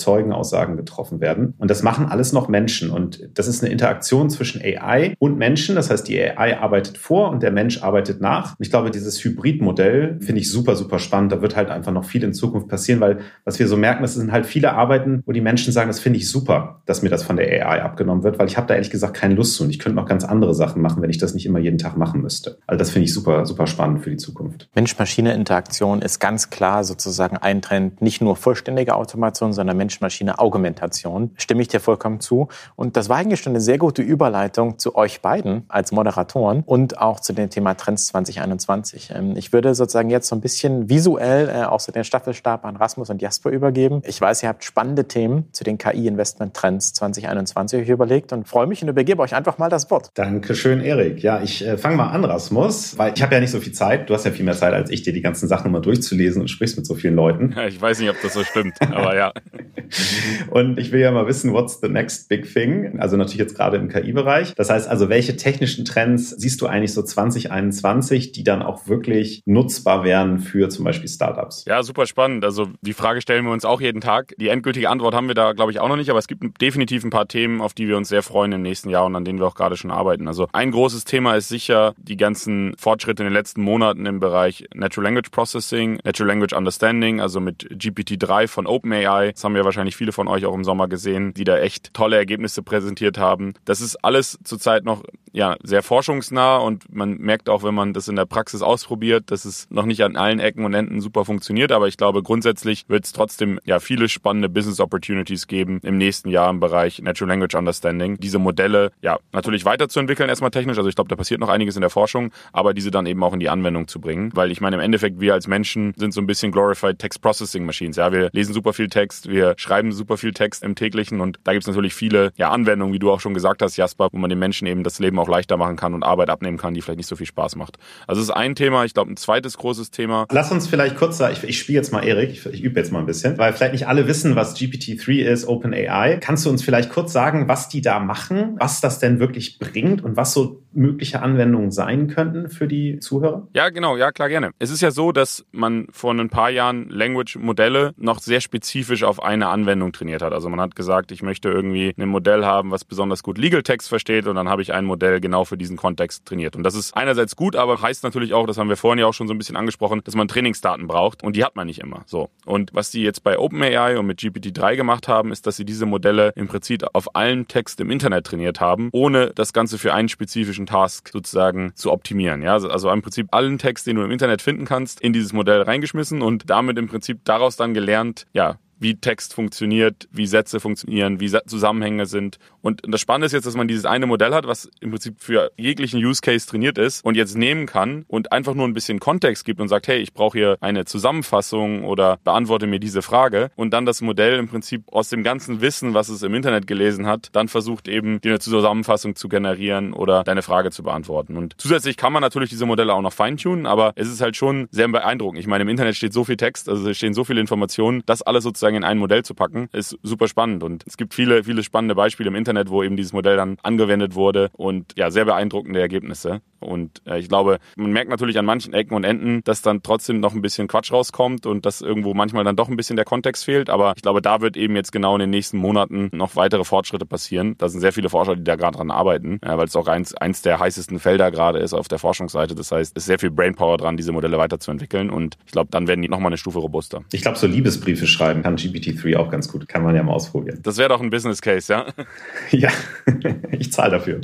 Zeugenaussagen 0.41 0.77
getroffen 0.77 1.21
werden. 1.21 1.55
Und 1.59 1.71
das 1.71 1.83
machen 1.83 2.07
alles 2.07 2.33
noch 2.33 2.49
Menschen. 2.49 2.91
Und 2.91 3.29
das 3.35 3.49
ist 3.49 3.63
eine 3.63 3.73
Interaktion 3.73 4.31
zwischen 4.31 4.61
AI 4.63 5.15
und 5.19 5.39
Menschen. 5.39 5.75
Das 5.75 5.91
heißt, 5.91 6.09
die 6.09 6.21
AI 6.21 6.59
arbeitet 6.59 6.99
vor 6.99 7.31
und 7.31 7.43
der 7.43 7.51
Mensch 7.51 7.83
arbeitet 7.83 8.21
nach. 8.21 8.53
Und 8.59 8.65
ich 8.65 8.71
glaube, 8.71 8.91
dieses 8.91 9.23
Hybridmodell 9.23 10.19
finde 10.21 10.41
ich 10.41 10.51
super, 10.51 10.77
super 10.77 10.99
spannend. 10.99 11.33
Da 11.33 11.43
wird 11.43 11.57
halt 11.57 11.71
einfach 11.71 11.93
noch 11.93 12.05
viel 12.05 12.25
in 12.25 12.33
Zukunft 12.33 12.69
passieren, 12.69 13.01
weil 13.01 13.19
was 13.45 13.59
wir 13.59 13.69
so 13.69 13.77
merken, 13.77 14.03
das 14.03 14.15
sind 14.15 14.33
halt 14.33 14.47
viele 14.47 14.73
Arbeiten, 14.73 15.23
wo 15.27 15.33
die 15.33 15.41
Menschen 15.41 15.73
sagen, 15.73 15.89
das 15.89 16.01
finde 16.01 16.19
ich 16.19 16.31
super, 16.31 16.83
dass 16.87 17.03
mir 17.03 17.11
das 17.11 17.23
von 17.23 17.37
der 17.37 17.47
AI 17.47 17.83
abgenommen 17.83 18.23
wird, 18.23 18.39
weil 18.39 18.47
ich 18.47 18.57
habe 18.57 18.67
da 18.67 18.75
ehrlich 18.75 18.91
gesagt 18.91 19.15
keine 19.15 19.35
Lust 19.35 19.55
zu 19.55 19.65
und 19.65 19.71
ich 19.71 19.79
könnte 19.79 19.97
noch 19.97 20.07
ganz 20.07 20.25
andere 20.25 20.55
Sachen 20.55 20.83
machen, 20.83 21.03
wenn 21.03 21.11
ich 21.11 21.19
das 21.19 21.35
nicht 21.35 21.47
immer 21.47 21.59
jeden 21.59 21.79
Tag 21.79 21.97
machen 21.97 22.23
müsste. 22.23 22.59
Also 22.67 22.79
das 22.79 22.91
finde 22.91 23.05
ich 23.05 23.15
super, 23.15 23.47
super 23.47 23.67
spannend 23.67 24.03
für 24.03 24.11
die 24.11 24.17
Zukunft. 24.17 24.69
Mensch-Maschine-Interaktion 24.75 26.03
ist 26.03 26.21
ganz 26.21 26.51
klar 26.51 26.85
sozusagen 26.85 27.37
ein 27.37 27.63
Trend, 27.63 28.03
nicht 28.03 28.21
nur 28.21 28.37
vollständige 28.37 28.95
Automation, 28.95 29.53
sondern 29.53 29.77
Mensch-Maschine-Augmentation. 30.21 31.31
Stimme 31.37 31.63
ich 31.63 31.69
dir 31.69 31.81
vollkommen 31.81 32.21
zu. 32.21 32.49
Und 32.77 32.97
das 32.97 33.09
war 33.09 33.17
eigentlich 33.17 33.41
schon 33.41 33.53
eine 33.53 33.61
sehr 33.61 33.79
gute 33.79 34.03
Überleitung 34.03 34.79
zu 34.79 34.97
euch 34.97 35.21
beiden 35.21 35.65
als 35.69 35.93
Moderatoren 35.93 36.63
und 36.65 36.99
auch 36.99 37.21
zu 37.21 37.33
dem 37.33 37.51
Thema 37.51 37.75
Trends 37.75 38.07
2021. 38.07 39.13
Ähm, 39.15 39.37
ich 39.37 39.53
würde 39.53 39.75
sozusagen 39.75 40.11
jetzt 40.11 40.29
so 40.29 40.37
ein 40.37 40.41
bisschen 40.41 40.89
visuell 40.89 41.49
äh, 41.49 41.65
auch 41.65 41.81
so 41.81 41.93
den 41.93 42.05
Staffelstab 42.05 42.65
an 42.65 42.77
Rasmus 42.77 43.11
und 43.11 43.23
Jasper 43.23 43.51
übergeben. 43.51 44.03
Ich 44.05 44.21
weiß, 44.21 44.43
ihr 44.43 44.49
habt 44.49 44.65
spannende 44.65 45.07
Themen 45.07 45.49
zu 45.53 45.65
den 45.65 45.79
KI-Investment-Trends 45.79 46.93
2021 46.95 47.83
euch 47.83 47.89
überlegt 47.89 48.33
und 48.33 48.47
freue 48.47 48.67
mich 48.67 48.83
und 48.83 48.89
übergebe 48.89 49.23
euch 49.23 49.35
einfach 49.35 49.59
mal 49.59 49.69
das 49.69 49.91
Wort. 49.91 50.11
Dankeschön, 50.15 50.81
Erik. 50.81 51.23
Ja, 51.23 51.43
ich 51.43 51.67
äh, 51.67 51.79
fange 51.79 51.97
mal 51.97 52.11
an, 52.11 52.25
Rasmus, 52.25 52.99
weil 52.99 53.13
ich 53.15 53.23
habe 53.23 53.35
ja 53.35 53.41
nicht 53.41 53.51
so 53.51 53.61
viel 53.61 53.73
Zeit. 53.73 54.11
Du 54.11 54.15
hast 54.15 54.25
ja 54.25 54.31
viel 54.31 54.45
mehr 54.45 54.57
Zeit 54.57 54.75
als 54.75 54.91
ich, 54.91 55.03
dir 55.03 55.13
die 55.13 55.23
ganzen 55.23 55.49
Sachen 55.49 55.73
mal 55.73 55.81
durchzulesen 55.81 56.43
und 56.43 56.49
sprichst 56.49 56.77
mit 56.77 56.87
so 56.87 56.95
vielen 56.95 57.15
Leuten. 57.15 57.55
Ja, 57.57 57.67
ich 57.67 57.81
weiß 57.81 58.01
nicht, 58.01 58.11
ob 58.11 58.17
das 58.23 58.35
so 58.35 58.45
stimmt, 58.45 58.81
aber 58.81 59.17
ja. 59.17 59.33
und 60.51 60.79
ich 60.79 60.93
will 60.93 61.01
ja 61.01 61.11
mal 61.11 61.27
wissen, 61.27 61.53
what's 61.53 61.81
the 61.81 61.89
next 61.89 62.29
big 62.29 62.53
thing? 62.53 62.99
Also 63.01 63.17
natürlich 63.17 63.39
jetzt 63.39 63.57
gerade 63.57 63.77
im 63.77 63.89
KI-Bereich. 63.89 64.55
Das 64.55 64.71
heißt 64.71 64.89
also, 64.89 65.09
welche 65.09 65.37
technischen 65.37 65.85
Trends 65.85 66.31
siehst 66.31 66.61
du 66.61 66.67
eigentlich 66.67 66.93
so 66.93 67.03
2021, 67.03 68.33
die 68.33 68.45
dann 68.45 68.63
auch 68.63 68.89
wirklich 68.89 69.43
nutzbar 69.47 70.05
wären 70.05 70.39
für 70.39 70.69
zum 70.69 70.85
Beispiel 70.85 71.09
Startups? 71.09 71.65
Ja, 71.67 71.83
super 71.83 72.07
spannend. 72.07 72.45
Also 72.45 72.69
die 72.81 72.93
Frage 72.93 73.21
stellen 73.21 73.45
wir 73.45 73.53
uns 73.53 73.65
auch 73.65 73.81
jeden 73.81 74.01
Tag. 74.01 74.35
Die 74.39 74.49
endgültige 74.49 74.89
Antwort 74.91 75.15
haben 75.15 75.29
wir 75.29 75.35
da, 75.35 75.53
glaube 75.53 75.73
ich, 75.73 75.81
auch 75.81 75.89
noch 75.89 75.97
nicht, 75.97 76.11
aber 76.11 76.19
es 76.19 76.29
gibt 76.29 76.61
definitiv 76.61 77.05
ein 77.05 77.11
paar 77.11 77.29
Themen, 77.29 77.61
auf 77.61 77.75
die 77.75 77.89
wir 77.89 77.97
uns 77.97 78.09
sehr 78.09 78.23
freuen 78.23 78.53
im 78.53 78.63
nächsten 78.63 78.91
Jahr 78.91 79.07
und 79.07 79.17
an 79.17 79.25
denen 79.25 79.39
wir 79.39 79.47
auch 79.47 79.55
gerade 79.55 79.77
schon 79.77 79.91
arbeiten. 79.91 80.29
Also 80.29 80.49
ein 80.53 80.71
großes 80.71 81.05
Thema 81.05 81.35
ist 81.35 81.49
sicher 81.49 81.95
die 81.99 82.17
ganzen 82.17 82.75
Fortschritte 82.79 83.23
in 83.23 83.29
den 83.29 83.35
letzten 83.35 83.63
Monaten 83.63 84.07
im 84.07 84.21
Bereich 84.21 84.65
Natural 84.75 85.05
Language 85.05 85.31
Processing, 85.31 85.99
Natural 86.05 86.29
Language 86.29 86.53
Understanding, 86.53 87.21
also 87.21 87.41
mit 87.41 87.69
GPT-3 87.71 88.49
von 88.49 88.67
OpenAI. 88.67 89.33
Das 89.33 89.45
haben 89.45 89.57
ja 89.57 89.65
wahrscheinlich 89.65 89.97
viele 90.01 90.13
von 90.13 90.29
euch 90.29 90.47
auch 90.47 90.55
im 90.55 90.65
Sommer 90.65 90.89
gesehen, 90.89 91.35
die 91.35 91.45
da 91.45 91.59
echt 91.59 91.93
tolle 91.93 92.17
Ergebnisse 92.17 92.63
präsentiert 92.63 93.19
haben. 93.19 93.53
Das 93.67 93.83
ist 93.83 93.97
alles 94.03 94.39
zurzeit 94.45 94.87
noch 94.87 95.03
ja, 95.33 95.57
sehr 95.63 95.83
forschungsnah 95.83 96.57
und 96.57 96.93
man 96.93 97.19
merkt 97.19 97.49
auch, 97.49 97.63
wenn 97.63 97.75
man 97.75 97.93
das 97.93 98.09
in 98.09 98.17
der 98.17 98.25
Praxis 98.25 98.63
ausprobiert, 98.63 99.31
dass 99.31 99.45
es 99.45 99.69
noch 99.71 99.85
nicht 99.85 100.03
an 100.03 100.17
allen 100.17 100.41
Ecken 100.41 100.65
und 100.65 100.75
Enden 100.75 101.01
super 101.01 101.25
funktioniert, 101.25 101.71
aber 101.71 101.87
ich 101.87 101.97
glaube, 101.97 102.23
grundsätzlich 102.23 102.89
wird 102.89 103.05
es 103.05 103.13
trotzdem 103.13 103.61
ja 103.65 103.79
viele 103.79 104.09
spannende 104.09 104.49
Business 104.49 104.81
Opportunities 104.81 105.47
geben 105.47 105.81
im 105.83 105.99
nächsten 105.99 106.31
Jahr 106.31 106.51
im 106.51 106.61
Bereich 106.61 107.01
Natural 107.01 107.29
Language 107.29 107.55
Understanding. 107.55 108.17
Diese 108.19 108.39
Modelle 108.39 108.91
ja 109.03 109.19
natürlich 109.33 109.65
weiterzuentwickeln, 109.65 110.29
erstmal 110.29 110.51
technisch. 110.51 110.79
Also 110.79 110.89
ich 110.89 110.95
glaube, 110.95 111.09
da 111.09 111.17
passiert 111.17 111.41
noch 111.41 111.49
einiges 111.49 111.77
in 111.77 111.83
der 111.83 111.91
Forschung, 111.91 112.33
aber 112.53 112.75
diese 112.75 112.91
dann 112.91 113.07
eben 113.07 113.23
auch 113.23 113.35
in 113.35 113.41
die 113.41 113.51
Anwendung 113.51 113.87
zu 113.87 114.01
bringen. 114.01 114.31
Weil 114.35 114.51
ich 114.51 114.61
meine, 114.61 114.77
im 114.77 114.83
Endeffekt, 114.83 115.21
wir 115.21 115.35
als 115.35 115.47
Menschen 115.47 115.95
sind 115.97 116.13
so 116.13 116.21
ein 116.21 116.27
bisschen 116.27 116.51
glorified 116.51 116.99
Text 116.99 117.21
Processing 117.21 117.65
Machines. 117.65 117.97
Ja, 117.97 118.11
wir 118.11 118.31
lesen 118.33 118.53
super 118.53 118.73
viel 118.73 118.89
Text, 118.89 119.29
wir 119.29 119.55
schreiben 119.57 119.90
super 119.93 120.17
viel 120.17 120.33
Text 120.33 120.63
im 120.63 120.75
täglichen 120.75 121.21
und 121.21 121.39
da 121.45 121.53
gibt 121.53 121.65
es 121.65 121.69
natürlich 121.69 121.95
viele 121.95 122.33
ja, 122.37 122.51
Anwendungen, 122.51 122.95
wie 122.95 122.99
du 122.99 123.11
auch 123.11 123.21
schon 123.21 123.35
gesagt 123.35 123.63
hast, 123.63 123.77
Jasper, 123.77 124.09
wo 124.13 124.19
man 124.19 124.31
den 124.31 124.39
Menschen 124.39 124.67
eben 124.67 124.83
das 124.83 124.99
Leben 124.99 125.19
auch 125.19 125.29
leichter 125.29 125.57
machen 125.57 125.77
kann 125.77 125.95
und 125.95 126.03
Arbeit 126.03 126.31
abnehmen 126.31 126.59
kann, 126.59 126.75
die 126.75 126.83
vielleicht 126.83 126.99
nicht 126.99 127.07
so 127.07 127.17
viel 127.17 127.27
Spaß 127.27 127.57
macht. 127.57 127.77
Also 128.07 128.21
das 128.21 128.29
ist 128.29 128.35
ein 128.35 128.55
Thema. 128.55 128.85
Ich 128.85 128.95
glaube, 128.95 129.11
ein 129.11 129.17
zweites 129.17 129.57
großes 129.59 129.91
Thema. 129.91 130.27
Lass 130.31 130.51
uns 130.53 130.67
vielleicht 130.67 130.97
kurz 130.97 131.19
sagen, 131.19 131.35
ich, 131.37 131.49
ich 131.49 131.59
spiele 131.59 131.77
jetzt 131.77 131.93
mal 131.93 132.05
Erik, 132.05 132.31
ich, 132.31 132.47
ich 132.47 132.63
übe 132.63 132.79
jetzt 132.79 132.93
mal 132.93 133.01
ein 133.01 133.07
bisschen, 133.07 133.39
weil 133.39 133.53
vielleicht 133.53 133.73
nicht 133.73 133.89
alle 133.89 134.07
wissen, 134.07 134.37
was 134.37 134.57
GPT-3 134.57 135.23
ist, 135.23 135.47
OpenAI. 135.47 136.19
Kannst 136.21 136.47
du 136.47 136.51
uns 136.51 136.63
vielleicht 136.63 136.91
kurz 136.91 137.13
sagen, 137.13 137.49
was 137.49 137.69
die 137.69 137.81
da 137.81 138.01
machen, 138.01 138.57
was 138.59 138.81
das 138.81 138.99
denn 138.99 139.19
wirklich 139.19 139.59
bringt 139.59 140.03
und 140.03 140.17
was 140.17 140.33
so 140.33 140.63
mögliche 140.73 141.23
Anwendungen 141.23 141.71
sein 141.71 142.09
könnten 142.09 142.49
für 142.49 142.69
die 142.69 142.99
Zuhörer? 142.99 143.49
Ja, 143.55 143.71
genau, 143.71 143.97
ja, 143.97 144.13
klar, 144.13 144.29
gerne. 144.29 144.51
Es 144.59 144.71
ist 144.71 144.81
ja 144.81 144.91
so, 144.91 145.13
dass 145.13 145.45
man 145.53 145.87
vor 145.91 146.13
ein 146.15 146.31
paar 146.31 146.51
Jahren 146.51 146.89
Language-Modelle 146.89 147.95
noch 147.97 148.21
sehr 148.21 148.41
spezifisch 148.41 149.03
auf 149.03 149.23
eine 149.23 149.49
Anwendung 149.49 149.80
trainiert 149.89 150.23
hat. 150.23 150.33
Also 150.33 150.49
man 150.49 150.61
hat 150.61 150.77
gesagt, 150.77 151.11
ich 151.13 151.23
möchte 151.23 151.49
irgendwie 151.49 151.95
ein 151.99 152.09
Modell 152.09 152.45
haben, 152.45 152.71
was 152.71 152.85
besonders 152.85 153.23
gut 153.23 153.39
Legal 153.39 153.63
Text 153.63 153.89
versteht 153.89 154.27
und 154.27 154.37
dann 154.37 154.49
habe 154.49 154.63
ich 154.63 154.73
ein 154.73 154.85
Modell 154.85 155.21
genau 155.21 155.45
für 155.45 155.57
diesen 155.57 155.77
Kontext 155.77 156.27
trainiert. 156.27 156.57
Und 156.57 156.63
das 156.63 156.75
ist 156.75 156.97
einerseits 156.97 157.37
gut, 157.37 157.57
aber 157.57 157.81
heißt 157.81 158.05
natürlich 158.05 158.35
auch, 158.35 158.47
das 158.47 158.59
haben 158.59 158.69
wir 158.69 158.77
vorhin 158.77 158.99
ja 158.99 159.07
auch 159.07 159.15
schon 159.15 159.29
so 159.29 159.35
ein 159.35 159.39
bisschen 159.39 159.57
angesprochen, 159.57 160.03
dass 160.05 160.15
man 160.15 160.29
Trainingsdaten 160.29 160.87
braucht 160.87 161.23
und 161.23 161.37
die 161.37 161.45
hat 161.45 161.57
man 161.57 161.67
nicht 161.67 161.81
immer. 161.81 162.03
So. 162.07 162.29
Und 162.45 162.71
was 162.75 162.91
die 162.91 163.03
jetzt 163.03 163.25
bei 163.25 163.39
OpenAI 163.39 163.99
und 163.99 164.07
mit 164.07 164.21
GPT-3 164.21 164.77
gemacht 164.77 165.09
haben, 165.09 165.33
ist, 165.33 165.47
dass 165.47 165.57
sie 165.57 165.65
diese 165.65 165.87
Modelle 165.87 166.33
im 166.37 166.49
Prinzip 166.49 166.85
auf 166.93 167.15
allen 167.17 167.49
Text 167.49 167.81
im 167.81 167.91
Internet 167.91 168.27
trainiert 168.27 168.61
haben, 168.61 168.91
ohne 168.93 169.33
das 169.35 169.53
Ganze 169.53 169.79
für 169.79 169.95
einen 169.95 170.09
spezifischen 170.09 170.67
Task 170.67 171.09
sozusagen 171.09 171.73
zu 171.75 171.93
optimieren. 171.93 172.43
Ja, 172.43 172.55
also 172.55 172.91
im 172.91 173.03
Prinzip 173.03 173.29
allen 173.31 173.59
Text, 173.59 173.87
den 173.87 173.97
du 173.97 174.03
im 174.03 174.11
Internet 174.11 174.43
finden 174.43 174.65
kannst, 174.65 175.01
in 175.01 175.13
dieses 175.13 175.33
Modell 175.33 175.63
reingeschmissen 175.63 176.23
und 176.23 176.51
damit 176.51 176.79
im 176.79 176.89
Prinzip 176.89 177.25
daraus 177.25 177.57
dann 177.57 177.75
gelernt, 177.75 178.27
ja, 178.33 178.59
wie 178.81 178.97
Text 178.97 179.35
funktioniert, 179.35 180.09
wie 180.11 180.27
Sätze 180.27 180.59
funktionieren, 180.59 181.21
wie 181.21 181.31
Zusammenhänge 181.47 182.07
sind. 182.07 182.39
Und 182.63 182.83
das 182.87 183.01
Spannende 183.01 183.27
ist 183.27 183.33
jetzt, 183.33 183.47
dass 183.47 183.55
man 183.55 183.69
dieses 183.69 183.85
eine 183.85 184.07
Modell 184.07 184.35
hat, 184.35 184.47
was 184.47 184.69
im 184.81 184.91
Prinzip 184.91 185.17
für 185.19 185.53
jeglichen 185.57 186.05
Use 186.05 186.21
Case 186.21 186.47
trainiert 186.47 186.79
ist 186.79 187.05
und 187.05 187.15
jetzt 187.17 187.37
nehmen 187.37 187.67
kann 187.67 188.05
und 188.09 188.33
einfach 188.33 188.55
nur 188.55 188.67
ein 188.67 188.75
bisschen 188.75 188.99
Kontext 188.99 189.45
gibt 189.45 189.61
und 189.61 189.69
sagt, 189.69 189.87
hey, 189.89 189.99
ich 189.99 190.13
brauche 190.13 190.37
hier 190.37 190.59
eine 190.61 190.85
Zusammenfassung 190.85 191.85
oder 191.85 192.19
beantworte 192.25 192.67
mir 192.67 192.81
diese 192.81 193.03
Frage 193.03 193.51
und 193.55 193.71
dann 193.71 193.87
das 193.87 194.01
Modell 194.01 194.39
im 194.39 194.49
Prinzip 194.49 194.85
aus 194.93 195.09
dem 195.09 195.23
ganzen 195.23 195.61
Wissen, 195.61 195.95
was 195.95 196.09
es 196.09 196.23
im 196.23 196.35
Internet 196.35 196.67
gelesen 196.67 197.07
hat, 197.07 197.29
dann 197.33 197.49
versucht 197.49 197.89
eben 197.89 198.21
dir 198.21 198.31
eine 198.31 198.39
Zusammenfassung 198.39 199.15
zu 199.15 199.29
generieren 199.29 199.93
oder 199.93 200.25
deine 200.25 200.43
Frage 200.43 200.71
zu 200.71 200.83
beantworten. 200.83 201.37
Und 201.37 201.55
zusätzlich 201.59 201.97
kann 201.97 202.13
man 202.13 202.23
natürlich 202.23 202.51
diese 202.51 202.67
Modelle 202.67 202.95
auch 202.95 203.03
noch 203.03 203.13
feintunen, 203.13 203.67
aber 203.67 203.93
es 203.97 204.09
ist 204.09 204.21
halt 204.21 204.37
schon 204.37 204.69
sehr 204.71 204.89
beeindruckend. 204.89 205.39
Ich 205.39 205.47
meine, 205.47 205.63
im 205.63 205.69
Internet 205.69 205.97
steht 205.97 206.13
so 206.13 206.25
viel 206.25 206.37
Text, 206.37 206.69
also 206.69 206.89
es 206.89 206.97
stehen 206.97 207.15
so 207.15 207.25
viele 207.25 207.41
Informationen, 207.41 208.03
das 208.07 208.23
alles 208.23 208.45
sozusagen 208.45 208.70
in 208.75 208.85
ein 208.85 208.99
Modell 208.99 209.25
zu 209.25 209.35
packen, 209.35 209.69
ist 209.73 209.99
super 210.03 210.29
spannend 210.29 210.63
und 210.63 210.85
es 210.87 210.97
gibt 210.97 211.15
viele, 211.15 211.45
viele 211.45 211.63
spannende 211.63 211.95
Beispiele 211.95 212.29
im 212.29 212.35
Internet, 212.35 212.71
wo 212.71 212.83
eben 212.83 212.97
dieses 212.97 213.13
Modell 213.13 213.37
dann 213.37 213.59
angewendet 213.63 214.15
wurde 214.15 214.51
und 214.53 214.93
ja, 214.97 215.11
sehr 215.11 215.25
beeindruckende 215.25 215.81
Ergebnisse. 215.81 216.41
Und 216.61 217.03
äh, 217.07 217.19
ich 217.19 217.29
glaube, 217.29 217.59
man 217.77 217.91
merkt 217.93 218.11
natürlich 218.11 218.39
an 218.39 218.45
manchen 218.45 218.75
Ecken 218.75 218.95
und 218.95 219.05
Enden, 219.05 219.43
dass 219.45 219.63
dann 219.63 219.83
trotzdem 219.83 220.21
noch 220.21 220.35
ein 220.35 220.43
bisschen 220.43 220.69
Quatsch 220.69 220.93
rauskommt 220.93 221.47
und 221.47 221.67
dass 221.67 221.81
irgendwo 221.81 222.15
manchmal 222.15 222.45
dann 222.45 222.57
doch 222.57 222.69
ein 222.69 222.77
bisschen 222.77 222.97
der 222.97 223.05
Kontext 223.05 223.45
fehlt. 223.45 223.71
Aber 223.71 223.95
ich 223.97 224.03
glaube, 224.03 224.23
da 224.23 224.41
wird 224.41 224.57
eben 224.57 224.77
jetzt 224.77 224.93
genau 224.93 225.15
in 225.15 225.21
den 225.21 225.31
nächsten 225.31 225.59
Monaten 225.59 226.11
noch 226.13 226.37
weitere 226.37 226.65
Fortschritte 226.65 227.07
passieren. 227.07 227.57
Da 227.59 227.69
sind 227.69 227.81
sehr 227.81 227.93
viele 227.93 228.11
Forscher, 228.11 228.37
die 228.37 228.45
da 228.45 228.57
gerade 228.57 228.77
dran 228.77 228.91
arbeiten, 228.91 229.41
äh, 229.43 229.57
weil 229.57 229.67
es 229.67 229.77
auch 229.77 229.89
eins, 229.89 230.15
eins 230.15 230.43
der 230.43 230.61
heißesten 230.61 230.99
Felder 230.99 231.31
gerade 231.31 231.59
ist 231.59 231.73
auf 231.73 231.89
der 231.89 231.99
Forschungsseite. 231.99 232.55
Das 232.55 232.71
heißt, 232.71 232.97
es 232.97 233.03
ist 233.03 233.07
sehr 233.07 233.19
viel 233.19 233.31
Brainpower 233.31 233.79
dran, 233.79 233.97
diese 233.97 234.13
Modelle 234.13 234.39
weiterzuentwickeln. 234.39 235.11
Und 235.11 235.37
ich 235.47 235.53
glaube, 235.53 235.71
dann 235.71 235.89
werden 235.89 236.03
die 236.03 236.09
nochmal 236.09 236.29
eine 236.29 236.37
Stufe 236.37 236.59
robuster. 236.59 237.03
Ich 237.13 237.23
glaube, 237.23 237.39
so 237.39 237.47
Liebesbriefe 237.47 238.07
schreiben 238.07 238.43
kann 238.43 238.57
GPT-3 238.61 239.17
auch 239.17 239.31
ganz 239.31 239.49
gut. 239.49 239.69
Kann 239.69 239.83
man 239.83 239.95
ja 239.95 240.03
mal 240.03 240.13
ausprobieren. 240.13 240.61
Das 240.63 240.77
wäre 240.79 240.89
doch 240.91 241.01
ein 241.01 241.11
Business 241.11 241.41
Case, 241.41 241.73
ja? 241.73 241.87
ja, 242.51 242.71
ich 243.53 243.73
zahle 243.73 243.93
dafür. 243.93 244.21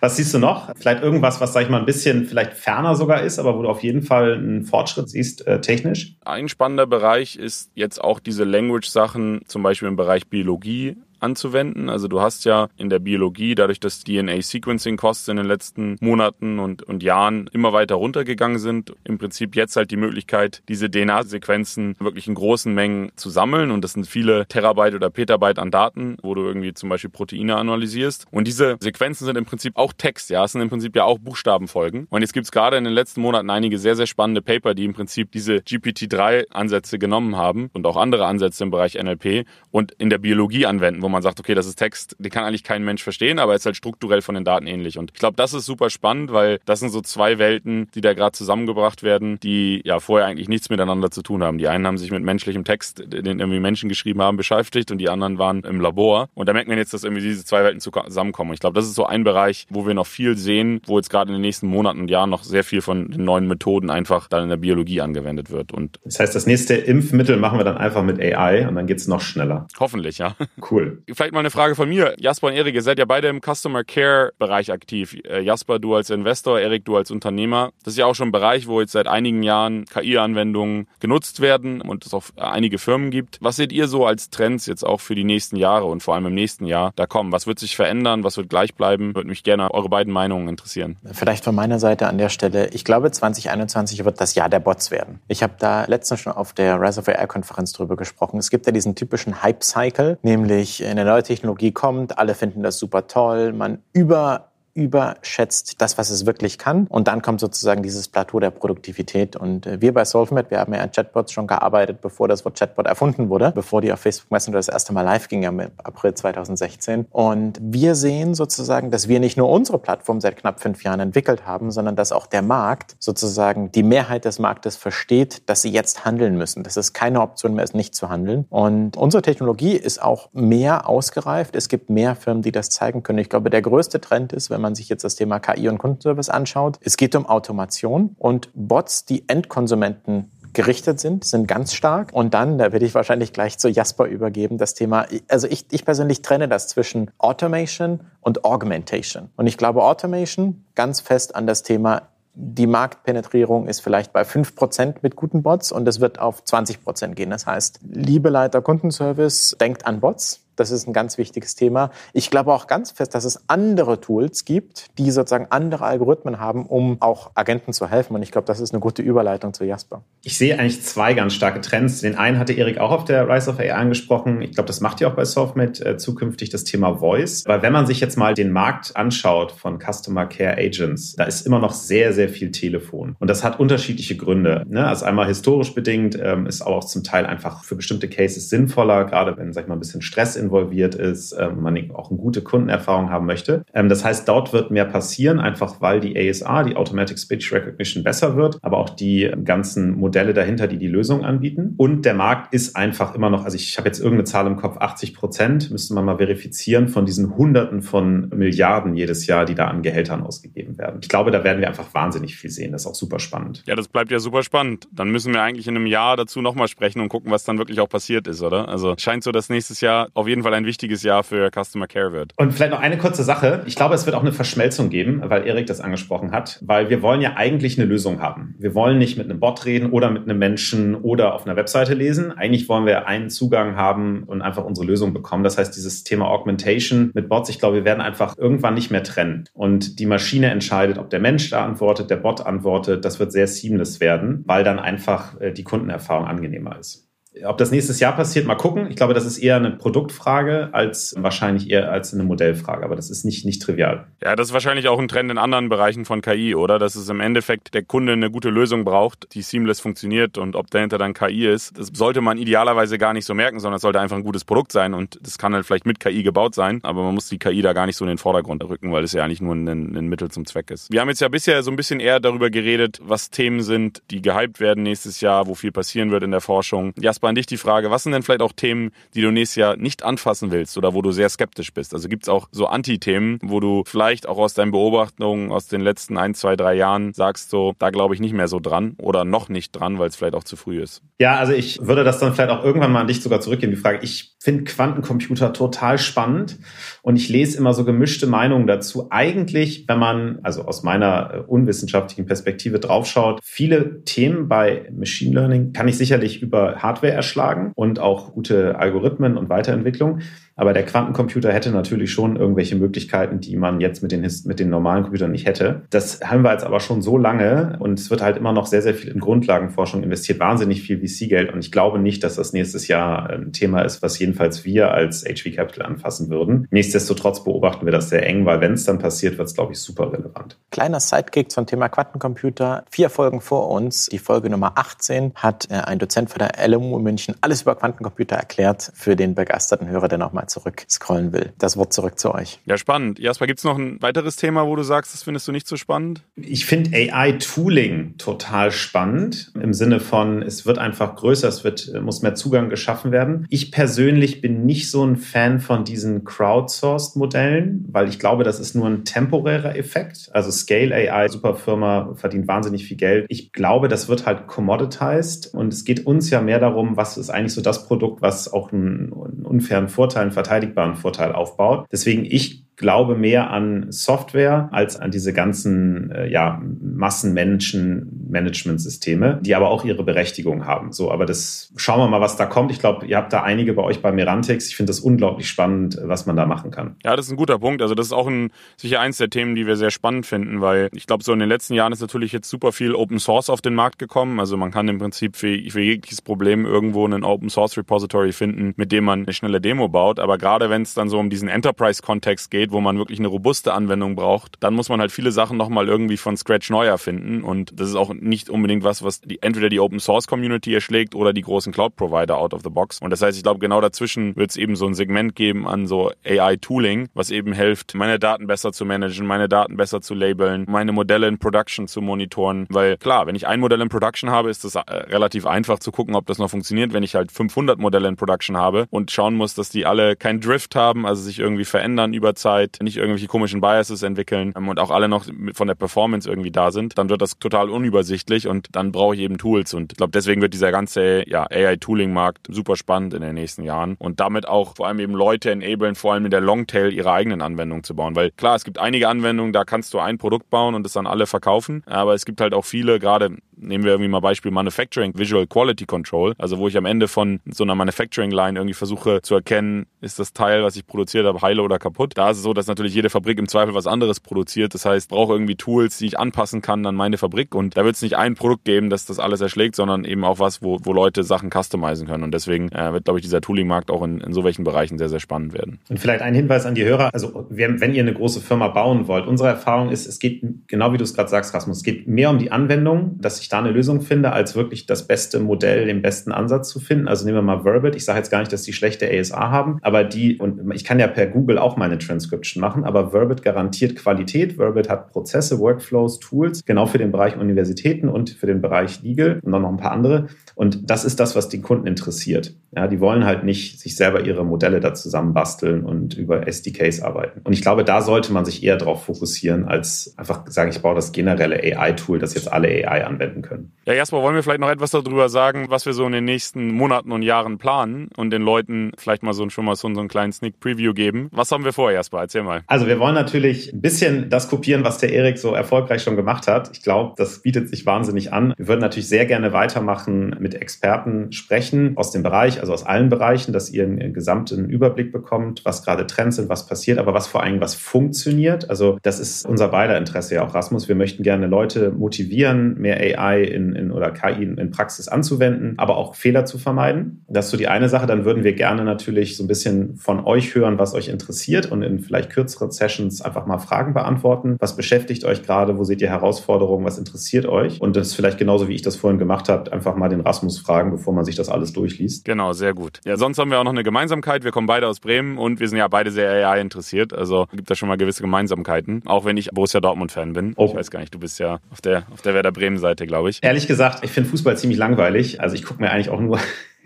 Was 0.00 0.16
siehst 0.16 0.34
du 0.34 0.38
noch? 0.38 0.70
Vielleicht 0.76 1.02
irgendwas, 1.02 1.40
was, 1.40 1.52
sag 1.52 1.62
ich 1.62 1.68
mal, 1.68 1.80
ein 1.80 1.86
bisschen 1.86 2.26
vielleicht 2.26 2.54
ferner 2.54 2.94
sogar 2.94 3.22
ist, 3.22 3.38
aber 3.38 3.56
wo 3.56 3.62
du 3.62 3.68
auf 3.68 3.82
jeden 3.82 4.02
Fall 4.02 4.34
einen 4.34 4.64
Fortschritt 4.64 5.08
siehst, 5.08 5.46
äh, 5.46 5.60
technisch? 5.60 6.16
Ein 6.24 6.48
spannender 6.48 6.86
Bereich 6.86 7.36
ist 7.36 7.70
jetzt 7.74 8.02
auch 8.02 8.20
diese 8.20 8.44
Language-Sachen, 8.44 9.42
zum 9.46 9.62
Beispiel 9.62 9.88
im 9.88 9.96
Bereich 9.96 10.28
Biologie 10.28 10.96
anzuwenden. 11.22 11.88
Also 11.88 12.08
du 12.08 12.20
hast 12.20 12.44
ja 12.44 12.68
in 12.76 12.90
der 12.90 12.98
Biologie, 12.98 13.54
dadurch, 13.54 13.80
dass 13.80 14.04
DNA-Sequencing-Costs 14.04 15.28
in 15.28 15.36
den 15.36 15.46
letzten 15.46 15.96
Monaten 16.00 16.58
und, 16.58 16.82
und 16.82 17.02
Jahren 17.02 17.48
immer 17.52 17.72
weiter 17.72 17.94
runtergegangen 17.94 18.58
sind, 18.58 18.94
im 19.04 19.18
Prinzip 19.18 19.56
jetzt 19.56 19.76
halt 19.76 19.90
die 19.90 19.96
Möglichkeit, 19.96 20.62
diese 20.68 20.90
DNA-Sequenzen 20.90 21.96
wirklich 21.98 22.26
in 22.26 22.34
großen 22.34 22.74
Mengen 22.74 23.12
zu 23.16 23.30
sammeln. 23.30 23.70
Und 23.70 23.82
das 23.84 23.92
sind 23.92 24.06
viele 24.06 24.46
Terabyte 24.46 24.94
oder 24.94 25.10
Petabyte 25.10 25.58
an 25.58 25.70
Daten, 25.70 26.16
wo 26.22 26.34
du 26.34 26.42
irgendwie 26.42 26.74
zum 26.74 26.88
Beispiel 26.88 27.10
Proteine 27.10 27.56
analysierst. 27.56 28.26
Und 28.30 28.46
diese 28.48 28.76
Sequenzen 28.80 29.24
sind 29.24 29.36
im 29.42 29.46
Prinzip 29.46 29.76
auch 29.76 29.92
Text, 29.92 30.30
ja, 30.30 30.44
es 30.44 30.52
sind 30.52 30.60
im 30.60 30.68
Prinzip 30.68 30.94
ja 30.96 31.04
auch 31.04 31.18
Buchstabenfolgen. 31.18 32.06
Und 32.10 32.22
jetzt 32.22 32.32
gibt 32.32 32.44
es 32.44 32.52
gerade 32.52 32.76
in 32.76 32.84
den 32.84 32.92
letzten 32.92 33.20
Monaten 33.20 33.50
einige 33.50 33.78
sehr, 33.78 33.96
sehr 33.96 34.06
spannende 34.06 34.40
Paper, 34.40 34.74
die 34.74 34.84
im 34.84 34.94
Prinzip 34.94 35.32
diese 35.32 35.56
GPT-3-Ansätze 35.56 36.98
genommen 36.98 37.36
haben 37.36 37.70
und 37.72 37.86
auch 37.86 37.96
andere 37.96 38.26
Ansätze 38.26 38.64
im 38.64 38.70
Bereich 38.70 38.94
NLP 38.94 39.46
und 39.70 39.92
in 39.92 40.10
der 40.10 40.18
Biologie 40.18 40.66
anwenden, 40.66 41.02
wo 41.02 41.08
man 41.08 41.22
sagt, 41.22 41.40
okay, 41.40 41.54
das 41.54 41.66
ist 41.66 41.76
Text, 41.76 42.16
den 42.18 42.30
kann 42.30 42.44
eigentlich 42.44 42.64
kein 42.64 42.84
Mensch 42.84 43.02
verstehen, 43.02 43.38
aber 43.38 43.54
ist 43.54 43.66
halt 43.66 43.76
strukturell 43.76 44.22
von 44.22 44.34
den 44.34 44.44
Daten 44.44 44.66
ähnlich. 44.66 44.98
Und 44.98 45.10
ich 45.12 45.18
glaube, 45.18 45.36
das 45.36 45.54
ist 45.54 45.66
super 45.66 45.90
spannend, 45.90 46.32
weil 46.32 46.60
das 46.64 46.80
sind 46.80 46.90
so 46.90 47.00
zwei 47.00 47.38
Welten, 47.38 47.88
die 47.94 48.00
da 48.00 48.14
gerade 48.14 48.32
zusammengebracht 48.32 49.02
werden, 49.02 49.40
die 49.40 49.82
ja 49.84 50.00
vorher 50.00 50.28
eigentlich 50.28 50.48
nichts 50.48 50.70
miteinander 50.70 51.10
zu 51.10 51.22
tun 51.22 51.42
haben. 51.42 51.58
Die 51.58 51.68
einen 51.68 51.86
haben 51.86 51.98
sich 51.98 52.10
mit 52.10 52.22
menschlichem 52.22 52.64
Text, 52.64 53.02
den 53.06 53.40
irgendwie 53.40 53.60
Menschen 53.60 53.88
geschrieben 53.88 54.22
haben, 54.22 54.36
beschäftigt 54.36 54.90
und 54.90 54.98
die 54.98 55.08
anderen 55.08 55.38
waren 55.38 55.64
im 55.64 55.80
Labor. 55.80 56.28
Und 56.34 56.48
da 56.48 56.52
merkt 56.52 56.68
man 56.68 56.78
jetzt, 56.78 56.94
dass 56.94 57.04
irgendwie 57.04 57.22
diese 57.22 57.44
zwei 57.44 57.64
Welten 57.64 57.80
zusammenkommen. 57.80 58.52
Ich 58.52 58.60
glaube, 58.60 58.74
das 58.74 58.86
ist 58.86 58.94
so 58.94 59.06
ein 59.06 59.24
Bereich, 59.24 59.31
wo 59.70 59.86
wir 59.86 59.94
noch 59.94 60.06
viel 60.06 60.36
sehen, 60.36 60.80
wo 60.86 60.98
jetzt 60.98 61.10
gerade 61.10 61.28
in 61.28 61.34
den 61.34 61.42
nächsten 61.42 61.66
Monaten 61.66 62.00
und 62.00 62.08
Jahren 62.08 62.30
noch 62.30 62.44
sehr 62.44 62.64
viel 62.64 62.80
von 62.80 63.10
den 63.10 63.24
neuen 63.24 63.46
Methoden 63.46 63.90
einfach 63.90 64.28
dann 64.28 64.44
in 64.44 64.48
der 64.48 64.56
Biologie 64.56 65.00
angewendet 65.00 65.50
wird. 65.50 65.72
Und 65.72 65.98
das 66.04 66.18
heißt, 66.18 66.34
das 66.34 66.46
nächste 66.46 66.74
Impfmittel 66.74 67.36
machen 67.36 67.58
wir 67.58 67.64
dann 67.64 67.76
einfach 67.76 68.02
mit 68.02 68.20
AI 68.20 68.68
und 68.68 68.74
dann 68.74 68.86
geht 68.86 68.98
es 68.98 69.08
noch 69.08 69.20
schneller. 69.20 69.66
Hoffentlich, 69.78 70.18
ja. 70.18 70.36
Cool. 70.70 71.02
Vielleicht 71.12 71.32
mal 71.32 71.40
eine 71.40 71.50
Frage 71.50 71.74
von 71.74 71.88
mir. 71.88 72.14
Jasper 72.18 72.48
und 72.48 72.54
Erik, 72.54 72.74
ihr 72.74 72.82
seid 72.82 72.98
ja 72.98 73.04
beide 73.04 73.28
im 73.28 73.40
Customer 73.40 73.84
Care 73.84 74.32
Bereich 74.38 74.70
aktiv. 74.70 75.16
Äh, 75.24 75.40
Jasper, 75.40 75.78
du 75.78 75.94
als 75.94 76.10
Investor, 76.10 76.60
Erik, 76.60 76.84
du 76.84 76.96
als 76.96 77.10
Unternehmer. 77.10 77.72
Das 77.84 77.94
ist 77.94 77.98
ja 77.98 78.06
auch 78.06 78.14
schon 78.14 78.28
ein 78.28 78.32
Bereich, 78.32 78.66
wo 78.66 78.80
jetzt 78.80 78.92
seit 78.92 79.06
einigen 79.06 79.42
Jahren 79.42 79.84
KI-Anwendungen 79.86 80.88
genutzt 81.00 81.40
werden 81.40 81.80
und 81.80 82.06
es 82.06 82.14
auch 82.14 82.24
einige 82.36 82.78
Firmen 82.78 83.10
gibt. 83.10 83.38
Was 83.40 83.56
seht 83.56 83.72
ihr 83.72 83.88
so 83.88 84.06
als 84.06 84.30
Trends 84.30 84.66
jetzt 84.66 84.84
auch 84.84 85.00
für 85.00 85.14
die 85.14 85.24
nächsten 85.24 85.56
Jahre 85.56 85.86
und 85.86 86.02
vor 86.02 86.14
allem 86.14 86.26
im 86.26 86.34
nächsten 86.34 86.66
Jahr 86.66 86.92
da 86.96 87.06
kommen? 87.06 87.32
Was 87.32 87.46
wird 87.46 87.58
sich 87.58 87.76
verändern? 87.76 88.24
Was 88.24 88.36
wird 88.36 88.48
gleich 88.48 88.74
bleiben? 88.74 89.12
Würde 89.22 89.30
mich 89.30 89.44
gerne 89.44 89.72
eure 89.72 89.88
beiden 89.88 90.12
Meinungen 90.12 90.48
interessieren. 90.48 90.96
Vielleicht 91.12 91.44
von 91.44 91.54
meiner 91.54 91.78
Seite 91.78 92.08
an 92.08 92.18
der 92.18 92.28
Stelle. 92.28 92.70
Ich 92.70 92.84
glaube, 92.84 93.08
2021 93.08 94.04
wird 94.04 94.20
das 94.20 94.34
Jahr 94.34 94.48
der 94.48 94.58
Bots 94.58 94.90
werden. 94.90 95.20
Ich 95.28 95.44
habe 95.44 95.52
da 95.60 95.84
letztens 95.84 96.18
schon 96.18 96.32
auf 96.32 96.52
der 96.52 96.80
Rise 96.80 96.98
of 96.98 97.06
AI-Konferenz 97.06 97.72
drüber 97.72 97.94
gesprochen. 97.94 98.38
Es 98.38 98.50
gibt 98.50 98.66
ja 98.66 98.72
diesen 98.72 98.96
typischen 98.96 99.40
Hype-Cycle, 99.40 100.18
nämlich 100.22 100.84
eine 100.84 101.04
neue 101.04 101.22
Technologie 101.22 101.70
kommt, 101.70 102.18
alle 102.18 102.34
finden 102.34 102.64
das 102.64 102.78
super 102.78 103.06
toll, 103.06 103.52
man 103.52 103.78
über 103.92 104.51
überschätzt 104.74 105.80
das, 105.82 105.98
was 105.98 106.10
es 106.10 106.24
wirklich 106.24 106.58
kann. 106.58 106.86
Und 106.86 107.08
dann 107.08 107.20
kommt 107.20 107.40
sozusagen 107.40 107.82
dieses 107.82 108.08
Plateau 108.08 108.40
der 108.40 108.50
Produktivität. 108.50 109.36
Und 109.36 109.66
äh, 109.66 109.80
wir 109.80 109.92
bei 109.92 110.04
SolveMed, 110.04 110.50
wir 110.50 110.60
haben 110.60 110.72
ja 110.72 110.80
an 110.80 110.90
Chatbots 110.90 111.32
schon 111.32 111.46
gearbeitet, 111.46 112.00
bevor 112.00 112.28
das 112.28 112.44
Wort 112.44 112.58
Chatbot 112.58 112.86
erfunden 112.86 113.28
wurde, 113.28 113.52
bevor 113.54 113.82
die 113.82 113.92
auf 113.92 114.00
Facebook 114.00 114.30
Messenger 114.30 114.56
das 114.56 114.68
erste 114.68 114.92
Mal 114.92 115.02
live 115.02 115.28
ging, 115.28 115.42
im 115.42 115.60
April 115.82 116.14
2016. 116.14 117.06
Und 117.10 117.58
wir 117.60 117.94
sehen 117.94 118.34
sozusagen, 118.34 118.90
dass 118.90 119.08
wir 119.08 119.20
nicht 119.20 119.36
nur 119.36 119.50
unsere 119.50 119.78
Plattform 119.78 120.20
seit 120.20 120.36
knapp 120.36 120.60
fünf 120.60 120.82
Jahren 120.84 121.00
entwickelt 121.00 121.46
haben, 121.46 121.70
sondern 121.70 121.94
dass 121.96 122.12
auch 122.12 122.26
der 122.26 122.42
Markt 122.42 122.96
sozusagen 122.98 123.70
die 123.72 123.82
Mehrheit 123.82 124.24
des 124.24 124.38
Marktes 124.38 124.76
versteht, 124.76 125.48
dass 125.50 125.62
sie 125.62 125.70
jetzt 125.70 126.06
handeln 126.06 126.38
müssen, 126.38 126.62
dass 126.62 126.76
es 126.76 126.94
keine 126.94 127.20
Option 127.20 127.54
mehr 127.54 127.64
ist, 127.64 127.74
nicht 127.74 127.94
zu 127.94 128.08
handeln. 128.08 128.46
Und 128.48 128.96
unsere 128.96 129.22
Technologie 129.22 129.76
ist 129.76 130.00
auch 130.00 130.30
mehr 130.32 130.88
ausgereift. 130.88 131.56
Es 131.56 131.68
gibt 131.68 131.90
mehr 131.90 132.16
Firmen, 132.16 132.42
die 132.42 132.52
das 132.52 132.70
zeigen 132.70 133.02
können. 133.02 133.18
Ich 133.18 133.28
glaube, 133.28 133.50
der 133.50 133.60
größte 133.60 134.00
Trend 134.00 134.32
ist, 134.32 134.48
wenn 134.48 134.61
man 134.62 134.74
sich 134.74 134.88
jetzt 134.88 135.04
das 135.04 135.16
Thema 135.16 135.38
KI 135.40 135.68
und 135.68 135.78
Kundenservice 135.78 136.30
anschaut. 136.30 136.78
Es 136.80 136.96
geht 136.96 137.14
um 137.14 137.26
Automation 137.26 138.16
und 138.18 138.48
Bots, 138.54 139.04
die 139.04 139.28
Endkonsumenten 139.28 140.30
gerichtet 140.52 141.00
sind, 141.00 141.24
sind 141.24 141.46
ganz 141.48 141.74
stark. 141.74 142.12
Und 142.12 142.34
dann, 142.34 142.58
da 142.58 142.72
werde 142.72 142.84
ich 142.84 142.94
wahrscheinlich 142.94 143.32
gleich 143.32 143.58
zu 143.58 143.68
Jasper 143.68 144.06
übergeben, 144.06 144.58
das 144.58 144.74
Thema, 144.74 145.06
also 145.28 145.46
ich, 145.48 145.66
ich 145.70 145.84
persönlich 145.84 146.22
trenne 146.22 146.48
das 146.48 146.68
zwischen 146.68 147.10
Automation 147.18 148.00
und 148.20 148.44
Augmentation. 148.44 149.30
Und 149.36 149.46
ich 149.46 149.56
glaube, 149.56 149.82
Automation 149.82 150.64
ganz 150.74 151.00
fest 151.00 151.34
an 151.34 151.46
das 151.46 151.62
Thema 151.62 152.08
die 152.34 152.66
Marktpenetrierung 152.66 153.68
ist 153.68 153.80
vielleicht 153.80 154.12
bei 154.12 154.22
5% 154.22 154.96
mit 155.02 155.16
guten 155.16 155.42
Bots 155.42 155.70
und 155.70 155.86
es 155.86 156.00
wird 156.00 156.18
auf 156.18 156.42
20% 156.44 157.14
gehen. 157.14 157.30
Das 157.30 157.46
heißt, 157.46 157.80
liebe 157.82 158.30
Leiter 158.30 158.62
Kundenservice, 158.62 159.54
denkt 159.60 159.86
an 159.86 160.00
Bots, 160.00 160.41
das 160.56 160.70
ist 160.70 160.86
ein 160.86 160.92
ganz 160.92 161.18
wichtiges 161.18 161.54
Thema. 161.54 161.90
Ich 162.12 162.30
glaube 162.30 162.52
auch 162.52 162.66
ganz 162.66 162.90
fest, 162.90 163.14
dass 163.14 163.24
es 163.24 163.48
andere 163.48 164.00
Tools 164.00 164.44
gibt, 164.44 164.98
die 164.98 165.10
sozusagen 165.10 165.46
andere 165.50 165.84
Algorithmen 165.84 166.38
haben, 166.38 166.66
um 166.66 167.00
auch 167.00 167.30
Agenten 167.34 167.72
zu 167.72 167.88
helfen. 167.88 168.14
Und 168.14 168.22
ich 168.22 168.30
glaube, 168.30 168.46
das 168.46 168.60
ist 168.60 168.72
eine 168.72 168.80
gute 168.80 169.02
Überleitung 169.02 169.54
zu 169.54 169.64
Jasper. 169.64 170.02
Ich 170.22 170.38
sehe 170.38 170.58
eigentlich 170.58 170.82
zwei 170.82 171.14
ganz 171.14 171.34
starke 171.34 171.60
Trends. 171.60 172.00
Den 172.00 172.16
einen 172.16 172.38
hatte 172.38 172.52
Erik 172.52 172.78
auch 172.78 172.90
auf 172.90 173.04
der 173.04 173.28
Rise 173.28 173.50
of 173.50 173.58
AI 173.58 173.74
angesprochen. 173.74 174.42
Ich 174.42 174.52
glaube, 174.54 174.66
das 174.66 174.80
macht 174.80 175.00
ihr 175.00 175.08
auch 175.08 175.14
bei 175.14 175.24
Softmed 175.24 175.84
äh, 175.84 175.96
zukünftig 175.96 176.50
das 176.50 176.64
Thema 176.64 176.98
Voice. 176.98 177.44
Weil 177.46 177.62
wenn 177.62 177.72
man 177.72 177.86
sich 177.86 178.00
jetzt 178.00 178.16
mal 178.16 178.34
den 178.34 178.52
Markt 178.52 178.96
anschaut 178.96 179.52
von 179.52 179.78
Customer 179.78 180.26
Care 180.26 180.56
Agents, 180.58 181.14
da 181.16 181.24
ist 181.24 181.46
immer 181.46 181.58
noch 181.58 181.72
sehr, 181.72 182.12
sehr 182.12 182.28
viel 182.28 182.50
Telefon. 182.50 183.16
Und 183.18 183.28
das 183.28 183.42
hat 183.42 183.58
unterschiedliche 183.58 184.16
Gründe. 184.16 184.64
Ne? 184.68 184.86
Also 184.86 185.04
einmal 185.04 185.26
historisch 185.26 185.74
bedingt 185.74 186.18
ähm, 186.20 186.46
ist 186.46 186.62
auch 186.62 186.84
zum 186.84 187.02
Teil 187.02 187.26
einfach 187.26 187.64
für 187.64 187.76
bestimmte 187.76 188.08
Cases 188.08 188.48
sinnvoller, 188.48 189.04
gerade 189.04 189.36
wenn, 189.36 189.52
sag 189.52 189.62
ich 189.62 189.68
mal, 189.68 189.74
ein 189.74 189.80
bisschen 189.80 190.02
Stress 190.02 190.36
involviert 190.42 190.94
ist, 190.94 191.34
ähm, 191.38 191.62
man 191.62 191.90
auch 191.92 192.10
eine 192.10 192.18
gute 192.18 192.42
Kundenerfahrung 192.42 193.10
haben 193.10 193.26
möchte. 193.26 193.64
Ähm, 193.74 193.88
das 193.88 194.04
heißt, 194.04 194.28
dort 194.28 194.52
wird 194.52 194.70
mehr 194.70 194.84
passieren, 194.84 195.40
einfach 195.40 195.80
weil 195.80 196.00
die 196.00 196.16
ASR, 196.16 196.64
die 196.64 196.76
Automatic 196.76 197.18
Speech 197.18 197.52
Recognition, 197.52 198.04
besser 198.04 198.36
wird, 198.36 198.58
aber 198.62 198.78
auch 198.78 198.90
die 198.90 199.30
ganzen 199.44 199.92
Modelle 199.98 200.34
dahinter, 200.34 200.66
die 200.66 200.78
die 200.78 200.88
Lösung 200.88 201.24
anbieten. 201.24 201.74
Und 201.76 202.04
der 202.04 202.14
Markt 202.14 202.52
ist 202.52 202.76
einfach 202.76 203.14
immer 203.14 203.30
noch, 203.30 203.44
also 203.44 203.56
ich 203.56 203.78
habe 203.78 203.88
jetzt 203.88 203.98
irgendeine 203.98 204.24
Zahl 204.24 204.46
im 204.46 204.56
Kopf, 204.56 204.76
80 204.78 205.14
Prozent, 205.14 205.70
müsste 205.70 205.94
man 205.94 206.04
mal 206.04 206.16
verifizieren, 206.18 206.88
von 206.88 207.06
diesen 207.06 207.36
Hunderten 207.36 207.82
von 207.82 208.28
Milliarden 208.30 208.94
jedes 208.96 209.26
Jahr, 209.26 209.44
die 209.44 209.54
da 209.54 209.68
an 209.68 209.82
Gehältern 209.82 210.22
ausgegeben 210.22 210.78
werden. 210.78 211.00
Ich 211.02 211.08
glaube, 211.08 211.30
da 211.30 211.44
werden 211.44 211.60
wir 211.60 211.68
einfach 211.68 211.92
wahnsinnig 211.94 212.36
viel 212.36 212.50
sehen. 212.50 212.72
Das 212.72 212.82
ist 212.82 212.86
auch 212.86 212.94
super 212.94 213.18
spannend. 213.18 213.62
Ja, 213.66 213.74
das 213.74 213.88
bleibt 213.88 214.10
ja 214.10 214.18
super 214.18 214.42
spannend. 214.42 214.88
Dann 214.92 215.10
müssen 215.10 215.32
wir 215.32 215.42
eigentlich 215.42 215.68
in 215.68 215.76
einem 215.76 215.86
Jahr 215.86 216.16
dazu 216.16 216.40
nochmal 216.40 216.68
sprechen 216.68 217.00
und 217.00 217.08
gucken, 217.08 217.30
was 217.30 217.44
dann 217.44 217.58
wirklich 217.58 217.80
auch 217.80 217.88
passiert 217.88 218.26
ist, 218.26 218.42
oder? 218.42 218.68
Also 218.68 218.94
scheint 218.98 219.22
so, 219.22 219.32
dass 219.32 219.48
nächstes 219.48 219.80
Jahr 219.80 220.08
auf 220.14 220.28
jeden 220.28 220.31
Fall 220.42 220.54
ein 220.54 220.64
wichtiges 220.64 221.02
Jahr 221.02 221.22
für 221.22 221.50
Customer 221.50 221.86
Care 221.86 222.12
wird. 222.12 222.32
Und 222.36 222.52
vielleicht 222.52 222.72
noch 222.72 222.80
eine 222.80 222.96
kurze 222.96 223.22
Sache. 223.22 223.62
Ich 223.66 223.76
glaube, 223.76 223.94
es 223.94 224.06
wird 224.06 224.16
auch 224.16 224.22
eine 224.22 224.32
Verschmelzung 224.32 224.88
geben, 224.88 225.22
weil 225.26 225.46
Erik 225.46 225.66
das 225.66 225.80
angesprochen 225.80 226.32
hat, 226.32 226.58
weil 226.62 226.88
wir 226.88 227.02
wollen 227.02 227.20
ja 227.20 227.34
eigentlich 227.36 227.78
eine 227.78 227.86
Lösung 227.86 228.22
haben. 228.22 228.54
Wir 228.58 228.74
wollen 228.74 228.98
nicht 228.98 229.18
mit 229.18 229.28
einem 229.28 229.40
Bot 229.40 229.66
reden 229.66 229.90
oder 229.90 230.10
mit 230.10 230.22
einem 230.22 230.38
Menschen 230.38 230.94
oder 230.94 231.34
auf 231.34 231.44
einer 231.44 231.56
Webseite 231.56 231.94
lesen. 231.94 232.32
Eigentlich 232.32 232.68
wollen 232.68 232.86
wir 232.86 233.06
einen 233.06 233.28
Zugang 233.28 233.76
haben 233.76 234.22
und 234.22 234.40
einfach 234.40 234.64
unsere 234.64 234.86
Lösung 234.86 235.12
bekommen. 235.12 235.44
Das 235.44 235.58
heißt, 235.58 235.76
dieses 235.76 236.04
Thema 236.04 236.28
Augmentation 236.28 237.10
mit 237.14 237.28
Bots, 237.28 237.50
ich 237.50 237.58
glaube, 237.58 237.76
wir 237.76 237.84
werden 237.84 238.00
einfach 238.00 238.38
irgendwann 238.38 238.74
nicht 238.74 238.90
mehr 238.90 239.02
trennen. 239.02 239.44
Und 239.52 239.98
die 239.98 240.06
Maschine 240.06 240.50
entscheidet, 240.50 240.98
ob 240.98 241.10
der 241.10 241.20
Mensch 241.20 241.50
da 241.50 241.64
antwortet, 241.64 242.10
der 242.10 242.16
Bot 242.16 242.40
antwortet. 242.40 243.04
Das 243.04 243.18
wird 243.18 243.32
sehr 243.32 243.46
seamless 243.46 244.00
werden, 244.00 244.42
weil 244.46 244.64
dann 244.64 244.78
einfach 244.78 245.40
äh, 245.40 245.52
die 245.52 245.64
Kundenerfahrung 245.64 246.26
angenehmer 246.26 246.78
ist. 246.78 247.11
Ob 247.44 247.56
das 247.56 247.70
nächstes 247.70 247.98
Jahr 247.98 248.14
passiert, 248.14 248.46
mal 248.46 248.56
gucken. 248.56 248.88
Ich 248.90 248.96
glaube, 248.96 249.14
das 249.14 249.24
ist 249.24 249.38
eher 249.38 249.56
eine 249.56 249.70
Produktfrage 249.70 250.68
als 250.72 251.14
wahrscheinlich 251.18 251.70
eher 251.70 251.90
als 251.90 252.12
eine 252.12 252.24
Modellfrage, 252.24 252.84
aber 252.84 252.94
das 252.94 253.10
ist 253.10 253.24
nicht, 253.24 253.46
nicht 253.46 253.62
trivial. 253.62 254.06
Ja, 254.22 254.36
das 254.36 254.48
ist 254.48 254.52
wahrscheinlich 254.52 254.88
auch 254.88 254.98
ein 254.98 255.08
Trend 255.08 255.30
in 255.30 255.38
anderen 255.38 255.70
Bereichen 255.70 256.04
von 256.04 256.20
KI, 256.20 256.54
oder? 256.54 256.78
Dass 256.78 256.94
es 256.94 257.08
im 257.08 257.20
Endeffekt 257.20 257.72
der 257.72 257.84
Kunde 257.84 258.12
eine 258.12 258.30
gute 258.30 258.50
Lösung 258.50 258.84
braucht, 258.84 259.34
die 259.34 259.42
seamless 259.42 259.80
funktioniert 259.80 260.36
und 260.36 260.56
ob 260.56 260.70
dahinter 260.70 260.98
dann 260.98 261.14
KI 261.14 261.46
ist, 261.46 261.78
das 261.78 261.90
sollte 261.94 262.20
man 262.20 262.36
idealerweise 262.36 262.98
gar 262.98 263.14
nicht 263.14 263.24
so 263.24 263.34
merken, 263.34 263.60
sondern 263.60 263.76
es 263.76 263.82
sollte 263.82 264.00
einfach 264.00 264.16
ein 264.16 264.24
gutes 264.24 264.44
Produkt 264.44 264.72
sein 264.72 264.92
und 264.92 265.18
das 265.22 265.38
kann 265.38 265.54
halt 265.54 265.64
vielleicht 265.64 265.86
mit 265.86 266.00
KI 266.00 266.22
gebaut 266.22 266.54
sein, 266.54 266.80
aber 266.82 267.02
man 267.02 267.14
muss 267.14 267.28
die 267.28 267.38
KI 267.38 267.62
da 267.62 267.72
gar 267.72 267.86
nicht 267.86 267.96
so 267.96 268.04
in 268.04 268.10
den 268.10 268.18
Vordergrund 268.18 268.62
rücken, 268.64 268.92
weil 268.92 269.04
es 269.04 269.12
ja 269.12 269.24
eigentlich 269.24 269.40
nur 269.40 269.54
ein, 269.54 269.66
ein 269.68 270.08
Mittel 270.08 270.30
zum 270.30 270.44
Zweck 270.44 270.70
ist. 270.70 270.92
Wir 270.92 271.00
haben 271.00 271.08
jetzt 271.08 271.20
ja 271.20 271.28
bisher 271.28 271.62
so 271.62 271.70
ein 271.70 271.76
bisschen 271.76 272.00
eher 272.00 272.20
darüber 272.20 272.50
geredet, 272.50 273.00
was 273.02 273.30
Themen 273.30 273.62
sind, 273.62 274.02
die 274.10 274.20
gehypt 274.20 274.60
werden 274.60 274.82
nächstes 274.82 275.20
Jahr, 275.22 275.46
wo 275.46 275.54
viel 275.54 275.72
passieren 275.72 276.10
wird 276.10 276.22
in 276.22 276.30
der 276.30 276.40
Forschung. 276.40 276.92
Jasper, 277.00 277.21
an 277.28 277.34
dich 277.34 277.46
die 277.46 277.56
Frage, 277.56 277.90
was 277.90 278.02
sind 278.02 278.12
denn 278.12 278.22
vielleicht 278.22 278.42
auch 278.42 278.52
Themen, 278.52 278.90
die 279.14 279.22
du 279.22 279.30
nächstes 279.30 279.56
Jahr 279.56 279.76
nicht 279.76 280.02
anfassen 280.02 280.50
willst 280.50 280.76
oder 280.76 280.94
wo 280.94 281.02
du 281.02 281.12
sehr 281.12 281.28
skeptisch 281.28 281.72
bist? 281.72 281.94
Also 281.94 282.08
gibt 282.08 282.24
es 282.24 282.28
auch 282.28 282.48
so 282.50 282.66
Anti-Themen, 282.66 283.38
wo 283.42 283.60
du 283.60 283.82
vielleicht 283.86 284.28
auch 284.28 284.38
aus 284.38 284.54
deinen 284.54 284.72
Beobachtungen 284.72 285.50
aus 285.50 285.66
den 285.66 285.80
letzten 285.80 286.16
ein, 286.16 286.34
zwei, 286.34 286.56
drei 286.56 286.74
Jahren 286.74 287.12
sagst, 287.12 287.50
so, 287.50 287.74
da 287.78 287.90
glaube 287.90 288.14
ich 288.14 288.20
nicht 288.20 288.34
mehr 288.34 288.48
so 288.48 288.60
dran 288.60 288.94
oder 288.98 289.24
noch 289.24 289.48
nicht 289.48 289.72
dran, 289.72 289.98
weil 289.98 290.08
es 290.08 290.16
vielleicht 290.16 290.34
auch 290.34 290.44
zu 290.44 290.56
früh 290.56 290.82
ist? 290.82 291.02
Ja, 291.18 291.36
also 291.36 291.52
ich 291.52 291.80
würde 291.86 292.04
das 292.04 292.18
dann 292.18 292.34
vielleicht 292.34 292.50
auch 292.50 292.64
irgendwann 292.64 292.92
mal 292.92 293.00
an 293.00 293.06
dich 293.06 293.22
sogar 293.22 293.40
zurückgeben, 293.40 293.72
die 293.72 293.78
Frage. 293.78 294.00
Ich 294.02 294.34
finde 294.40 294.64
Quantencomputer 294.64 295.52
total 295.52 295.98
spannend 295.98 296.58
und 297.02 297.16
ich 297.16 297.28
lese 297.28 297.56
immer 297.58 297.74
so 297.74 297.84
gemischte 297.84 298.26
Meinungen 298.26 298.66
dazu. 298.66 299.06
Eigentlich, 299.10 299.84
wenn 299.86 299.98
man, 299.98 300.40
also 300.42 300.62
aus 300.62 300.82
meiner 300.82 301.34
äh, 301.34 301.38
unwissenschaftlichen 301.40 302.26
Perspektive 302.26 302.80
draufschaut, 302.80 303.40
viele 303.42 304.02
Themen 304.04 304.48
bei 304.48 304.90
Machine 304.92 305.34
Learning 305.34 305.72
kann 305.72 305.88
ich 305.88 305.96
sicherlich 305.96 306.42
über 306.42 306.76
Hardware 306.76 307.11
erschlagen 307.12 307.72
und 307.74 307.98
auch 307.98 308.32
gute 308.32 308.78
Algorithmen 308.78 309.36
und 309.36 309.48
Weiterentwicklung. 309.48 310.20
Aber 310.56 310.72
der 310.72 310.84
Quantencomputer 310.84 311.52
hätte 311.52 311.70
natürlich 311.70 312.12
schon 312.12 312.36
irgendwelche 312.36 312.76
Möglichkeiten, 312.76 313.40
die 313.40 313.56
man 313.56 313.80
jetzt 313.80 314.02
mit 314.02 314.12
den, 314.12 314.20
mit 314.44 314.60
den 314.60 314.70
normalen 314.70 315.04
Computern 315.04 315.32
nicht 315.32 315.46
hätte. 315.46 315.82
Das 315.90 316.20
haben 316.22 316.42
wir 316.42 316.52
jetzt 316.52 316.64
aber 316.64 316.80
schon 316.80 317.02
so 317.02 317.16
lange 317.16 317.76
und 317.80 317.98
es 317.98 318.10
wird 318.10 318.22
halt 318.22 318.36
immer 318.36 318.52
noch 318.52 318.66
sehr, 318.66 318.82
sehr 318.82 318.94
viel 318.94 319.10
in 319.10 319.20
Grundlagenforschung 319.20 320.02
investiert, 320.02 320.40
wahnsinnig 320.40 320.82
viel 320.82 320.98
VC-Geld. 320.98 321.52
Und 321.52 321.60
ich 321.60 321.72
glaube 321.72 321.98
nicht, 321.98 322.22
dass 322.24 322.36
das 322.36 322.52
nächstes 322.52 322.88
Jahr 322.88 323.30
ein 323.30 323.52
Thema 323.52 323.82
ist, 323.82 324.02
was 324.02 324.18
jedenfalls 324.18 324.64
wir 324.64 324.92
als 324.92 325.24
HV 325.24 325.54
Capital 325.56 325.86
anfassen 325.86 326.30
würden. 326.30 326.66
Nichtsdestotrotz 326.70 327.44
beobachten 327.44 327.86
wir 327.86 327.92
das 327.92 328.10
sehr 328.10 328.26
eng, 328.26 328.44
weil 328.44 328.60
wenn 328.60 328.74
es 328.74 328.84
dann 328.84 328.98
passiert, 328.98 329.38
wird 329.38 329.48
es, 329.48 329.54
glaube 329.54 329.72
ich, 329.72 329.78
super 329.78 330.12
relevant. 330.12 330.58
Kleiner 330.70 331.00
Sidekick 331.00 331.50
zum 331.50 331.66
Thema 331.66 331.88
Quantencomputer. 331.88 332.84
Vier 332.90 333.10
Folgen 333.10 333.40
vor 333.40 333.70
uns, 333.70 334.06
die 334.06 334.18
Folge 334.18 334.50
Nummer 334.50 334.72
18, 334.76 335.32
hat 335.34 335.68
äh, 335.70 335.74
ein 335.74 335.98
Dozent 335.98 336.30
von 336.30 336.38
der 336.38 336.68
LMU 336.68 336.96
in 336.98 337.02
München 337.02 337.34
alles 337.40 337.62
über 337.62 337.74
Quantencomputer 337.74 338.36
erklärt 338.36 338.92
für 338.94 339.16
den 339.16 339.34
begeisterten 339.34 339.88
Hörer, 339.88 340.08
der 340.08 340.18
nochmal 340.18 340.41
zurück 340.46 340.84
scrollen 340.88 341.32
will. 341.32 341.52
Das 341.58 341.76
Wort 341.76 341.92
zurück 341.92 342.18
zu 342.18 342.34
euch. 342.34 342.58
Ja, 342.66 342.76
spannend. 342.76 343.18
Jasper, 343.18 343.46
gibt 343.46 343.58
es 343.58 343.64
noch 343.64 343.78
ein 343.78 344.00
weiteres 344.00 344.36
Thema, 344.36 344.66
wo 344.66 344.76
du 344.76 344.82
sagst, 344.82 345.14
das 345.14 345.22
findest 345.22 345.48
du 345.48 345.52
nicht 345.52 345.66
so 345.66 345.76
spannend? 345.76 346.22
Ich 346.36 346.66
finde 346.66 346.90
AI-Tooling 346.96 348.16
total 348.18 348.70
spannend 348.70 349.52
im 349.60 349.72
Sinne 349.72 350.00
von, 350.00 350.42
es 350.42 350.66
wird 350.66 350.78
einfach 350.78 351.16
größer, 351.16 351.48
es 351.48 351.64
wird, 351.64 351.92
muss 352.02 352.22
mehr 352.22 352.34
Zugang 352.34 352.68
geschaffen 352.68 353.12
werden. 353.12 353.46
Ich 353.50 353.70
persönlich 353.70 354.40
bin 354.40 354.64
nicht 354.64 354.90
so 354.90 355.04
ein 355.04 355.16
Fan 355.16 355.60
von 355.60 355.84
diesen 355.84 356.24
Crowdsourced-Modellen, 356.24 357.86
weil 357.90 358.08
ich 358.08 358.18
glaube, 358.18 358.44
das 358.44 358.60
ist 358.60 358.74
nur 358.74 358.86
ein 358.86 359.04
temporärer 359.04 359.76
Effekt. 359.76 360.30
Also 360.32 360.50
Scale 360.50 360.94
AI, 360.94 361.28
super 361.28 361.54
Firma, 361.54 362.14
verdient 362.14 362.48
wahnsinnig 362.48 362.84
viel 362.84 362.96
Geld. 362.96 363.26
Ich 363.28 363.52
glaube, 363.52 363.88
das 363.88 364.08
wird 364.08 364.26
halt 364.26 364.46
commoditized 364.46 365.52
und 365.54 365.72
es 365.72 365.84
geht 365.84 366.06
uns 366.06 366.30
ja 366.30 366.40
mehr 366.40 366.58
darum, 366.58 366.96
was 366.96 367.16
ist 367.16 367.30
eigentlich 367.30 367.54
so 367.54 367.60
das 367.60 367.86
Produkt, 367.86 368.22
was 368.22 368.52
auch 368.52 368.72
einen, 368.72 369.12
einen 369.12 369.46
unfairen 369.46 369.88
Vorteil, 369.88 370.31
verteidigbaren 370.32 370.96
Vorteil 370.96 371.32
aufbaut. 371.32 371.86
Deswegen 371.92 372.24
ich 372.24 372.64
glaube 372.82 373.14
mehr 373.14 373.50
an 373.50 373.86
Software 373.90 374.68
als 374.72 375.00
an 375.00 375.10
diese 375.10 375.32
ganzen 375.32 376.10
äh, 376.10 376.28
ja, 376.28 376.60
Massenmenschen-Management-Systeme, 376.82 379.38
die 379.40 379.54
aber 379.54 379.70
auch 379.70 379.86
ihre 379.86 380.04
Berechtigung 380.04 380.66
haben. 380.66 380.92
So, 380.92 381.10
aber 381.10 381.24
das 381.24 381.72
schauen 381.76 382.00
wir 382.00 382.08
mal, 382.08 382.20
was 382.20 382.36
da 382.36 382.44
kommt. 382.44 382.70
Ich 382.72 382.80
glaube, 382.80 383.06
ihr 383.06 383.16
habt 383.16 383.32
da 383.32 383.42
einige 383.42 383.72
bei 383.72 383.82
euch 383.82 384.02
bei 384.02 384.12
Merantix. 384.12 384.68
Ich 384.68 384.76
finde 384.76 384.90
das 384.90 385.00
unglaublich 385.00 385.48
spannend, 385.48 385.96
was 386.02 386.26
man 386.26 386.36
da 386.36 386.44
machen 386.44 386.70
kann. 386.70 386.96
Ja, 387.04 387.16
das 387.16 387.24
ist 387.26 387.32
ein 387.32 387.36
guter 387.36 387.58
Punkt. 387.58 387.80
Also 387.80 387.94
das 387.94 388.04
ist 388.06 388.12
auch 388.12 388.26
ein, 388.26 388.50
sicher 388.76 389.00
eins 389.00 389.16
der 389.16 389.30
Themen, 389.30 389.54
die 389.54 389.66
wir 389.66 389.76
sehr 389.76 389.90
spannend 389.90 390.26
finden, 390.26 390.60
weil 390.60 390.90
ich 390.92 391.06
glaube, 391.06 391.24
so 391.24 391.32
in 391.32 391.38
den 391.38 391.48
letzten 391.48 391.72
Jahren 391.74 391.92
ist 391.92 392.00
natürlich 392.00 392.32
jetzt 392.32 392.50
super 392.50 392.72
viel 392.72 392.94
Open 392.94 393.20
Source 393.20 393.48
auf 393.48 393.62
den 393.62 393.74
Markt 393.74 394.00
gekommen. 394.00 394.40
Also 394.40 394.56
man 394.56 394.72
kann 394.72 394.88
im 394.88 394.98
Prinzip 394.98 395.36
für, 395.36 395.56
für 395.70 395.80
jegliches 395.80 396.20
Problem 396.20 396.66
irgendwo 396.66 397.04
einen 397.04 397.22
Open 397.22 397.48
Source 397.48 397.78
Repository 397.78 398.32
finden, 398.32 398.74
mit 398.76 398.90
dem 398.90 399.04
man 399.04 399.22
eine 399.22 399.32
schnelle 399.32 399.60
Demo 399.60 399.88
baut. 399.88 400.18
Aber 400.18 400.36
gerade 400.36 400.68
wenn 400.68 400.82
es 400.82 400.94
dann 400.94 401.08
so 401.08 401.20
um 401.20 401.30
diesen 401.30 401.48
Enterprise-Kontext 401.48 402.50
geht, 402.50 402.71
wo 402.72 402.80
man 402.80 402.98
wirklich 402.98 403.18
eine 403.18 403.28
robuste 403.28 403.72
Anwendung 403.74 404.16
braucht, 404.16 404.56
dann 404.60 404.74
muss 404.74 404.88
man 404.88 405.00
halt 405.00 405.12
viele 405.12 405.32
Sachen 405.32 405.56
nochmal 405.56 405.88
irgendwie 405.88 406.16
von 406.16 406.36
Scratch 406.36 406.70
neu 406.70 406.86
erfinden. 406.86 407.42
Und 407.42 407.78
das 407.78 407.88
ist 407.88 407.96
auch 407.96 408.12
nicht 408.14 408.50
unbedingt 408.50 408.84
was, 408.84 409.02
was 409.02 409.20
die, 409.20 409.42
entweder 409.42 409.68
die 409.68 409.80
Open 409.80 410.00
Source 410.00 410.26
Community 410.26 410.74
erschlägt 410.74 411.14
oder 411.14 411.32
die 411.32 411.42
großen 411.42 411.72
Cloud 411.72 411.96
Provider 411.96 412.38
out 412.38 412.54
of 412.54 412.62
the 412.62 412.70
box. 412.70 413.00
Und 413.00 413.10
das 413.10 413.22
heißt, 413.22 413.36
ich 413.36 413.42
glaube, 413.42 413.60
genau 413.60 413.80
dazwischen 413.80 414.36
wird 414.36 414.50
es 414.50 414.56
eben 414.56 414.76
so 414.76 414.86
ein 414.86 414.94
Segment 414.94 415.36
geben 415.36 415.66
an 415.66 415.86
so 415.86 416.10
AI-Tooling, 416.24 417.08
was 417.14 417.30
eben 417.30 417.52
hilft, 417.52 417.94
meine 417.94 418.18
Daten 418.18 418.46
besser 418.46 418.72
zu 418.72 418.84
managen, 418.84 419.26
meine 419.26 419.48
Daten 419.48 419.76
besser 419.76 420.00
zu 420.00 420.14
labeln, 420.14 420.64
meine 420.68 420.92
Modelle 420.92 421.28
in 421.28 421.38
Production 421.38 421.88
zu 421.88 422.00
monitoren. 422.00 422.66
Weil 422.70 422.96
klar, 422.96 423.26
wenn 423.26 423.34
ich 423.34 423.46
ein 423.46 423.60
Modell 423.60 423.80
in 423.80 423.88
Production 423.88 424.30
habe, 424.30 424.50
ist 424.50 424.64
das 424.64 424.74
äh, 424.74 424.80
relativ 424.80 425.46
einfach 425.46 425.78
zu 425.78 425.92
gucken, 425.92 426.14
ob 426.14 426.26
das 426.26 426.38
noch 426.38 426.50
funktioniert. 426.50 426.92
Wenn 426.92 427.02
ich 427.02 427.14
halt 427.14 427.32
500 427.32 427.78
Modelle 427.78 428.08
in 428.08 428.16
Production 428.16 428.56
habe 428.56 428.86
und 428.90 429.10
schauen 429.10 429.34
muss, 429.34 429.54
dass 429.54 429.68
die 429.68 429.86
alle 429.86 430.16
keinen 430.16 430.40
Drift 430.40 430.74
haben, 430.74 431.06
also 431.06 431.22
sich 431.22 431.38
irgendwie 431.38 431.64
verändern 431.64 432.14
über 432.14 432.34
Zeit, 432.34 432.61
nicht 432.80 432.96
irgendwelche 432.96 433.26
komischen 433.26 433.60
Biases 433.60 434.02
entwickeln 434.02 434.52
ähm, 434.56 434.68
und 434.68 434.78
auch 434.78 434.90
alle 434.90 435.08
noch 435.08 435.26
von 435.54 435.68
der 435.68 435.74
Performance 435.74 436.28
irgendwie 436.28 436.50
da 436.50 436.70
sind, 436.70 436.98
dann 436.98 437.08
wird 437.08 437.22
das 437.22 437.38
total 437.38 437.70
unübersichtlich 437.70 438.46
und 438.46 438.68
dann 438.72 438.92
brauche 438.92 439.14
ich 439.14 439.20
eben 439.20 439.38
Tools. 439.38 439.74
Und 439.74 439.92
ich 439.92 439.98
glaube, 439.98 440.12
deswegen 440.12 440.40
wird 440.40 440.54
dieser 440.54 440.70
ganze 440.70 441.28
ja, 441.28 441.46
AI-Tooling-Markt 441.50 442.48
super 442.48 442.76
spannend 442.76 443.14
in 443.14 443.22
den 443.22 443.34
nächsten 443.34 443.64
Jahren 443.64 443.96
und 443.98 444.20
damit 444.20 444.48
auch 444.48 444.76
vor 444.76 444.88
allem 444.88 444.98
eben 445.00 445.14
Leute 445.14 445.50
enablen, 445.50 445.94
vor 445.94 446.14
allem 446.14 446.24
in 446.24 446.30
der 446.30 446.40
Longtail 446.40 446.92
ihre 446.92 447.12
eigenen 447.12 447.42
Anwendungen 447.42 447.84
zu 447.84 447.94
bauen. 447.94 448.16
Weil 448.16 448.30
klar, 448.32 448.56
es 448.56 448.64
gibt 448.64 448.78
einige 448.78 449.08
Anwendungen, 449.08 449.52
da 449.52 449.64
kannst 449.64 449.94
du 449.94 449.98
ein 449.98 450.18
Produkt 450.18 450.50
bauen 450.50 450.74
und 450.74 450.86
es 450.86 450.92
dann 450.92 451.06
alle 451.06 451.26
verkaufen, 451.26 451.82
aber 451.86 452.14
es 452.14 452.24
gibt 452.24 452.40
halt 452.40 452.54
auch 452.54 452.64
viele, 452.64 452.98
gerade 452.98 453.36
nehmen 453.62 453.84
wir 453.84 453.92
irgendwie 453.92 454.10
mal 454.10 454.20
Beispiel 454.20 454.50
Manufacturing, 454.50 455.12
Visual 455.16 455.46
Quality 455.46 455.86
Control, 455.86 456.34
also 456.38 456.58
wo 456.58 456.68
ich 456.68 456.76
am 456.76 456.84
Ende 456.84 457.08
von 457.08 457.40
so 457.50 457.64
einer 457.64 457.74
Manufacturing 457.74 458.30
Line 458.30 458.58
irgendwie 458.58 458.74
versuche 458.74 459.22
zu 459.22 459.34
erkennen, 459.34 459.86
ist 460.00 460.18
das 460.18 460.32
Teil, 460.32 460.62
was 460.62 460.76
ich 460.76 460.86
produziert 460.86 461.26
habe, 461.26 461.40
heile 461.42 461.62
oder 461.62 461.78
kaputt. 461.78 462.12
Da 462.16 462.30
ist 462.30 462.38
es 462.38 462.42
so, 462.42 462.52
dass 462.52 462.66
natürlich 462.66 462.94
jede 462.94 463.08
Fabrik 463.10 463.38
im 463.38 463.48
Zweifel 463.48 463.74
was 463.74 463.86
anderes 463.86 464.20
produziert. 464.20 464.74
Das 464.74 464.84
heißt, 464.84 465.08
brauche 465.08 465.32
irgendwie 465.32 465.54
Tools, 465.54 465.98
die 465.98 466.06
ich 466.06 466.18
anpassen 466.18 466.60
kann 466.60 466.84
an 466.86 466.94
meine 466.94 467.18
Fabrik. 467.18 467.54
Und 467.54 467.76
da 467.76 467.84
wird 467.84 467.94
es 467.94 468.02
nicht 468.02 468.16
ein 468.16 468.34
Produkt 468.34 468.64
geben, 468.64 468.90
das 468.90 469.06
das 469.06 469.18
alles 469.18 469.40
erschlägt, 469.40 469.76
sondern 469.76 470.04
eben 470.04 470.24
auch 470.24 470.38
was, 470.38 470.62
wo, 470.62 470.78
wo 470.82 470.92
Leute 470.92 471.22
Sachen 471.22 471.50
customizen 471.50 472.06
können. 472.06 472.24
Und 472.24 472.34
deswegen 472.34 472.70
äh, 472.72 472.92
wird, 472.92 473.04
glaube 473.04 473.20
ich, 473.20 473.24
dieser 473.24 473.40
Tooling-Markt 473.40 473.90
auch 473.90 474.02
in, 474.02 474.20
in 474.20 474.32
so 474.32 474.44
welchen 474.44 474.64
Bereichen 474.64 474.98
sehr, 474.98 475.08
sehr 475.08 475.20
spannend 475.20 475.52
werden. 475.52 475.78
Und 475.88 476.00
vielleicht 476.00 476.22
ein 476.22 476.34
Hinweis 476.34 476.66
an 476.66 476.74
die 476.74 476.84
Hörer. 476.84 477.10
Also, 477.12 477.46
wenn 477.50 477.94
ihr 477.94 478.02
eine 478.02 478.14
große 478.14 478.40
Firma 478.40 478.68
bauen 478.68 479.06
wollt, 479.06 479.26
unsere 479.26 479.50
Erfahrung 479.50 479.90
ist, 479.90 480.06
es 480.06 480.18
geht, 480.18 480.42
genau 480.66 480.92
wie 480.92 480.98
du 480.98 481.04
es 481.04 481.14
gerade 481.14 481.28
sagst, 481.28 481.54
Rasmus, 481.54 481.78
es 481.78 481.82
geht 481.82 482.08
mehr 482.08 482.30
um 482.30 482.38
die 482.38 482.50
Anwendung, 482.50 483.18
dass 483.20 483.40
ich 483.40 483.48
da 483.52 483.58
eine 483.58 483.70
Lösung 483.70 484.00
finde, 484.00 484.32
als 484.32 484.56
wirklich 484.56 484.86
das 484.86 485.06
beste 485.06 485.40
Modell, 485.40 485.86
den 485.86 486.02
besten 486.02 486.32
Ansatz 486.32 486.68
zu 486.68 486.80
finden. 486.80 487.08
Also 487.08 487.24
nehmen 487.24 487.38
wir 487.38 487.42
mal 487.42 487.62
Verbit. 487.62 487.94
Ich 487.96 488.04
sage 488.04 488.18
jetzt 488.18 488.30
gar 488.30 488.40
nicht, 488.40 488.52
dass 488.52 488.62
die 488.62 488.72
schlechte 488.72 489.10
ASA 489.10 489.50
haben, 489.50 489.78
aber 489.82 490.04
die, 490.04 490.38
und 490.38 490.72
ich 490.74 490.84
kann 490.84 490.98
ja 490.98 491.06
per 491.06 491.26
Google 491.26 491.58
auch 491.58 491.76
meine 491.76 491.98
Transcription 491.98 492.60
machen, 492.60 492.84
aber 492.84 493.10
Verbit 493.10 493.42
garantiert 493.42 493.96
Qualität. 493.96 494.54
Verbit 494.54 494.88
hat 494.88 495.10
Prozesse, 495.10 495.58
Workflows, 495.58 496.18
Tools, 496.18 496.64
genau 496.64 496.86
für 496.86 496.98
den 496.98 497.12
Bereich 497.12 497.36
Universitäten 497.36 498.08
und 498.08 498.30
für 498.30 498.46
den 498.46 498.60
Bereich 498.60 499.02
Legal 499.02 499.40
und 499.42 499.52
dann 499.52 499.62
noch 499.62 499.70
ein 499.70 499.76
paar 499.76 499.92
andere. 499.92 500.28
Und 500.54 500.90
das 500.90 501.04
ist 501.04 501.20
das, 501.20 501.36
was 501.36 501.48
die 501.48 501.60
Kunden 501.60 501.86
interessiert. 501.86 502.54
Ja, 502.74 502.86
die 502.88 503.00
wollen 503.00 503.24
halt 503.24 503.44
nicht 503.44 503.80
sich 503.80 503.96
selber 503.96 504.24
ihre 504.24 504.44
Modelle 504.44 504.80
da 504.80 504.94
zusammenbasteln 504.94 505.84
und 505.84 506.16
über 506.16 506.46
SDKs 506.46 507.02
arbeiten. 507.02 507.40
Und 507.44 507.52
ich 507.52 507.60
glaube, 507.60 507.84
da 507.84 508.00
sollte 508.00 508.32
man 508.32 508.44
sich 508.44 508.62
eher 508.62 508.76
darauf 508.76 509.04
fokussieren, 509.04 509.64
als 509.64 510.14
einfach 510.16 510.46
sagen, 510.48 510.70
ich 510.70 510.80
baue 510.80 510.94
das 510.94 511.12
generelle 511.12 511.56
AI-Tool, 511.56 512.18
das 512.18 512.34
jetzt 512.34 512.50
alle 512.50 512.68
AI 512.68 513.04
anwenden 513.04 513.41
können. 513.42 513.72
Ja, 513.84 513.94
erstmal 513.94 514.22
wollen 514.22 514.34
wir 514.34 514.42
vielleicht 514.42 514.60
noch 514.60 514.70
etwas 514.70 514.92
darüber 514.92 515.28
sagen, 515.28 515.66
was 515.68 515.86
wir 515.86 515.92
so 515.92 516.06
in 516.06 516.12
den 516.12 516.24
nächsten 516.24 516.68
Monaten 516.68 517.10
und 517.12 517.22
Jahren 517.22 517.58
planen 517.58 518.08
und 518.16 518.30
den 518.30 518.42
Leuten 518.42 518.92
vielleicht 518.96 519.22
mal 519.22 519.32
so 519.32 519.48
schon 519.50 519.64
mal 519.64 519.76
so 519.76 519.88
einen 519.88 520.08
kleinen 520.08 520.32
Sneak 520.32 520.60
Preview 520.60 520.94
geben. 520.94 521.28
Was 521.32 521.50
haben 521.50 521.64
wir 521.64 521.72
vor, 521.72 521.90
Jasper? 521.90 522.20
Erzähl 522.20 522.42
mal. 522.42 522.62
Also 522.68 522.86
wir 522.86 522.98
wollen 523.00 523.14
natürlich 523.14 523.72
ein 523.72 523.80
bisschen 523.80 524.30
das 524.30 524.48
kopieren, 524.48 524.84
was 524.84 524.98
der 524.98 525.12
Erik 525.12 525.38
so 525.38 525.52
erfolgreich 525.52 526.02
schon 526.02 526.16
gemacht 526.16 526.46
hat. 526.46 526.70
Ich 526.72 526.82
glaube, 526.82 527.14
das 527.16 527.42
bietet 527.42 527.68
sich 527.68 527.84
wahnsinnig 527.84 528.32
an. 528.32 528.54
Wir 528.56 528.68
würden 528.68 528.80
natürlich 528.80 529.08
sehr 529.08 529.26
gerne 529.26 529.52
weitermachen, 529.52 530.36
mit 530.38 530.54
Experten 530.54 531.32
sprechen 531.32 531.96
aus 531.96 532.12
dem 532.12 532.22
Bereich, 532.22 532.60
also 532.60 532.72
aus 532.72 532.84
allen 532.86 533.08
Bereichen, 533.08 533.52
dass 533.52 533.70
ihr 533.70 533.84
einen 533.84 534.14
gesamten 534.14 534.68
Überblick 534.68 535.12
bekommt, 535.12 535.64
was 535.64 535.84
gerade 535.84 536.06
Trends 536.06 536.36
sind, 536.36 536.48
was 536.48 536.66
passiert, 536.66 536.98
aber 536.98 537.14
was 537.14 537.26
vor 537.26 537.42
allem 537.42 537.60
was 537.60 537.74
funktioniert. 537.74 538.70
Also 538.70 538.98
das 539.02 539.18
ist 539.18 539.44
unser 539.44 539.68
beider 539.68 539.98
Interesse 539.98 540.36
ja 540.36 540.46
auch, 540.46 540.54
Rasmus. 540.54 540.88
Wir 540.88 540.94
möchten 540.94 541.22
gerne 541.22 541.46
Leute 541.46 541.90
motivieren, 541.90 542.78
mehr 542.78 542.98
AI 542.98 543.21
in, 543.30 543.74
in 543.74 543.90
oder 543.90 544.10
KI 544.10 544.42
in, 544.42 544.58
in 544.58 544.70
Praxis 544.70 545.08
anzuwenden, 545.08 545.74
aber 545.78 545.96
auch 545.96 546.14
Fehler 546.14 546.44
zu 546.44 546.58
vermeiden. 546.58 547.24
Das 547.28 547.46
ist 547.46 547.50
so 547.52 547.56
die 547.56 547.68
eine 547.68 547.88
Sache. 547.88 548.06
Dann 548.06 548.24
würden 548.24 548.44
wir 548.44 548.54
gerne 548.54 548.84
natürlich 548.84 549.36
so 549.36 549.44
ein 549.44 549.48
bisschen 549.48 549.96
von 549.96 550.24
euch 550.24 550.54
hören, 550.54 550.78
was 550.78 550.94
euch 550.94 551.08
interessiert 551.08 551.70
und 551.70 551.82
in 551.82 552.00
vielleicht 552.00 552.30
kürzeren 552.30 552.70
Sessions 552.70 553.22
einfach 553.22 553.46
mal 553.46 553.58
Fragen 553.58 553.94
beantworten. 553.94 554.56
Was 554.58 554.76
beschäftigt 554.76 555.24
euch 555.24 555.42
gerade? 555.42 555.78
Wo 555.78 555.84
seht 555.84 556.00
ihr 556.02 556.08
Herausforderungen? 556.08 556.84
Was 556.84 556.98
interessiert 556.98 557.46
euch? 557.46 557.80
Und 557.80 557.96
das 557.96 558.08
ist 558.08 558.14
vielleicht 558.14 558.38
genauso, 558.38 558.68
wie 558.68 558.74
ich 558.74 558.82
das 558.82 558.96
vorhin 558.96 559.18
gemacht 559.18 559.48
habe, 559.48 559.72
einfach 559.72 559.96
mal 559.96 560.08
den 560.08 560.20
Rasmus 560.20 560.58
fragen, 560.58 560.90
bevor 560.90 561.12
man 561.12 561.24
sich 561.24 561.36
das 561.36 561.48
alles 561.48 561.72
durchliest. 561.72 562.24
Genau, 562.24 562.52
sehr 562.52 562.74
gut. 562.74 563.00
Ja, 563.04 563.16
sonst 563.16 563.38
haben 563.38 563.50
wir 563.50 563.58
auch 563.58 563.64
noch 563.64 563.72
eine 563.72 563.84
Gemeinsamkeit. 563.84 564.44
Wir 564.44 564.50
kommen 564.50 564.66
beide 564.66 564.88
aus 564.88 565.00
Bremen 565.00 565.38
und 565.38 565.60
wir 565.60 565.68
sind 565.68 565.78
ja 565.78 565.88
beide 565.88 566.10
sehr 566.10 566.48
AI 566.48 566.60
interessiert. 566.60 567.12
Also 567.12 567.46
gibt 567.52 567.70
da 567.70 567.74
schon 567.74 567.88
mal 567.88 567.96
gewisse 567.96 568.22
Gemeinsamkeiten. 568.22 569.02
Auch 569.06 569.24
wenn 569.24 569.36
ich 569.36 569.50
Borussia 569.50 569.80
Dortmund-Fan 569.80 570.32
bin. 570.32 570.54
Oh. 570.56 570.66
Ich 570.66 570.74
weiß 570.74 570.90
gar 570.90 571.00
nicht, 571.00 571.14
du 571.14 571.18
bist 571.18 571.38
ja 571.38 571.60
auf 571.70 571.80
der, 571.80 572.04
auf 572.12 572.22
der 572.22 572.34
Werder 572.34 572.52
Bremen-Seite, 572.52 573.06
glaube 573.12 573.28
ich. 573.28 573.40
Ehrlich 573.42 573.66
gesagt, 573.66 574.02
ich 574.04 574.10
finde 574.10 574.30
Fußball 574.30 574.56
ziemlich 574.56 574.78
langweilig. 574.78 575.42
Also 575.42 575.54
ich 575.54 575.64
gucke 575.64 575.82
mir 575.82 575.90
eigentlich 575.90 576.08
auch 576.08 576.18
nur 576.18 576.38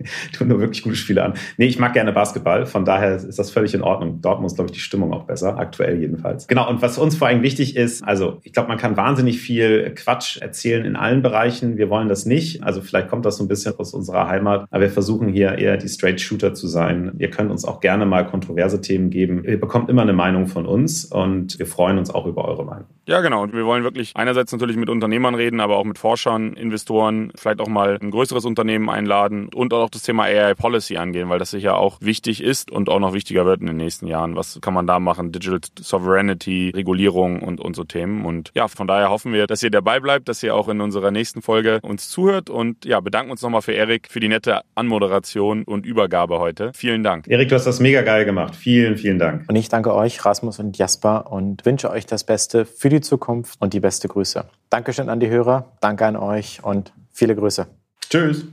tun 0.32 0.48
nur 0.48 0.60
wirklich 0.60 0.82
gute 0.82 0.96
Spiele 0.96 1.24
an. 1.24 1.34
Nee, 1.56 1.66
ich 1.66 1.78
mag 1.78 1.92
gerne 1.92 2.12
Basketball, 2.12 2.66
von 2.66 2.84
daher 2.84 3.16
ist 3.16 3.38
das 3.38 3.50
völlig 3.50 3.74
in 3.74 3.82
Ordnung. 3.82 4.20
Dortmund 4.20 4.50
ist, 4.50 4.56
glaube 4.56 4.70
ich, 4.70 4.76
die 4.76 4.80
Stimmung 4.80 5.12
auch 5.12 5.24
besser, 5.24 5.58
aktuell 5.58 5.98
jedenfalls. 6.00 6.46
Genau, 6.46 6.68
und 6.68 6.82
was 6.82 6.98
uns 6.98 7.16
vor 7.16 7.28
allem 7.28 7.42
wichtig 7.42 7.76
ist, 7.76 8.02
also 8.02 8.38
ich 8.42 8.52
glaube, 8.52 8.68
man 8.68 8.78
kann 8.78 8.96
wahnsinnig 8.96 9.40
viel 9.40 9.92
Quatsch 9.94 10.38
erzählen 10.38 10.84
in 10.84 10.96
allen 10.96 11.22
Bereichen. 11.22 11.76
Wir 11.76 11.90
wollen 11.90 12.08
das 12.08 12.26
nicht. 12.26 12.62
Also 12.62 12.80
vielleicht 12.80 13.08
kommt 13.08 13.24
das 13.24 13.36
so 13.36 13.44
ein 13.44 13.48
bisschen 13.48 13.74
aus 13.78 13.94
unserer 13.94 14.28
Heimat, 14.28 14.66
aber 14.70 14.82
wir 14.82 14.90
versuchen 14.90 15.28
hier 15.28 15.58
eher 15.58 15.76
die 15.76 15.88
Straight 15.88 16.20
Shooter 16.20 16.54
zu 16.54 16.66
sein. 16.68 17.12
Ihr 17.18 17.30
könnt 17.30 17.50
uns 17.50 17.64
auch 17.64 17.80
gerne 17.80 18.06
mal 18.06 18.26
kontroverse 18.26 18.80
Themen 18.80 19.10
geben. 19.10 19.44
Ihr 19.44 19.60
bekommt 19.60 19.90
immer 19.90 20.02
eine 20.02 20.12
Meinung 20.12 20.46
von 20.46 20.66
uns 20.66 21.04
und 21.04 21.58
wir 21.58 21.66
freuen 21.66 21.98
uns 21.98 22.10
auch 22.10 22.26
über 22.26 22.44
eure 22.46 22.64
Meinung. 22.64 22.86
Ja, 23.08 23.20
genau. 23.20 23.44
Und 23.44 23.52
wir 23.52 23.64
wollen 23.64 23.84
wirklich 23.84 24.12
einerseits 24.14 24.50
natürlich 24.52 24.76
mit 24.76 24.88
Unternehmern 24.88 25.36
reden, 25.36 25.60
aber 25.60 25.76
auch 25.76 25.84
mit 25.84 25.98
Forschern, 25.98 26.54
Investoren, 26.54 27.32
vielleicht 27.36 27.60
auch 27.60 27.68
mal 27.68 27.98
ein 28.02 28.10
größeres 28.10 28.44
Unternehmen 28.44 28.90
einladen 28.90 29.48
und 29.54 29.72
auch 29.72 29.85
auch 29.86 29.90
das 29.90 30.02
Thema 30.02 30.24
AI 30.24 30.54
Policy 30.54 30.96
angehen, 30.96 31.28
weil 31.28 31.38
das 31.38 31.52
sicher 31.52 31.76
auch 31.76 31.98
wichtig 32.00 32.42
ist 32.42 32.72
und 32.72 32.88
auch 32.88 32.98
noch 32.98 33.14
wichtiger 33.14 33.46
wird 33.46 33.60
in 33.60 33.68
den 33.68 33.76
nächsten 33.76 34.08
Jahren. 34.08 34.34
Was 34.34 34.58
kann 34.60 34.74
man 34.74 34.86
da 34.86 34.98
machen? 34.98 35.30
Digital 35.30 35.60
Sovereignty, 35.80 36.72
Regulierung 36.74 37.40
und, 37.40 37.60
und 37.60 37.76
so 37.76 37.84
Themen. 37.84 38.24
Und 38.24 38.50
ja, 38.54 38.66
von 38.66 38.88
daher 38.88 39.10
hoffen 39.10 39.32
wir, 39.32 39.46
dass 39.46 39.62
ihr 39.62 39.70
dabei 39.70 40.00
bleibt, 40.00 40.28
dass 40.28 40.42
ihr 40.42 40.54
auch 40.56 40.68
in 40.68 40.80
unserer 40.80 41.12
nächsten 41.12 41.40
Folge 41.40 41.78
uns 41.82 42.08
zuhört 42.08 42.50
und 42.50 42.84
ja, 42.84 42.98
bedanken 42.98 43.30
uns 43.30 43.42
nochmal 43.42 43.62
für 43.62 43.72
Erik 43.72 44.08
für 44.10 44.18
die 44.18 44.28
nette 44.28 44.62
Anmoderation 44.74 45.62
und 45.62 45.86
Übergabe 45.86 46.40
heute. 46.40 46.72
Vielen 46.74 47.04
Dank. 47.04 47.28
Erik, 47.28 47.48
du 47.48 47.54
hast 47.54 47.64
das 47.64 47.78
mega 47.78 48.02
geil 48.02 48.24
gemacht. 48.24 48.56
Vielen, 48.56 48.96
vielen 48.96 49.20
Dank. 49.20 49.44
Und 49.48 49.54
ich 49.54 49.68
danke 49.68 49.94
euch, 49.94 50.24
Rasmus 50.24 50.58
und 50.58 50.76
Jasper, 50.76 51.30
und 51.30 51.64
wünsche 51.64 51.90
euch 51.90 52.06
das 52.06 52.24
Beste 52.24 52.66
für 52.66 52.88
die 52.88 53.00
Zukunft 53.00 53.60
und 53.60 53.72
die 53.72 53.80
beste 53.80 54.08
Grüße. 54.08 54.46
Dankeschön 54.68 55.08
an 55.08 55.20
die 55.20 55.28
Hörer, 55.28 55.76
danke 55.80 56.06
an 56.06 56.16
euch 56.16 56.64
und 56.64 56.92
viele 57.12 57.36
Grüße. 57.36 57.68
Tschüss. 58.10 58.46